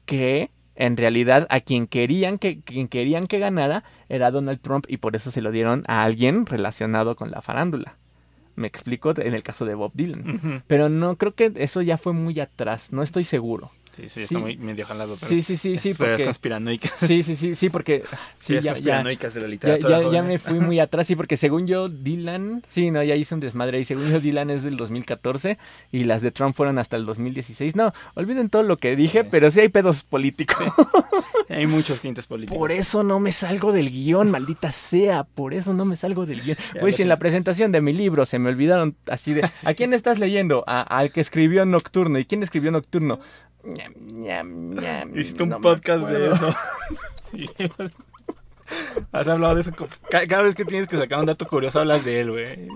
que 0.05 0.51
en 0.77 0.97
realidad 0.97 1.47
a 1.51 1.61
quien 1.61 1.87
querían 1.87 2.39
que, 2.39 2.61
quien 2.61 2.89
querían 2.89 3.27
que 3.27 3.39
ganara 3.39 3.83
era 4.09 4.31
Donald 4.31 4.61
Trump 4.61 4.85
y 4.89 4.99
por 4.99 5.17
eso 5.17 5.31
se 5.31 5.41
lo 5.41 5.51
dieron 5.51 5.83
a 5.89 6.03
alguien 6.03 6.47
relacionado 6.47 7.17
con 7.17 7.31
la 7.31 7.43
farándula. 7.43 7.97
Me 8.55 8.67
explico 8.67 9.13
en 9.17 9.35
el 9.35 9.43
caso 9.43 9.65
de 9.65 9.75
Bob 9.75 9.93
Dylan. 9.95 10.63
Pero 10.67 10.89
no 10.89 11.17
creo 11.17 11.35
que 11.35 11.53
eso 11.57 11.83
ya 11.83 11.97
fue 11.97 12.13
muy 12.13 12.41
atrás, 12.41 12.93
no 12.93 13.03
estoy 13.03 13.25
seguro. 13.25 13.71
Sí, 13.97 14.03
sí, 14.05 14.09
Sí. 14.11 14.21
está 14.23 14.39
muy 14.39 14.57
medio 14.59 14.85
jalado, 14.85 15.17
pero... 15.19 15.29
Sí, 15.29 15.43
sí, 15.43 15.57
sí, 15.57 15.77
sí, 15.79 15.95
porque 15.95 16.25
conspiranoicas. 16.25 16.93
sí, 16.99 17.23
sí, 17.23 17.35
sí, 17.35 17.55
sí, 17.55 17.71
porque 17.71 18.03
sí, 18.39 18.55
ya, 18.55 18.61
ya, 18.61 18.71
conspiranoicas 18.73 19.33
de 19.35 19.41
la 19.41 19.47
ya, 19.47 19.51
literatura. 19.51 20.03
ya, 20.03 20.11
ya 20.13 20.23
me 20.23 20.39
fui 20.39 20.61
muy 20.61 20.79
atrás, 20.81 21.07
sí, 21.07 21.17
porque 21.17 21.37
según 21.37 21.67
yo, 21.67 21.89
Dylan, 21.89 22.63
sí, 22.67 22.91
no, 22.91 23.03
ya 23.03 23.15
hice 23.15 23.35
un 23.35 23.41
desmadre 23.41 23.81
y 23.81 23.85
según 23.85 24.11
yo, 24.11 24.21
Dylan 24.21 24.51
es 24.51 24.63
del 24.63 24.77
2014 24.77 25.57
y 25.93 26.05
las 26.05 26.21
de 26.23 26.31
Trump 26.31 26.55
fueron 26.55 26.79
hasta 26.79 26.97
el 26.97 27.07
2016. 27.07 27.75
No, 27.77 27.93
olviden 28.15 28.51
todo 28.51 28.63
lo 28.63 28.77
que 28.77 28.95
dije, 28.97 29.23
Sí. 29.23 29.29
pero 29.31 29.51
sí 29.51 29.61
hay 29.61 29.69
pedos 29.71 30.03
políticos. 30.05 30.57
Hay 31.49 31.67
muchos 31.67 32.01
tintes 32.01 32.27
políticos. 32.27 32.59
Por 32.59 32.73
eso 32.73 33.03
no 33.05 33.21
me 33.21 33.33
salgo 33.33 33.73
del 33.73 33.91
guion, 33.91 34.31
maldita 34.31 34.73
sea, 34.73 35.25
por 35.25 35.55
eso 35.55 35.73
no 35.75 35.85
me 35.85 35.97
salgo 35.97 36.27
del 36.27 36.43
guion. 36.43 36.57
Ya 36.75 36.83
lo 36.83 36.91
si 36.93 37.03
en 37.03 37.09
la 37.09 37.17
presentación 37.17 37.73
de 37.73 37.81
mi 37.81 37.93
libro 37.93 38.27
se 38.27 38.39
me 38.39 38.49
olvidaron 38.51 38.97
así 39.09 39.33
de, 39.33 39.49
¿a 39.65 39.75
quién 39.75 39.95
estás 39.95 40.19
leyendo? 40.19 40.65
A- 40.67 40.83
al 40.83 41.13
que 41.13 41.21
escribió 41.21 41.65
Nocturno. 41.65 42.19
¿Y 42.19 42.25
quién 42.25 42.43
escribió 42.43 42.71
Nocturno? 42.71 43.21
Ñam, 43.67 43.93
ñam, 44.13 44.75
ñam, 44.75 45.19
Hiciste 45.19 45.43
un 45.43 45.49
no 45.51 45.61
podcast 45.61 46.07
de 46.09 46.33
eso. 46.33 46.57
Has 49.13 49.29
hablado 49.29 49.55
de 49.55 49.61
eso. 49.61 49.73
Cada 50.11 50.43
vez 50.43 50.55
que 50.55 50.65
tienes 50.65 50.89
que 50.89 50.97
sacar 50.97 51.21
un 51.21 51.27
dato 51.27 51.47
curioso, 51.47 51.81
hablas 51.81 52.05
de 52.05 52.21
él, 52.21 52.31
güey. 52.31 52.69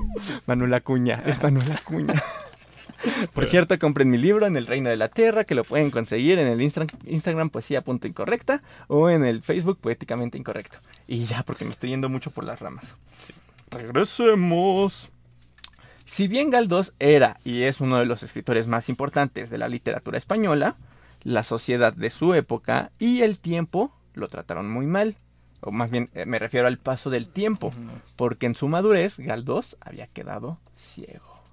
Manuel 0.46 0.74
Acuña, 0.74 1.22
es 1.26 1.42
Manuel 1.42 1.72
Acuña. 1.72 2.14
Por 3.32 3.46
cierto, 3.46 3.78
compren 3.78 4.10
mi 4.10 4.18
libro 4.18 4.46
en 4.46 4.56
el 4.56 4.66
Reino 4.66 4.90
de 4.90 4.96
la 4.96 5.08
Tierra, 5.08 5.44
que 5.44 5.54
lo 5.54 5.64
pueden 5.64 5.90
conseguir 5.90 6.38
en 6.38 6.46
el 6.48 6.60
Instagram 6.60 7.50
poesía.incorrecta 7.50 8.62
o 8.88 9.08
en 9.08 9.24
el 9.24 9.42
Facebook 9.42 9.78
poéticamente 9.80 10.38
incorrecto. 10.38 10.78
Y 11.06 11.24
ya, 11.24 11.42
porque 11.42 11.64
me 11.64 11.70
estoy 11.70 11.90
yendo 11.90 12.08
mucho 12.08 12.30
por 12.30 12.44
las 12.44 12.60
ramas. 12.60 12.96
Regresemos. 13.70 15.10
Si 16.10 16.26
bien 16.26 16.50
Galdós 16.50 16.92
era 16.98 17.38
y 17.44 17.62
es 17.62 17.80
uno 17.80 17.98
de 17.98 18.04
los 18.04 18.24
escritores 18.24 18.66
más 18.66 18.88
importantes 18.88 19.48
de 19.48 19.58
la 19.58 19.68
literatura 19.68 20.18
española, 20.18 20.74
la 21.22 21.44
sociedad 21.44 21.92
de 21.92 22.10
su 22.10 22.34
época 22.34 22.90
y 22.98 23.22
el 23.22 23.38
tiempo 23.38 23.92
lo 24.14 24.26
trataron 24.26 24.68
muy 24.68 24.86
mal. 24.86 25.14
O 25.60 25.70
más 25.70 25.88
bien 25.88 26.10
eh, 26.14 26.26
me 26.26 26.40
refiero 26.40 26.66
al 26.66 26.78
paso 26.78 27.10
del 27.10 27.28
tiempo, 27.28 27.72
porque 28.16 28.46
en 28.46 28.56
su 28.56 28.66
madurez 28.66 29.20
Galdós 29.20 29.76
había 29.80 30.08
quedado 30.08 30.58
ciego. 30.76 31.44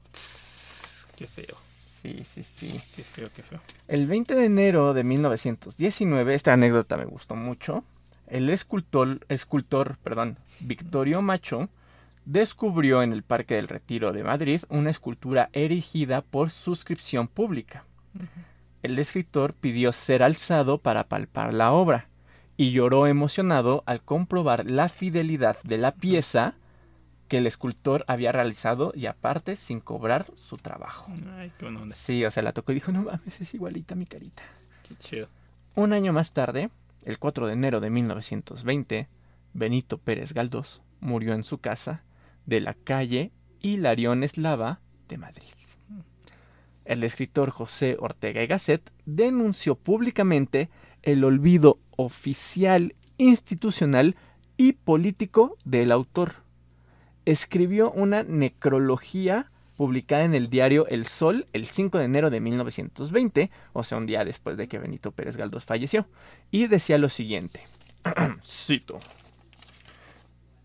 Qué 1.16 1.28
feo, 1.28 1.56
Sí, 2.02 2.24
sí, 2.26 2.42
sí. 2.42 2.82
qué 2.96 3.04
feo, 3.04 3.30
qué 3.36 3.44
feo. 3.44 3.60
El 3.88 4.08
20 4.08 4.34
de 4.34 4.46
enero 4.46 4.96
de 4.96 5.04
1919, 5.04 6.34
esta 6.34 6.54
anécdota 6.54 6.98
me 6.98 7.06
gustó 7.06 7.36
mucho, 7.36 7.84
el 8.26 8.50
escultor, 8.50 9.20
escultor 9.30 9.98
perdón, 10.04 10.40
Victorio 10.62 11.22
Macho 11.22 11.70
descubrió 12.28 13.04
en 13.04 13.14
el 13.14 13.24
Parque 13.24 13.56
del 13.56 13.70
Retiro 13.70 14.12
de 14.12 14.22
Madrid 14.22 14.62
una 14.68 14.90
escultura 14.90 15.50
erigida 15.54 16.22
por 16.22 16.50
suscripción 16.50 17.30
pública. 17.30 17.86
El 18.84 19.00
escritor 19.00 19.54
pidió 19.54 19.94
ser 19.94 20.22
alzado 20.22 20.78
para 20.78 21.08
palpar 21.08 21.54
la 21.54 21.72
obra 21.72 22.10
y 22.58 22.72
lloró 22.72 23.08
emocionado 23.08 23.82
al 23.86 24.02
comprobar 24.02 24.70
la 24.70 24.90
fidelidad 24.90 25.58
de 25.64 25.78
la 25.78 25.94
pieza 25.94 26.56
que 27.30 27.38
el 27.38 27.48
escultor 27.48 28.04
había 28.08 28.34
realizado 28.34 28.92
y 28.94 29.06
aparte 29.06 29.56
sin 29.56 29.80
cobrar 29.80 30.26
su 30.36 30.58
trabajo. 30.58 31.10
Ay, 31.38 31.54
qué 31.58 31.66
onda. 31.66 31.96
Sí, 31.96 32.26
o 32.26 32.32
sea, 32.32 32.44
la 32.44 32.52
tocó 32.52 32.74
y 32.74 32.76
dijo, 32.76 32.92
no 32.92 33.04
mames, 33.04 33.40
es 33.40 33.54
igualita 33.54 33.96
mi 33.96 34.06
carita. 34.06 34.44
Qué 34.86 34.96
chido. 34.96 35.30
Un 35.76 35.94
año 35.94 36.12
más 36.12 36.34
tarde, 36.34 36.72
el 37.06 37.20
4 37.20 37.48
de 37.48 37.54
enero 37.54 37.80
de 37.80 37.90
1920, 37.90 39.08
Benito 39.54 39.98
Pérez 39.98 40.34
Galdós 40.34 40.82
murió 41.00 41.34
en 41.34 41.44
su 41.44 41.60
casa 41.60 42.04
de 42.48 42.62
la 42.62 42.74
calle 42.74 43.32
Hilarión 43.62 44.24
Eslava 44.24 44.80
de 45.08 45.18
Madrid. 45.18 45.44
El 46.86 47.04
escritor 47.04 47.52
José 47.52 47.98
Ortega 48.00 48.42
y 48.42 48.48
Gasset 48.48 48.92
denunció 49.06 49.76
públicamente 49.76 50.70
el 51.04 51.24
olvido 51.24 51.80
oficial, 51.98 52.96
institucional 53.18 54.16
y 54.56 54.74
político 54.74 55.58
del 55.66 55.92
autor. 55.92 56.32
Escribió 57.26 57.92
una 57.92 58.24
necrología 58.24 59.52
publicada 59.76 60.24
en 60.24 60.34
el 60.34 60.50
diario 60.50 60.88
El 60.88 61.06
Sol 61.08 61.46
el 61.52 61.68
5 61.68 61.98
de 61.98 62.06
enero 62.06 62.30
de 62.30 62.40
1920, 62.40 63.52
o 63.74 63.84
sea, 63.84 63.98
un 63.98 64.06
día 64.06 64.24
después 64.24 64.58
de 64.58 64.68
que 64.68 64.80
Benito 64.80 65.12
Pérez 65.12 65.36
Galdós 65.36 65.66
falleció, 65.66 66.08
y 66.52 66.68
decía 66.68 66.98
lo 66.98 67.10
siguiente, 67.10 67.62
cito, 68.44 68.98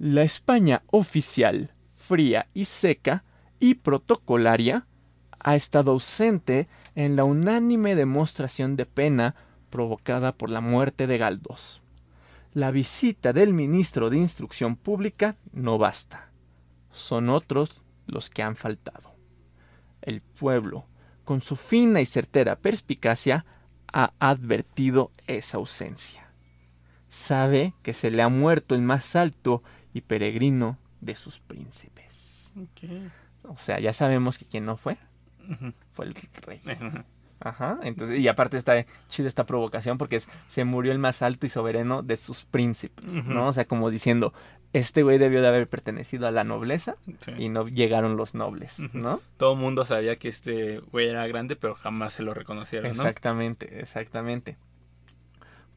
La 0.05 0.25
España 0.25 0.83
oficial, 0.89 1.71
fría 1.95 2.49
y 2.55 2.65
seca 2.65 3.23
y 3.61 3.75
protocolaria 3.75 4.89
ha 5.39 5.55
estado 5.55 5.93
ausente 5.93 6.67
en 6.97 7.15
la 7.15 7.23
unánime 7.23 7.95
demostración 7.95 8.75
de 8.75 8.85
pena 8.85 9.37
provocada 9.71 10.33
por 10.33 10.51
la 10.51 10.61
muerte 10.61 11.07
de 11.07 11.19
Galdós. 11.19 11.85
La 12.53 12.73
visita 12.73 13.33
del 13.33 13.55
ministro 13.55 14.11
de 14.11 14.17
Instrucción 14.17 14.75
Pública 14.75 15.37
no 15.53 15.79
basta. 15.79 16.33
Son 16.91 17.29
otros 17.29 17.81
los 18.09 18.29
que 18.29 18.43
han 18.43 18.57
faltado. 18.57 19.15
El 20.01 20.21
pueblo, 20.21 20.85
con 21.25 21.41
su 21.41 21.55
fina 21.55 22.01
y 22.01 22.07
certera 22.07 22.57
perspicacia, 22.57 23.45
ha 23.93 24.15
advertido 24.19 25.13
esa 25.29 25.59
ausencia. 25.59 26.33
Sabe 27.09 27.75
que 27.85 27.93
se 27.93 28.11
le 28.11 28.23
ha 28.23 28.29
muerto 28.29 28.75
el 28.75 28.83
más 28.83 29.15
alto 29.15 29.63
y 29.93 30.03
peregrino 30.03 30.78
de 31.01 31.14
sus 31.14 31.40
príncipes. 31.40 32.55
O 33.45 33.59
sea, 33.59 33.80
ya 33.80 33.93
sabemos 33.93 34.38
que 34.38 34.45
quien 34.45 34.64
no 34.64 34.76
fue 34.76 34.99
fue 35.90 36.07
el 36.07 36.14
rey. 36.14 36.61
Ajá, 37.45 37.80
entonces, 37.82 38.20
y 38.20 38.28
aparte 38.28 38.57
está 38.57 38.86
chida 39.09 39.26
esta 39.26 39.45
provocación 39.45 39.99
porque 39.99 40.22
se 40.47 40.64
murió 40.64 40.93
el 40.93 41.01
más 41.01 41.22
alto 41.22 41.45
y 41.45 41.49
soberano 41.49 42.03
de 42.03 42.16
sus 42.16 42.45
príncipes, 42.45 43.12
¿no? 43.24 43.49
O 43.49 43.53
sea, 43.53 43.64
como 43.64 43.90
diciendo, 43.90 44.32
este 44.72 45.03
güey 45.03 45.18
debió 45.18 45.43
de 45.43 45.49
haber 45.49 45.68
pertenecido 45.68 46.28
a 46.28 46.30
la 46.30 46.45
nobleza 46.45 46.97
y 47.36 47.49
no 47.49 47.66
llegaron 47.66 48.16
los 48.16 48.34
nobles, 48.34 48.78
¿no? 48.93 49.20
Todo 49.38 49.55
el 49.55 49.59
mundo 49.59 49.84
sabía 49.84 50.16
que 50.20 50.28
este 50.28 50.78
güey 50.78 51.09
era 51.09 51.26
grande, 51.26 51.57
pero 51.57 51.74
jamás 51.74 52.12
se 52.12 52.22
lo 52.22 52.32
reconocieron, 52.32 52.97
¿no? 52.97 53.03
Exactamente, 53.03 53.80
exactamente. 53.80 54.57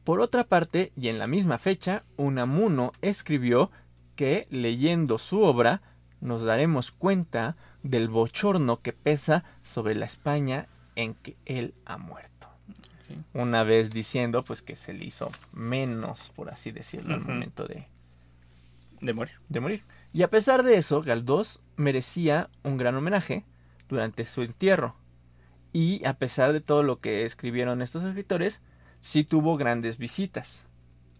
Por 0.04 0.20
otra 0.20 0.44
parte, 0.44 0.92
y 0.96 1.08
en 1.08 1.18
la 1.18 1.26
misma 1.26 1.58
fecha, 1.58 2.04
Unamuno 2.16 2.92
escribió 3.02 3.72
que 4.16 4.46
leyendo 4.50 5.18
su 5.18 5.42
obra 5.42 5.82
nos 6.20 6.42
daremos 6.42 6.90
cuenta 6.90 7.56
del 7.82 8.08
bochorno 8.08 8.78
que 8.78 8.92
pesa 8.92 9.44
sobre 9.62 9.94
la 9.94 10.06
España 10.06 10.66
en 10.96 11.14
que 11.14 11.36
él 11.44 11.74
ha 11.84 11.98
muerto. 11.98 12.48
Una 13.32 13.62
vez 13.62 13.90
diciendo 13.90 14.42
pues 14.42 14.62
que 14.62 14.74
se 14.74 14.92
le 14.92 15.04
hizo 15.04 15.30
menos, 15.52 16.32
por 16.34 16.50
así 16.50 16.72
decirlo, 16.72 17.14
al 17.14 17.20
momento 17.20 17.66
de, 17.66 17.86
de 19.00 19.12
morir. 19.12 19.34
De 19.48 19.60
morir. 19.60 19.82
Y 20.12 20.22
a 20.22 20.30
pesar 20.30 20.62
de 20.64 20.76
eso, 20.76 21.02
Galdós 21.02 21.60
merecía 21.76 22.48
un 22.64 22.76
gran 22.76 22.96
homenaje 22.96 23.44
durante 23.88 24.24
su 24.24 24.42
entierro. 24.42 24.96
Y 25.72 26.04
a 26.06 26.14
pesar 26.14 26.52
de 26.52 26.60
todo 26.60 26.82
lo 26.82 27.00
que 27.00 27.24
escribieron 27.24 27.82
estos 27.82 28.02
escritores, 28.02 28.60
sí 29.00 29.24
tuvo 29.24 29.56
grandes 29.56 29.98
visitas, 29.98 30.64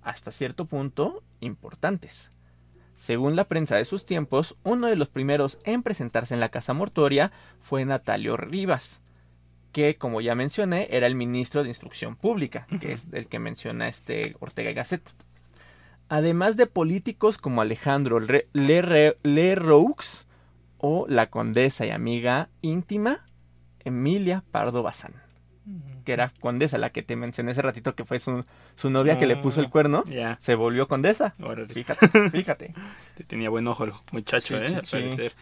hasta 0.02 0.30
cierto 0.30 0.64
punto 0.64 1.22
importantes. 1.40 2.32
Según 2.96 3.36
la 3.36 3.44
prensa 3.44 3.76
de 3.76 3.84
sus 3.84 4.06
tiempos, 4.06 4.56
uno 4.62 4.86
de 4.86 4.96
los 4.96 5.10
primeros 5.10 5.58
en 5.64 5.82
presentarse 5.82 6.34
en 6.34 6.40
la 6.40 6.48
casa 6.48 6.72
mortuoria 6.72 7.30
fue 7.60 7.84
Natalio 7.84 8.36
Rivas, 8.36 9.02
que 9.72 9.96
como 9.96 10.22
ya 10.22 10.34
mencioné 10.34 10.88
era 10.90 11.06
el 11.06 11.14
ministro 11.14 11.62
de 11.62 11.68
Instrucción 11.68 12.16
Pública, 12.16 12.66
que 12.80 12.92
es 12.92 13.08
el 13.12 13.28
que 13.28 13.38
menciona 13.38 13.88
este 13.88 14.34
Ortega 14.40 14.70
y 14.70 14.74
Gasset. 14.74 15.02
Además 16.08 16.56
de 16.56 16.66
políticos 16.66 17.36
como 17.36 17.60
Alejandro 17.60 18.18
Leroux 18.52 20.26
o 20.78 21.06
la 21.08 21.30
condesa 21.30 21.84
y 21.84 21.90
amiga 21.90 22.48
íntima 22.62 23.26
Emilia 23.84 24.44
Pardo 24.50 24.82
Bazán 24.82 25.25
que 26.04 26.12
era 26.12 26.32
condesa, 26.40 26.78
la 26.78 26.90
que 26.90 27.02
te 27.02 27.16
mencioné 27.16 27.50
hace 27.50 27.62
ratito 27.62 27.94
que 27.94 28.04
fue 28.04 28.18
su, 28.18 28.44
novia 28.84 29.18
que 29.18 29.26
le 29.26 29.36
puso 29.36 29.60
el 29.60 29.66
ah, 29.66 29.70
cuerno, 29.70 30.04
se 30.38 30.54
volvió 30.54 30.88
condesa. 30.88 31.34
Fíjate, 31.68 32.08
fíjate. 32.30 32.74
Tenía 33.26 33.50
buen 33.50 33.66
ojo 33.66 33.84
el 33.84 33.92
muchacho, 34.12 34.56
¿eh? 34.58 35.32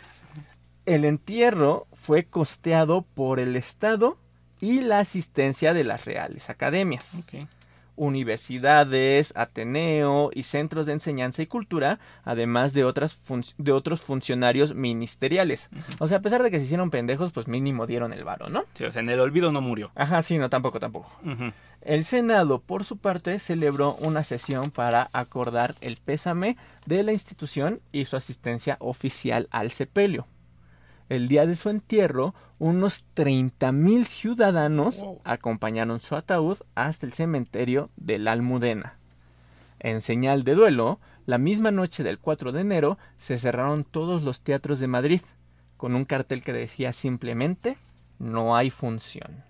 El 0.86 1.04
entierro 1.04 1.86
fue 1.92 2.24
costeado 2.24 3.02
por 3.02 3.40
el 3.40 3.56
Estado 3.56 4.18
y 4.60 4.80
la 4.80 4.98
asistencia 4.98 5.72
de 5.74 5.84
las 5.84 6.04
reales 6.04 6.50
academias 6.50 7.22
universidades, 7.96 9.32
Ateneo 9.36 10.30
y 10.32 10.44
centros 10.44 10.86
de 10.86 10.92
enseñanza 10.92 11.42
y 11.42 11.46
cultura, 11.46 11.98
además 12.24 12.72
de, 12.72 12.84
otras 12.84 13.20
de 13.58 13.72
otros 13.72 14.02
funcionarios 14.02 14.74
ministeriales. 14.74 15.70
O 15.98 16.08
sea, 16.08 16.18
a 16.18 16.22
pesar 16.22 16.42
de 16.42 16.50
que 16.50 16.58
se 16.58 16.64
hicieron 16.64 16.90
pendejos, 16.90 17.32
pues 17.32 17.48
mínimo 17.48 17.86
dieron 17.86 18.12
el 18.12 18.24
varo, 18.24 18.48
¿no? 18.48 18.64
Sí, 18.74 18.84
o 18.84 18.90
sea, 18.90 19.02
en 19.02 19.10
el 19.10 19.20
olvido 19.20 19.52
no 19.52 19.60
murió. 19.60 19.92
Ajá, 19.94 20.22
sí, 20.22 20.38
no, 20.38 20.50
tampoco, 20.50 20.80
tampoco. 20.80 21.12
El 21.80 22.04
Senado, 22.04 22.60
por 22.60 22.84
su 22.84 22.96
parte, 22.96 23.38
celebró 23.38 23.94
una 23.96 24.24
sesión 24.24 24.70
para 24.70 25.10
acordar 25.12 25.74
el 25.80 25.96
pésame 25.96 26.56
de 26.86 27.02
la 27.02 27.12
institución 27.12 27.80
y 27.92 28.06
su 28.06 28.16
asistencia 28.16 28.76
oficial 28.80 29.48
al 29.50 29.70
sepelio 29.70 30.26
el 31.08 31.28
día 31.28 31.46
de 31.46 31.56
su 31.56 31.70
entierro, 31.70 32.34
unos 32.58 33.04
30.000 33.14 34.04
ciudadanos 34.06 35.04
acompañaron 35.24 36.00
su 36.00 36.16
ataúd 36.16 36.58
hasta 36.74 37.06
el 37.06 37.12
cementerio 37.12 37.90
de 37.96 38.18
la 38.18 38.32
Almudena. 38.32 38.98
En 39.80 40.00
señal 40.00 40.44
de 40.44 40.54
duelo, 40.54 40.98
la 41.26 41.38
misma 41.38 41.70
noche 41.70 42.02
del 42.02 42.18
4 42.18 42.52
de 42.52 42.60
enero 42.60 42.98
se 43.18 43.38
cerraron 43.38 43.84
todos 43.84 44.22
los 44.22 44.40
teatros 44.40 44.78
de 44.78 44.86
Madrid, 44.88 45.20
con 45.76 45.94
un 45.94 46.04
cartel 46.04 46.42
que 46.42 46.52
decía 46.52 46.92
simplemente 46.92 47.76
no 48.18 48.56
hay 48.56 48.70
función. 48.70 49.44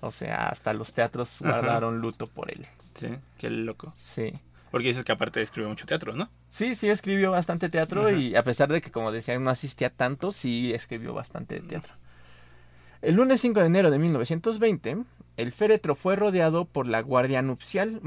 O 0.00 0.10
sea, 0.10 0.48
hasta 0.48 0.72
los 0.72 0.92
teatros 0.92 1.38
guardaron 1.40 1.98
luto 1.98 2.26
por 2.26 2.50
él. 2.52 2.66
Sí, 2.94 3.08
qué 3.38 3.50
loco. 3.50 3.92
Sí. 3.96 4.32
Porque 4.74 4.88
dices 4.88 5.04
que 5.04 5.12
aparte 5.12 5.40
escribió 5.40 5.68
mucho 5.68 5.86
teatro, 5.86 6.14
¿no? 6.14 6.28
Sí, 6.48 6.74
sí 6.74 6.88
escribió 6.90 7.30
bastante 7.30 7.68
teatro 7.68 8.10
y 8.10 8.34
a 8.34 8.42
pesar 8.42 8.72
de 8.72 8.80
que, 8.80 8.90
como 8.90 9.12
decía, 9.12 9.38
no 9.38 9.48
asistía 9.48 9.88
tanto, 9.88 10.32
sí 10.32 10.74
escribió 10.74 11.14
bastante 11.14 11.60
teatro. 11.60 11.94
El 13.00 13.14
lunes 13.14 13.40
5 13.40 13.60
de 13.60 13.66
enero 13.66 13.92
de 13.92 14.00
1920, 14.00 14.96
el 15.36 15.52
féretro 15.52 15.94
fue 15.94 16.16
rodeado 16.16 16.64
por 16.64 16.88
la 16.88 17.02
guardia 17.02 17.40
nupcial. 17.40 18.00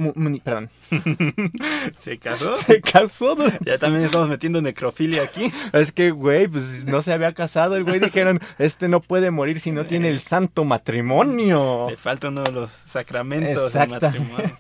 perdón. 0.44 0.70
¿Se 1.98 2.18
casó? 2.18 2.56
Se 2.58 2.82
casó. 2.82 3.38
Ya 3.66 3.78
también 3.78 4.04
estamos 4.04 4.28
metiendo 4.28 4.62
necrofilia 4.62 5.24
aquí. 5.24 5.50
Es 5.72 5.94
que, 5.94 6.12
güey, 6.12 6.50
pues 6.50 6.84
no 6.84 7.02
se 7.02 7.14
había 7.14 7.32
casado. 7.34 7.78
El 7.78 7.86
güey 7.86 8.02
dijeron, 8.02 8.42
este 8.60 8.90
no 8.90 9.00
puede 9.00 9.32
morir 9.32 9.62
si 9.62 9.72
no 9.72 9.86
tiene 9.86 10.10
el 10.10 10.20
santo 10.20 10.66
matrimonio. 10.66 11.88
Le 11.90 11.96
falta 11.96 12.28
uno 12.28 12.44
de 12.44 12.52
los 12.52 12.70
sacramentos 12.72 13.72
del 13.72 13.88
matrimonio. 13.88 14.58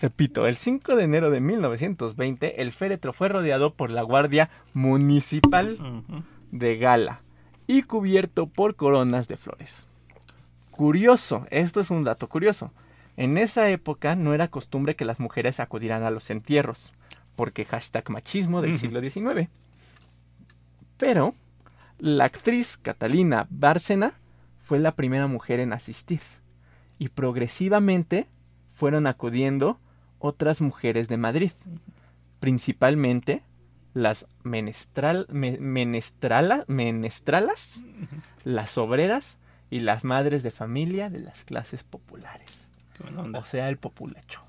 Repito, 0.00 0.46
el 0.46 0.56
5 0.56 0.94
de 0.94 1.04
enero 1.04 1.30
de 1.30 1.40
1920 1.40 2.62
el 2.62 2.72
féretro 2.72 3.12
fue 3.12 3.28
rodeado 3.28 3.74
por 3.74 3.90
la 3.90 4.02
Guardia 4.02 4.48
Municipal 4.72 6.04
de 6.52 6.76
Gala 6.76 7.22
y 7.66 7.82
cubierto 7.82 8.46
por 8.46 8.76
coronas 8.76 9.26
de 9.26 9.36
flores. 9.36 9.86
Curioso, 10.70 11.46
esto 11.50 11.80
es 11.80 11.90
un 11.90 12.04
dato 12.04 12.28
curioso. 12.28 12.72
En 13.16 13.36
esa 13.36 13.68
época 13.70 14.14
no 14.14 14.34
era 14.34 14.46
costumbre 14.46 14.94
que 14.94 15.04
las 15.04 15.18
mujeres 15.18 15.58
acudieran 15.58 16.04
a 16.04 16.10
los 16.10 16.30
entierros, 16.30 16.92
porque 17.34 17.64
hashtag 17.64 18.08
machismo 18.10 18.62
del 18.62 18.78
siglo 18.78 19.00
XIX. 19.00 19.48
Pero 20.96 21.34
la 21.98 22.24
actriz 22.24 22.78
Catalina 22.80 23.48
Bárcena 23.50 24.14
fue 24.62 24.78
la 24.78 24.92
primera 24.92 25.26
mujer 25.26 25.58
en 25.58 25.72
asistir 25.72 26.20
y 27.00 27.08
progresivamente 27.08 28.28
fueron 28.70 29.08
acudiendo 29.08 29.80
otras 30.18 30.60
mujeres 30.60 31.08
de 31.08 31.16
Madrid, 31.16 31.52
principalmente 32.40 33.42
las 33.94 34.26
menestral, 34.42 35.26
menestralas, 35.28 36.64
las 38.44 38.78
obreras 38.78 39.38
y 39.70 39.80
las 39.80 40.04
madres 40.04 40.42
de 40.42 40.50
familia 40.50 41.10
de 41.10 41.20
las 41.20 41.44
clases 41.44 41.84
populares. 41.84 42.70
O 43.34 43.44
sea, 43.44 43.68
el 43.68 43.76
populacho. 43.76 44.42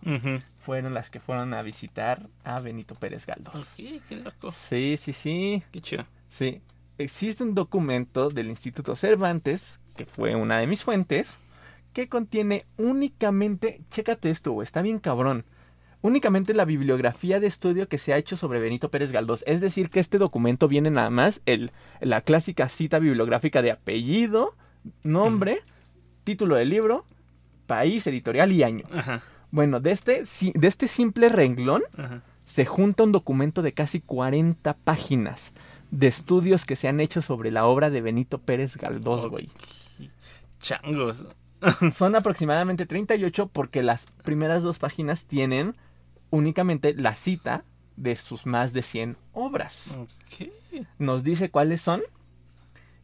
Fueron 0.58 0.94
las 0.94 1.10
que 1.10 1.20
fueron 1.20 1.54
a 1.54 1.62
visitar 1.62 2.28
a 2.44 2.60
Benito 2.60 2.96
Pérez 2.96 3.26
Galdós. 3.26 3.76
qué 3.76 4.02
loco. 4.16 4.52
Sí, 4.52 4.98
sí, 4.98 5.14
sí. 5.14 5.64
Qué 5.72 5.82
chido. 5.82 6.06
Sí. 6.30 6.62
Existe 6.98 7.44
un 7.44 7.56
documento 7.56 8.30
del 8.30 8.50
Instituto 8.50 8.96
Cervantes, 8.96 9.80
que 9.96 10.06
fue 10.06 10.36
una 10.36 10.58
de 10.58 10.68
mis 10.68 10.84
fuentes, 10.84 11.36
que 11.94 12.10
contiene 12.10 12.66
únicamente, 12.78 13.82
chécate 13.90 14.30
esto, 14.30 14.62
está 14.62 14.82
bien 14.82 15.00
cabrón, 15.00 15.46
únicamente 16.02 16.54
la 16.54 16.66
bibliografía 16.66 17.40
de 17.40 17.48
estudio 17.48 17.88
que 17.88 17.98
se 17.98 18.14
ha 18.14 18.18
hecho 18.18 18.36
sobre 18.38 18.60
Benito 18.60 18.90
Pérez 18.90 19.12
Galdós. 19.12 19.44
Es 19.48 19.62
decir, 19.62 19.90
que 19.90 20.00
este 20.00 20.18
documento 20.18 20.68
viene 20.68 20.92
nada 20.92 21.10
más 21.10 21.42
el, 21.46 21.72
la 22.00 22.22
clásica 22.22 22.70
cita 22.70 23.00
bibliográfica 23.00 23.62
de 23.62 23.72
apellido, 23.72 24.56
nombre, 25.04 25.62
título 26.24 26.56
del 26.56 26.70
libro, 26.70 27.06
país, 27.68 28.06
editorial 28.08 28.52
y 28.52 28.64
año. 28.64 28.86
Ajá, 28.94 29.22
Bueno, 29.52 29.80
de 29.80 29.92
este, 29.92 30.24
de 30.54 30.68
este 30.68 30.88
simple 30.88 31.30
renglón 31.30 31.84
ajá. 31.98 32.22
se 32.46 32.66
junta 32.66 33.04
un 33.04 33.12
documento 33.12 33.62
de 33.62 33.74
casi 33.74 34.00
40 34.00 34.74
páginas 34.76 35.54
de 35.92 36.08
estudios 36.08 36.66
que 36.66 36.76
se 36.76 36.88
han 36.88 37.00
hecho 37.00 37.22
sobre 37.22 37.52
la 37.52 37.66
obra 37.66 37.90
de 37.90 38.02
Benito 38.02 38.38
Pérez 38.38 38.78
Galdós, 38.78 39.26
güey. 39.26 39.50
Changos. 40.62 41.26
Son 41.92 42.16
aproximadamente 42.16 42.86
38 42.86 43.48
porque 43.48 43.84
las 43.84 44.06
primeras 44.24 44.64
dos 44.64 44.80
páginas 44.80 45.26
tienen 45.26 45.76
únicamente 46.30 46.94
la 46.94 47.16
cita 47.16 47.64
de 47.96 48.16
sus 48.16 48.46
más 48.46 48.74
de 48.74 48.82
100 48.82 49.18
obras. 49.34 49.98
Ok. 49.98 50.50
Nos 50.98 51.24
dice 51.24 51.50
cuáles 51.50 51.82
son. 51.82 52.02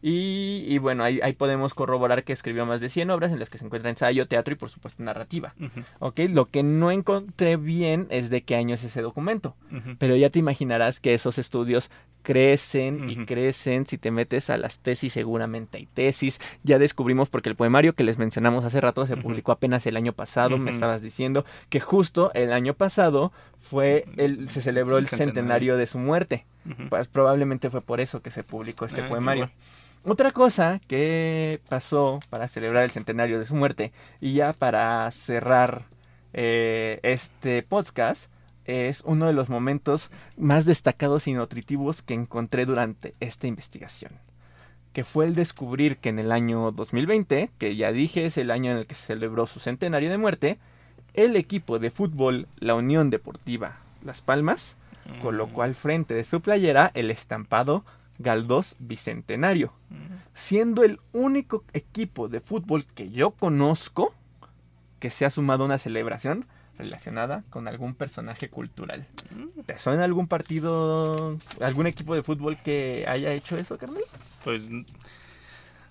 Y, 0.02 0.66
y 0.68 0.78
bueno, 0.78 1.04
ahí, 1.04 1.20
ahí 1.24 1.34
podemos 1.34 1.74
corroborar 1.74 2.24
que 2.24 2.32
escribió 2.32 2.66
más 2.68 2.80
de 2.80 2.90
100 2.90 3.10
obras 3.10 3.32
en 3.32 3.40
las 3.40 3.50
que 3.50 3.58
se 3.58 3.66
encuentra 3.66 3.90
ensayo, 3.90 4.28
teatro 4.28 4.54
y 4.54 4.58
por 4.58 4.70
supuesto 4.70 5.02
narrativa. 5.02 5.56
¿Ok? 5.98 6.20
Lo 6.30 6.46
que 6.46 6.62
no 6.62 6.92
encontré 6.92 7.58
bien 7.58 8.06
es 8.12 8.30
de 8.30 8.44
qué 8.44 8.56
año 8.56 8.76
es 8.76 8.84
ese 8.84 9.02
documento. 9.02 9.56
Pero 9.98 10.16
ya 10.16 10.30
te 10.30 10.40
imaginarás 10.40 11.00
que 11.00 11.16
esos 11.16 11.40
estudios 11.40 11.90
crecen 12.26 13.10
y 13.10 13.26
crecen. 13.26 13.86
Si 13.86 13.98
te 13.98 14.12
metes 14.12 14.50
a 14.50 14.58
las 14.58 14.80
tesis, 14.80 15.14
seguramente 15.14 15.78
hay 15.78 15.86
tesis. 15.86 16.42
Ya 16.64 16.80
descubrimos, 16.80 17.30
porque 17.30 17.50
el 17.50 17.56
poemario 17.56 17.94
que 17.94 18.04
les 18.04 18.18
mencionamos 18.18 18.66
hace 18.66 18.82
rato 18.82 19.06
se 19.08 19.16
publicó 19.16 19.52
apenas 19.54 19.86
el 19.88 19.96
año 19.96 20.12
pasado. 20.14 20.58
Me 20.58 20.72
estabas 20.72 21.02
diciendo 21.02 21.46
que 21.70 21.80
justo 21.80 22.32
el 22.34 22.52
año 22.52 22.74
pasado 22.74 23.32
fue 23.58 24.06
el, 24.18 24.50
se 24.50 24.62
celebró 24.62 24.98
el 24.98 25.04
El 25.06 25.08
centenario. 25.10 25.34
centenario. 25.36 25.78
de 25.78 25.86
su 25.86 26.00
muerte. 26.00 26.46
Pues 26.90 27.08
probablemente 27.08 27.70
fue 27.70 27.82
por 27.82 28.02
eso 28.02 28.22
que 28.22 28.32
se 28.32 28.44
publicó 28.44 28.86
este 28.86 29.02
Ah, 29.02 29.08
poemario. 29.08 29.52
Otra 30.04 30.32
cosa 30.32 30.80
que 30.88 31.62
pasó 31.70 32.20
para 32.30 32.48
celebrar 32.48 32.84
el 32.84 32.92
centenario 32.92 33.38
de 33.40 33.46
su 33.46 33.56
muerte 33.56 33.92
y 34.20 34.34
ya 34.34 34.54
para 34.54 35.10
cerrar 35.12 35.84
eh, 36.34 37.00
este 37.04 37.64
podcast 37.64 38.30
es 38.66 39.02
uno 39.06 39.26
de 39.28 39.34
los 39.34 39.50
momentos 39.50 40.12
más 40.38 40.66
destacados 40.66 41.28
y 41.28 41.34
nutritivos 41.34 42.02
que 42.02 42.14
encontré 42.14 42.66
durante 42.66 43.14
esta 43.20 43.48
investigación, 43.48 44.12
que 44.94 45.04
fue 45.04 45.26
el 45.26 45.36
descubrir 45.36 45.98
que 45.98 46.10
en 46.10 46.20
el 46.20 46.32
año 46.32 46.72
2020, 46.72 47.52
que 47.58 47.76
ya 47.76 47.92
dije 47.92 48.26
es 48.26 48.38
el 48.38 48.52
año 48.52 48.72
en 48.72 48.78
el 48.78 48.88
que 48.88 48.96
se 48.96 49.08
celebró 49.08 49.46
su 49.46 49.60
centenario 49.60 50.10
de 50.10 50.18
muerte, 50.18 50.58
el 51.14 51.36
equipo 51.36 51.80
de 51.80 51.92
fútbol, 51.92 52.48
la 52.60 52.76
Unión 52.76 53.10
Deportiva 53.10 53.78
Las 54.04 54.22
Palmas, 54.22 54.76
colocó 55.22 55.62
al 55.62 55.76
frente 55.76 56.14
de 56.16 56.24
su 56.24 56.42
playera 56.42 56.92
el 56.96 57.12
estampado 57.12 57.84
Galdós 58.18 58.76
Bicentenario 58.80 59.72
Mm. 59.90 59.96
siendo 60.34 60.84
el 60.84 61.00
único 61.14 61.64
equipo 61.74 62.28
de 62.28 62.40
fútbol 62.40 62.86
que 62.86 63.12
yo 63.12 63.32
conozco 63.32 64.14
que 65.00 65.10
se 65.12 65.26
ha 65.26 65.30
sumado 65.30 65.64
a 65.64 65.68
una 65.68 65.78
celebración 65.78 66.46
relacionada 66.78 67.44
con 67.50 67.68
algún 67.68 67.96
personaje 67.96 68.50
cultural. 68.50 69.08
Mm. 69.32 69.62
¿Te 69.62 69.78
suena 69.78 70.04
algún 70.04 70.28
partido, 70.28 71.38
algún 71.62 71.88
equipo 71.88 72.16
de 72.16 72.24
fútbol 72.24 72.58
que 72.58 73.06
haya 73.08 73.32
hecho 73.34 73.58
eso, 73.58 73.78
carnal? 73.78 74.04
Pues 74.44 74.64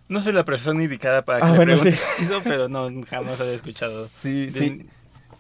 no 0.09 0.20
soy 0.20 0.32
la 0.32 0.45
persona 0.45 0.82
indicada 0.82 1.24
para 1.24 1.41
que 1.41 1.47
Ah, 1.47 1.51
le 1.53 1.57
bueno, 1.57 1.72
pregunte 1.80 1.99
eso, 2.20 2.41
pero 2.45 2.68
no, 2.68 2.91
jamás 3.09 3.41
había 3.41 3.55
escuchado 3.55 4.07
Sí, 4.09 4.47
de, 4.47 4.51
sí. 4.51 4.89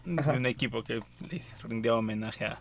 un, 0.06 0.16
de 0.16 0.30
un 0.36 0.46
equipo 0.46 0.82
que 0.82 1.02
le 1.30 1.42
rindió 1.62 1.98
homenaje 1.98 2.46
a, 2.46 2.58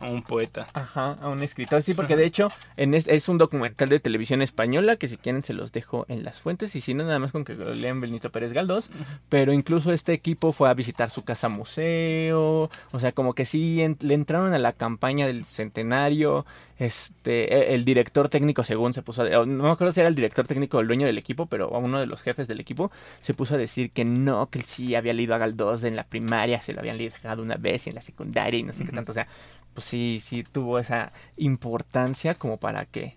a 0.00 0.06
un 0.08 0.22
poeta. 0.22 0.66
Ajá, 0.74 1.12
a 1.20 1.28
un 1.28 1.42
escritor, 1.42 1.82
sí, 1.82 1.94
porque 1.94 2.14
Ajá. 2.14 2.20
de 2.20 2.26
hecho 2.26 2.48
en 2.76 2.94
es, 2.94 3.06
es 3.08 3.28
un 3.28 3.38
documental 3.38 3.88
de 3.88 4.00
televisión 4.00 4.42
española 4.42 4.96
que 4.96 5.08
si 5.08 5.16
quieren 5.16 5.44
se 5.44 5.52
los 5.52 5.72
dejo 5.72 6.06
en 6.08 6.24
las 6.24 6.40
fuentes 6.40 6.74
y 6.74 6.80
si 6.80 6.94
no 6.94 7.04
nada 7.04 7.18
más 7.18 7.32
con 7.32 7.44
que 7.44 7.54
lo 7.54 7.72
lean 7.74 8.00
Benito 8.00 8.30
Pérez 8.30 8.52
Galdós, 8.52 8.90
pero 9.28 9.52
incluso 9.52 9.92
este 9.92 10.12
equipo 10.12 10.52
fue 10.52 10.68
a 10.70 10.74
visitar 10.74 11.10
su 11.10 11.22
casa 11.22 11.48
museo, 11.48 12.70
o 12.92 13.00
sea, 13.00 13.12
como 13.12 13.34
que 13.34 13.44
sí 13.44 13.82
en- 13.82 13.96
le 14.00 14.14
entraron 14.14 14.52
a 14.54 14.58
la 14.58 14.72
campaña 14.72 15.26
del 15.26 15.44
centenario, 15.44 16.44
este, 16.78 17.54
e- 17.54 17.74
el 17.74 17.84
director 17.84 18.28
técnico 18.30 18.64
según 18.64 18.94
se 18.94 19.02
puso, 19.02 19.22
a- 19.22 19.28
no 19.46 19.64
me 19.64 19.70
acuerdo 19.70 19.92
si 19.92 20.00
era 20.00 20.08
el 20.08 20.14
director 20.14 20.46
técnico 20.46 20.78
o 20.78 20.80
el 20.80 20.86
dueño 20.86 21.06
del 21.06 21.18
equipo, 21.18 21.46
pero 21.46 21.68
uno 21.70 22.00
de 22.00 22.06
los 22.06 22.22
jefes 22.22 22.48
del 22.48 22.58
equipo 22.60 22.90
se 23.20 23.34
puso 23.34 23.54
a 23.54 23.58
decir 23.58 23.90
que 23.90 24.04
no, 24.04 24.48
que 24.48 24.62
sí 24.62 24.94
había 24.94 25.12
leído 25.12 25.34
a 25.34 25.38
Galdós 25.38 25.84
en 25.84 25.94
la 25.96 26.04
primaria, 26.04 26.60
se 26.62 26.72
lo 26.72 26.80
habían 26.80 26.96
leído 26.96 27.14
una 27.38 27.56
vez 27.56 27.86
y 27.86 27.90
en 27.90 27.96
la 27.96 28.02
secundaria 28.02 28.58
y 28.58 28.62
no 28.62 28.72
sé 28.72 28.84
qué 28.84 28.92
tanto, 28.92 29.12
o 29.12 29.14
sea, 29.14 29.26
pues 29.74 29.84
sí, 29.84 30.20
sí 30.24 30.44
tuvo 30.44 30.78
esa 30.78 31.12
importancia 31.36 32.34
como 32.34 32.56
para 32.56 32.86
que 32.86 33.16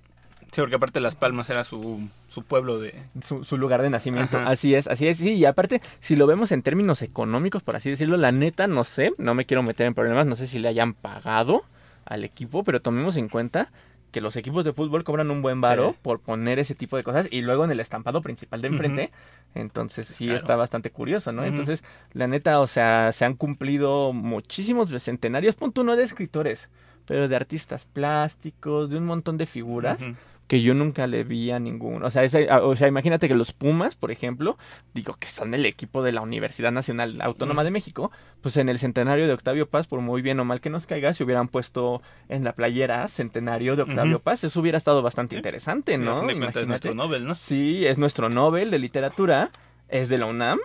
Sí, 0.53 0.61
porque 0.61 0.75
aparte 0.75 0.99
Las 0.99 1.15
Palmas 1.15 1.49
era 1.49 1.63
su, 1.63 2.07
su 2.29 2.43
pueblo 2.43 2.77
de... 2.77 2.93
su, 3.23 3.43
su 3.43 3.57
lugar 3.57 3.81
de 3.81 3.89
nacimiento. 3.89 4.37
Ajá. 4.37 4.51
Así 4.51 4.75
es, 4.75 4.87
así 4.87 5.07
es. 5.07 5.17
Sí, 5.17 5.33
y 5.33 5.45
aparte, 5.45 5.81
si 5.99 6.15
lo 6.15 6.27
vemos 6.27 6.51
en 6.51 6.61
términos 6.61 7.01
económicos, 7.01 7.63
por 7.63 7.75
así 7.75 7.89
decirlo, 7.89 8.17
la 8.17 8.31
neta, 8.31 8.67
no 8.67 8.83
sé, 8.83 9.13
no 9.17 9.33
me 9.33 9.45
quiero 9.45 9.63
meter 9.63 9.87
en 9.87 9.95
problemas, 9.95 10.27
no 10.27 10.35
sé 10.35 10.45
si 10.45 10.59
le 10.59 10.67
hayan 10.67 10.93
pagado 10.93 11.63
al 12.05 12.23
equipo, 12.23 12.63
pero 12.63 12.83
tomemos 12.83 13.17
en 13.17 13.29
cuenta 13.29 13.71
que 14.13 14.21
los 14.21 14.37
equipos 14.37 14.63
de 14.63 14.71
fútbol 14.71 15.03
cobran 15.03 15.29
un 15.31 15.41
buen 15.41 15.59
varo 15.59 15.91
Sí. 15.91 15.99
por 16.01 16.19
poner 16.21 16.59
ese 16.59 16.75
tipo 16.75 16.95
de 16.95 17.03
cosas 17.03 17.27
y 17.29 17.41
luego 17.41 17.65
en 17.65 17.71
el 17.71 17.81
estampado 17.81 18.21
principal 18.21 18.61
de 18.61 18.69
enfrente. 18.69 19.11
Entonces 19.55 20.07
sí 20.07 20.25
Claro. 20.25 20.37
está 20.37 20.55
bastante 20.55 20.89
curioso, 20.91 21.31
¿no? 21.33 21.43
Entonces, 21.43 21.83
la 22.13 22.27
neta, 22.27 22.59
o 22.61 22.67
sea, 22.67 23.11
se 23.11 23.25
han 23.25 23.33
cumplido 23.35 24.13
muchísimos 24.13 24.89
centenarios, 25.03 25.55
punto 25.55 25.83
no 25.83 25.95
de 25.95 26.03
escritores, 26.03 26.69
pero 27.05 27.27
de 27.27 27.35
artistas 27.35 27.85
plásticos, 27.85 28.89
de 28.89 28.97
un 28.97 29.05
montón 29.05 29.37
de 29.37 29.45
figuras. 29.45 29.99
Que 30.47 30.61
yo 30.61 30.73
nunca 30.73 31.07
le 31.07 31.23
vi 31.23 31.51
a 31.51 31.59
ninguno. 31.59 32.05
O 32.05 32.09
sea, 32.09 32.23
ese- 32.23 32.49
a- 32.49 32.61
o 32.63 32.75
sea, 32.75 32.87
imagínate 32.87 33.27
que 33.27 33.35
los 33.35 33.53
Pumas, 33.53 33.95
por 33.95 34.11
ejemplo, 34.11 34.57
digo 34.93 35.15
que 35.19 35.27
son 35.27 35.53
el 35.53 35.65
equipo 35.65 36.03
de 36.03 36.11
la 36.11 36.21
Universidad 36.21 36.71
Nacional 36.71 37.21
Autónoma 37.21 37.63
de 37.63 37.71
México, 37.71 38.11
pues 38.41 38.57
en 38.57 38.67
el 38.69 38.77
centenario 38.77 39.25
de 39.25 39.33
Octavio 39.33 39.67
Paz, 39.69 39.87
por 39.87 40.01
muy 40.01 40.21
bien 40.21 40.39
o 40.39 40.45
mal 40.45 40.59
que 40.61 40.69
nos 40.69 40.85
caiga, 40.85 41.13
se 41.13 41.23
hubieran 41.23 41.47
puesto 41.47 42.01
en 42.29 42.43
la 42.43 42.53
playera 42.53 43.07
centenario 43.07 43.75
de 43.75 43.83
Octavio. 43.83 44.19
Paz. 44.19 44.43
Eso 44.43 44.59
hubiera 44.59 44.77
estado 44.77 45.01
bastante 45.01 45.35
Sí. 45.35 45.37
interesante, 45.37 45.95
Sí, 45.95 46.01
¿no? 46.01 46.21
cuentas 46.23 46.57
es 46.63 46.67
nuestro. 46.67 46.93
Nobel, 46.93 47.25
¿no? 47.25 47.35
Sí, 47.35 47.85
es 47.85 47.97
nuestro 47.97 48.29
Nobel 48.29 48.69
de 48.69 48.79
literatura, 48.79 49.49
es 49.89 50.09
de 50.09 50.17
la 50.17 50.25
UNAM, 50.25 50.59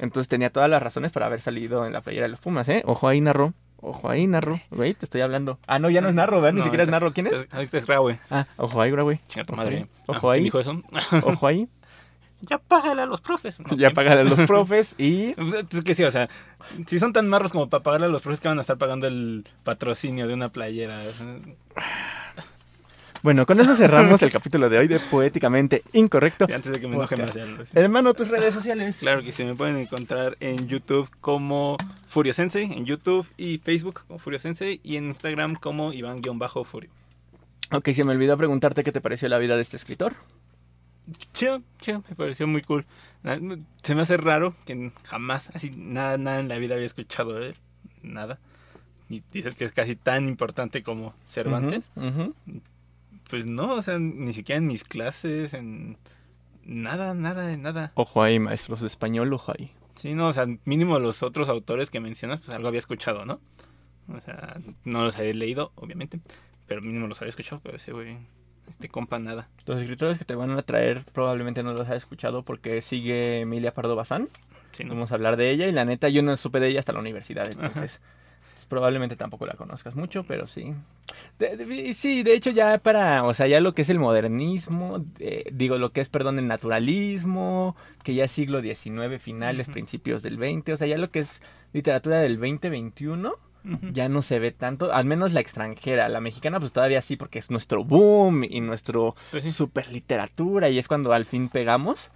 entonces 0.00 0.28
tenía 0.28 0.50
todas 0.50 0.68
las 0.70 0.82
razones 0.82 1.12
para 1.12 1.26
haber 1.26 1.40
salido 1.40 1.86
en 1.86 1.92
la 1.92 2.00
playera 2.00 2.24
de 2.24 2.30
los 2.30 2.40
Pumas, 2.40 2.68
¿eh? 2.68 2.82
Ojo 2.86 3.06
ahí, 3.08 3.20
narro. 3.20 3.54
Ojo 3.84 4.08
ahí, 4.08 4.26
narro. 4.26 4.60
Güey, 4.70 4.94
te 4.94 5.04
estoy 5.04 5.20
hablando. 5.20 5.58
Ah, 5.66 5.78
no, 5.78 5.90
ya 5.90 6.00
no 6.00 6.08
es 6.08 6.14
narro, 6.14 6.36
¿verdad? 6.40 6.52
Ni 6.54 6.58
No, 6.60 6.64
siquiera 6.64 6.84
es 6.84 6.88
narro. 6.88 7.12
¿Quién 7.12 7.26
es? 7.26 7.32
Es- 7.34 7.48
Este 7.58 7.78
es 7.78 7.86
Graue. 7.86 8.18
Ah, 8.30 8.46
ojo 8.56 8.80
ahí, 8.80 8.92
güey. 8.92 9.20
Chinga 9.28 9.44
tu 9.44 9.52
Ojo 9.54 9.62
madre. 9.62 9.76
ahí. 9.78 9.86
Ah, 9.92 10.02
Ojo 10.06 10.20
¿quién 10.20 10.32
ahí. 10.34 10.44
dijo 10.44 10.60
eso? 10.60 10.82
Ojo 11.24 11.46
ahí. 11.46 11.68
ya 12.42 12.58
págale 12.58 13.02
a 13.02 13.06
los 13.06 13.20
profes. 13.20 13.58
No, 13.60 13.66
Ya 13.76 13.90
pagan 13.90 14.18
a 14.18 14.22
los 14.24 14.40
profes 14.46 14.94
y... 14.98 15.32
Pues, 15.34 15.54
Es 15.70 15.82
que 15.84 15.94
sí, 15.94 16.04
o 16.04 16.10
sea, 16.10 16.28
si 16.86 16.98
son 17.00 17.12
tan 17.12 17.28
marros 17.28 17.52
como 17.52 17.68
para 17.68 17.82
pagarle 17.82 18.06
a 18.06 18.10
los 18.10 18.22
profes 18.22 18.40
que 18.40 18.48
van 18.48 18.58
a 18.58 18.62
estar 18.62 18.78
pagando 18.78 19.06
el 19.08 19.46
patrocinio 19.64 20.26
de 20.28 20.34
una 20.34 20.48
playera. 20.50 21.02
Bueno, 23.22 23.46
con 23.46 23.60
eso 23.60 23.76
cerramos 23.76 24.20
el 24.22 24.32
capítulo 24.32 24.68
de 24.68 24.78
hoy 24.78 24.88
de 24.88 24.98
Poéticamente 24.98 25.84
Incorrecto. 25.92 26.46
Y 26.48 26.54
antes 26.54 26.72
de 26.72 26.80
que 26.80 26.88
me 26.88 26.96
enoje 26.96 27.16
más. 27.16 27.32
Hermano, 27.72 28.14
tus 28.14 28.28
redes 28.28 28.52
sociales. 28.52 28.98
Claro 28.98 29.22
que 29.22 29.32
se 29.32 29.44
me 29.44 29.54
pueden 29.54 29.76
encontrar 29.76 30.36
en 30.40 30.66
YouTube 30.66 31.08
como 31.20 31.76
Furio 32.08 32.34
Sensei, 32.34 32.64
en 32.64 32.84
YouTube 32.84 33.28
y 33.36 33.58
Facebook 33.58 34.02
como 34.08 34.18
Furio 34.18 34.40
Sensei 34.40 34.80
y 34.82 34.96
en 34.96 35.04
Instagram 35.04 35.54
como 35.54 35.92
Iván-Furio. 35.92 36.90
Ok, 37.70 37.90
se 37.92 38.02
me 38.02 38.10
olvidó 38.10 38.36
preguntarte 38.36 38.82
qué 38.82 38.90
te 38.90 39.00
pareció 39.00 39.28
la 39.28 39.38
vida 39.38 39.54
de 39.54 39.62
este 39.62 39.76
escritor. 39.76 40.14
Chido, 41.32 41.62
chido, 41.80 42.02
me 42.08 42.16
pareció 42.16 42.48
muy 42.48 42.62
cool. 42.62 42.86
Se 43.84 43.94
me 43.94 44.02
hace 44.02 44.16
raro 44.16 44.52
que 44.66 44.90
jamás, 45.04 45.48
así, 45.54 45.70
nada, 45.76 46.18
nada 46.18 46.40
en 46.40 46.48
la 46.48 46.58
vida 46.58 46.74
había 46.74 46.86
escuchado 46.86 47.34
de 47.34 47.50
él. 47.50 47.56
Nada. 48.02 48.40
Y 49.08 49.22
dices 49.32 49.54
que 49.54 49.64
es 49.64 49.72
casi 49.72 49.94
tan 49.94 50.26
importante 50.26 50.82
como 50.82 51.14
Cervantes. 51.24 51.88
Ujú. 51.94 52.34
Pues 53.32 53.46
no, 53.46 53.76
o 53.76 53.80
sea, 53.80 53.98
ni 53.98 54.34
siquiera 54.34 54.58
en 54.58 54.66
mis 54.66 54.84
clases, 54.84 55.54
en 55.54 55.96
nada, 56.66 57.14
nada, 57.14 57.46
de 57.46 57.56
nada. 57.56 57.90
Ojo 57.94 58.22
ahí, 58.22 58.38
maestros 58.38 58.82
de 58.82 58.88
español, 58.88 59.32
ojo 59.32 59.54
ahí. 59.56 59.72
Sí, 59.94 60.12
no, 60.12 60.28
o 60.28 60.32
sea, 60.34 60.46
mínimo 60.66 60.98
los 60.98 61.22
otros 61.22 61.48
autores 61.48 61.88
que 61.88 61.98
mencionas, 61.98 62.40
pues 62.40 62.50
algo 62.50 62.68
había 62.68 62.80
escuchado, 62.80 63.24
¿no? 63.24 63.40
O 64.14 64.20
sea, 64.20 64.60
no 64.84 65.04
los 65.04 65.16
había 65.16 65.32
leído, 65.32 65.72
obviamente, 65.76 66.20
pero 66.66 66.82
mínimo 66.82 67.06
los 67.06 67.22
había 67.22 67.30
escuchado, 67.30 67.58
pero 67.64 67.78
ese 67.78 67.92
güey, 67.92 68.18
este 68.68 68.90
compa, 68.90 69.18
nada. 69.18 69.48
Los 69.64 69.80
escritores 69.80 70.18
que 70.18 70.26
te 70.26 70.34
van 70.34 70.50
a 70.50 70.60
traer 70.60 71.02
probablemente 71.14 71.62
no 71.62 71.72
los 71.72 71.88
has 71.88 71.96
escuchado 71.96 72.42
porque 72.42 72.82
sigue 72.82 73.40
Emilia 73.40 73.72
Pardo 73.72 73.96
Bazán. 73.96 74.28
Sí, 74.72 74.84
¿no? 74.84 74.92
Vamos 74.92 75.10
a 75.10 75.14
hablar 75.14 75.38
de 75.38 75.48
ella 75.48 75.66
y 75.68 75.72
la 75.72 75.86
neta 75.86 76.10
yo 76.10 76.22
no 76.22 76.36
supe 76.36 76.60
de 76.60 76.68
ella 76.68 76.80
hasta 76.80 76.92
la 76.92 77.00
universidad, 77.00 77.50
entonces 77.50 78.02
probablemente 78.72 79.16
tampoco 79.16 79.44
la 79.44 79.52
conozcas 79.52 79.94
mucho, 79.94 80.24
pero 80.24 80.46
sí. 80.46 80.72
De- 81.38 81.58
de- 81.58 81.92
sí, 81.92 82.22
de 82.22 82.32
hecho 82.32 82.48
ya 82.48 82.78
para, 82.78 83.22
o 83.24 83.34
sea, 83.34 83.46
ya 83.46 83.60
lo 83.60 83.74
que 83.74 83.82
es 83.82 83.90
el 83.90 83.98
modernismo, 83.98 85.04
eh, 85.18 85.44
digo 85.52 85.76
lo 85.76 85.92
que 85.92 86.00
es, 86.00 86.08
perdón, 86.08 86.38
el 86.38 86.48
naturalismo, 86.48 87.76
que 88.02 88.14
ya 88.14 88.24
es 88.24 88.32
siglo 88.32 88.62
XIX 88.62 89.18
finales, 89.20 89.68
principios 89.68 90.22
del 90.22 90.36
XX, 90.38 90.72
o 90.72 90.76
sea, 90.76 90.86
ya 90.86 90.96
lo 90.96 91.10
que 91.10 91.18
es 91.18 91.42
literatura 91.74 92.20
del 92.20 92.38
2021, 92.38 93.34
Ujú. 93.64 93.88
ya 93.92 94.08
no 94.08 94.22
se 94.22 94.38
ve 94.38 94.52
tanto, 94.52 94.90
al 94.90 95.04
menos 95.04 95.34
la 95.34 95.40
extranjera, 95.40 96.08
la 96.08 96.20
mexicana 96.22 96.58
pues 96.58 96.72
todavía 96.72 97.02
sí 97.02 97.16
porque 97.16 97.40
es 97.40 97.50
nuestro 97.50 97.84
boom 97.84 98.42
y 98.44 98.62
nuestro 98.62 99.14
Pues 99.32 99.44
sí. 99.44 99.50
super 99.50 99.92
literatura 99.92 100.70
y 100.70 100.78
es 100.78 100.88
cuando 100.88 101.12
al 101.12 101.26
fin 101.26 101.50
pegamos. 101.50 102.10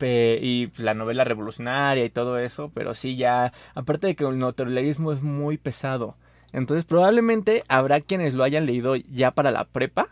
Y 0.00 0.70
la 0.78 0.94
novela 0.94 1.24
revolucionaria 1.24 2.04
y 2.04 2.10
todo 2.10 2.38
eso, 2.38 2.70
pero 2.74 2.94
sí 2.94 3.16
ya, 3.16 3.52
aparte 3.74 4.06
de 4.08 4.16
que 4.16 4.24
el 4.24 4.38
naturalismo 4.38 5.12
es 5.12 5.22
muy 5.22 5.56
pesado. 5.58 6.16
Entonces 6.52 6.84
probablemente 6.84 7.64
habrá 7.68 8.00
quienes 8.00 8.34
lo 8.34 8.44
hayan 8.44 8.66
leído 8.66 8.96
ya 8.96 9.30
para 9.32 9.50
la 9.50 9.64
prepa, 9.64 10.08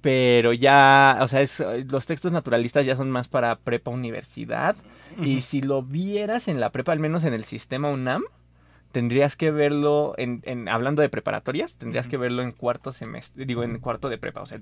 pero 0.00 0.52
ya, 0.52 1.18
o 1.22 1.28
sea, 1.28 1.40
es- 1.42 1.62
los 1.86 2.06
textos 2.06 2.32
naturalistas 2.32 2.86
ya 2.86 2.96
son 2.96 3.10
más 3.10 3.28
para 3.28 3.56
prepa 3.56 3.90
universidad. 3.90 4.76
Y 5.26 5.40
si 5.40 5.60
lo 5.62 5.82
vieras 5.82 6.48
en 6.48 6.60
la 6.60 6.70
prepa, 6.70 6.92
al 6.92 7.00
menos 7.00 7.24
en 7.24 7.34
el 7.34 7.44
sistema 7.44 7.88
UNAM, 7.90 8.22
tendrías 8.92 9.36
que 9.36 9.50
verlo, 9.50 10.14
en, 10.16 10.40
en- 10.44 10.68
hablando 10.68 11.02
de 11.02 11.08
preparatorias, 11.08 11.76
tendrías 11.76 12.08
que 12.08 12.16
verlo 12.16 12.42
en 12.42 12.52
cuarto 12.52 12.92
semestre, 12.92 13.44
digo, 13.44 13.62
en 13.62 13.78
cuarto 13.80 14.08
de 14.08 14.18
prepa, 14.18 14.40
o 14.42 14.46
sea, 14.46 14.60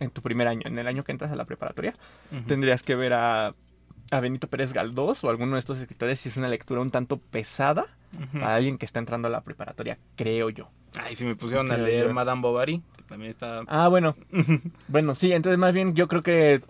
en 0.00 0.10
tu 0.10 0.22
primer 0.22 0.48
año, 0.48 0.62
en 0.64 0.78
el 0.78 0.86
año 0.86 1.04
que 1.04 1.12
entras 1.12 1.30
a 1.32 1.36
la 1.36 1.44
preparatoria, 1.44 1.94
tendrías 2.46 2.82
que 2.82 2.94
ver 2.94 3.12
a, 3.14 3.54
a 4.10 4.20
Benito 4.20 4.46
Pérez 4.48 4.72
Galdós 4.72 5.24
o 5.24 5.30
alguno 5.30 5.54
de 5.54 5.58
estos 5.60 5.78
escritores 5.78 6.20
si 6.20 6.28
es 6.28 6.36
una 6.36 6.48
lectura 6.48 6.80
un 6.80 6.90
tanto 6.90 7.18
pesada 7.18 7.86
para 8.32 8.54
alguien 8.56 8.78
que 8.78 8.86
está 8.86 8.98
entrando 8.98 9.28
a 9.28 9.30
la 9.30 9.42
preparatoria, 9.42 9.98
creo 10.16 10.48
yo. 10.50 10.68
Ay, 10.98 11.14
si 11.14 11.26
me 11.26 11.34
pusieron 11.36 11.70
a 11.70 11.76
leer 11.76 12.06
yo. 12.08 12.14
Madame 12.14 12.40
Bovary, 12.40 12.82
que 12.96 13.02
también 13.02 13.30
está... 13.30 13.62
Ah, 13.66 13.88
bueno, 13.88 14.16
bueno, 14.88 15.14
sí, 15.14 15.32
entonces 15.32 15.58
más 15.58 15.74
bien 15.74 15.94
yo 15.94 16.08
creo 16.08 16.22
que 16.22 16.62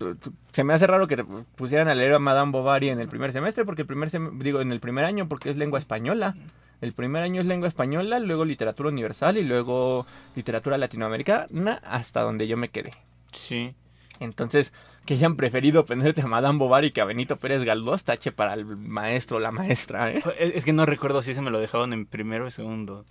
se 0.51 0.64
me 0.64 0.72
hace 0.74 0.87
raro 0.89 1.07
que 1.07 1.16
te 1.16 1.24
pusieran 1.55 1.87
a 1.89 1.95
leer 1.95 2.14
a 2.14 2.18
Madame 2.18 2.51
Bovary 2.51 2.89
en 2.89 2.99
el 3.01 3.07
primer 3.09 3.31
semestre, 3.33 3.64
porque 3.64 3.83
el 3.83 3.87
primer 3.89 4.09
sem- 4.11 4.37
digo, 4.39 4.61
en 4.61 4.72
el 4.72 4.81
primer 4.81 5.05
año, 5.05 5.29
porque 5.29 5.51
es 5.51 5.57
lengua 5.57 5.79
española. 5.79 6.35
El 6.81 6.93
primer 6.93 7.22
año 7.22 7.41
es 7.41 7.47
lengua 7.47 7.68
española, 7.68 8.18
luego 8.18 8.45
literatura 8.45 8.89
universal 8.91 9.37
y 9.39 9.43
luego 9.45 10.05
literatura 10.35 10.77
latinoamericana, 10.77 11.81
hasta 11.85 12.20
donde 12.22 12.49
yo 12.49 12.57
me 12.57 12.68
quedé. 12.70 12.91
Sí. 13.37 13.74
Entonces, 14.18 14.72
que 15.05 15.14
hayan 15.14 15.37
preferido 15.37 15.80
aprenderte 15.80 16.20
a 16.22 16.26
Madame 16.26 16.59
Bovary 16.59 16.91
que 16.91 17.01
a 17.01 17.05
Benito 17.05 17.37
Pérez 17.37 17.62
Galdós, 17.62 18.05
tache 18.05 18.32
para 18.32 18.55
el 18.55 18.64
maestro 18.64 19.37
o 19.37 19.41
la 19.41 19.53
maestra, 19.53 20.12
¿eh? 20.12 20.22
Es 20.39 20.64
que 20.64 20.72
no 20.72 20.84
recuerdo 20.84 21.22
si 21.22 21.34
se 21.34 21.43
me 21.43 21.51
lo 21.51 21.61
dejaron 21.61 21.93
en 21.93 22.07
primero 22.07 22.47
o 22.47 22.51
segundo. 22.51 23.05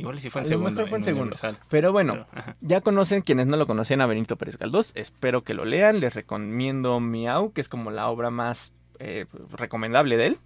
Igual 0.00 0.18
si 0.18 0.30
fue 0.30 0.40
en 0.40 0.48
segundo. 0.48 0.86
fue 0.86 0.98
en 0.98 1.04
segundo. 1.04 1.36
Pero 1.68 1.92
bueno, 1.92 2.26
Pero. 2.32 2.56
Ya 2.62 2.80
conocen 2.80 3.20
quienes 3.20 3.46
no 3.46 3.58
lo 3.58 3.66
conocían 3.66 4.00
a 4.00 4.06
Benito 4.06 4.36
Pérez 4.36 4.56
Galdós. 4.56 4.92
Espero 4.96 5.42
que 5.42 5.52
lo 5.52 5.66
lean. 5.66 6.00
Les 6.00 6.14
recomiendo 6.14 7.00
Miau, 7.00 7.52
que 7.52 7.60
es 7.60 7.68
como 7.68 7.90
la 7.90 8.08
obra 8.08 8.30
más 8.30 8.72
eh, 8.98 9.26
recomendable 9.52 10.16
de 10.16 10.26
él. 10.26 10.38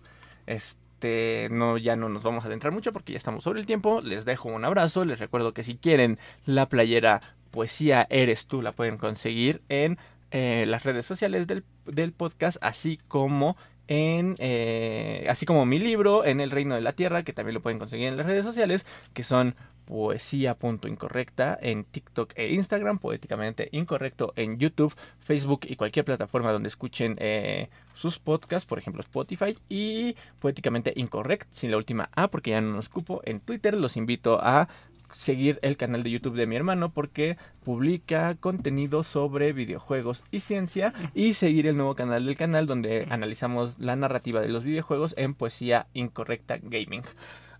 Este, 0.47 1.49
no, 1.53 1.79
ya 1.79 1.95
no 1.95 2.09
nos 2.09 2.25
vamos 2.25 2.43
a 2.43 2.49
adentrar 2.49 2.73
mucho 2.73 2.93
porque 2.93 3.13
ya 3.13 3.19
estamos 3.19 3.45
sobre 3.45 3.61
el 3.61 3.67
tiempo. 3.67 4.01
Les 4.01 4.25
dejo 4.25 4.49
un 4.49 4.65
abrazo. 4.65 5.05
Les 5.05 5.21
recuerdo 5.21 5.55
que 5.55 5.63
si 5.63 5.77
quieren 5.77 6.19
la 6.47 6.69
playera 6.69 7.21
Poesía 7.55 8.09
Eres 8.11 8.49
tú, 8.49 8.63
la 8.63 8.73
pueden 8.73 8.99
conseguir 8.99 9.63
en 9.69 9.97
eh, 10.33 10.65
las 10.67 10.83
redes 10.83 11.07
sociales 11.07 11.47
del, 11.47 11.63
del 11.87 12.11
podcast, 12.11 12.59
así 12.61 12.99
como 13.07 13.57
en 13.87 14.35
eh, 14.39 15.25
así 15.29 15.47
como 15.47 15.65
mi 15.65 15.79
libro 15.79 16.25
en 16.25 16.41
el 16.41 16.51
reino 16.51 16.75
de 16.75 16.81
la 16.81 16.95
tierra 16.95 17.23
que 17.23 17.33
también 17.33 17.55
lo 17.55 17.61
pueden 17.61 17.79
conseguir 17.79 18.09
en 18.09 18.17
las 18.17 18.27
redes 18.27 18.43
sociales 18.45 18.87
que 19.13 19.23
son 19.23 19.55
poesía.incorrecta 19.85 21.59
en 21.61 21.85
TikTok 21.85 22.33
e 22.37 22.55
Instagram, 22.55 22.99
poéticamente 22.99 23.69
incorrecto 23.73 24.33
en 24.35 24.59
YouTube, 24.59 24.95
Facebook 25.21 25.61
y 25.69 25.77
cualquier 25.77 26.07
plataforma 26.07 26.51
donde 26.51 26.69
escuchen 26.69 27.17
eh, 27.21 27.69
sus 27.93 28.19
podcasts, 28.19 28.67
por 28.67 28.79
ejemplo 28.79 29.01
Spotify 29.03 29.57
y 29.69 30.17
poéticamente 30.41 30.93
incorrect, 30.97 31.47
sin 31.53 31.71
la 31.71 31.77
última 31.77 32.09
A 32.17 32.29
porque 32.29 32.51
ya 32.51 32.61
no 32.61 32.73
nos 32.73 32.89
cupo 32.89 33.21
en 33.25 33.41
Twitter, 33.41 33.75
los 33.75 33.97
invito 33.97 34.41
a 34.43 34.69
seguir 35.15 35.59
el 35.63 35.77
canal 35.77 36.03
de 36.03 36.11
YouTube 36.11 36.37
de 36.37 36.47
mi 36.47 36.57
hermano 36.57 36.91
porque 36.91 37.37
publica 37.65 38.35
contenido 38.35 39.03
sobre 39.03 39.53
videojuegos 39.53 40.25
y 40.31 40.41
ciencia 40.41 40.93
y 41.15 41.35
seguir 41.35 41.67
el 41.67 41.77
nuevo 41.77 41.95
canal 41.95 42.27
del 42.27 42.37
canal 42.37 42.67
donde 42.67 43.07
analizamos 43.11 43.79
la 43.79 43.97
narrativa 43.97 44.41
de 44.41 44.49
los 44.49 44.65
videojuegos 44.65 45.15
en 45.17 45.35
poesía 45.35 45.87
incorrecta 45.95 46.59
gaming. 46.61 47.03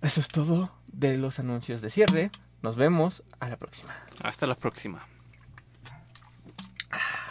Eso 0.03 0.21
es 0.21 0.29
todo 0.29 0.71
de 0.89 1.17
los 1.17 1.39
anuncios 1.39 1.81
de 1.81 1.91
cierre. 1.91 2.31
Nos 2.63 2.77
vemos 2.77 3.23
a 3.41 3.49
la 3.49 3.57
próxima. 3.57 3.95
Hasta 4.23 4.47
la 4.47 4.55
próxima. 4.55 5.07
Ah. 6.91 7.24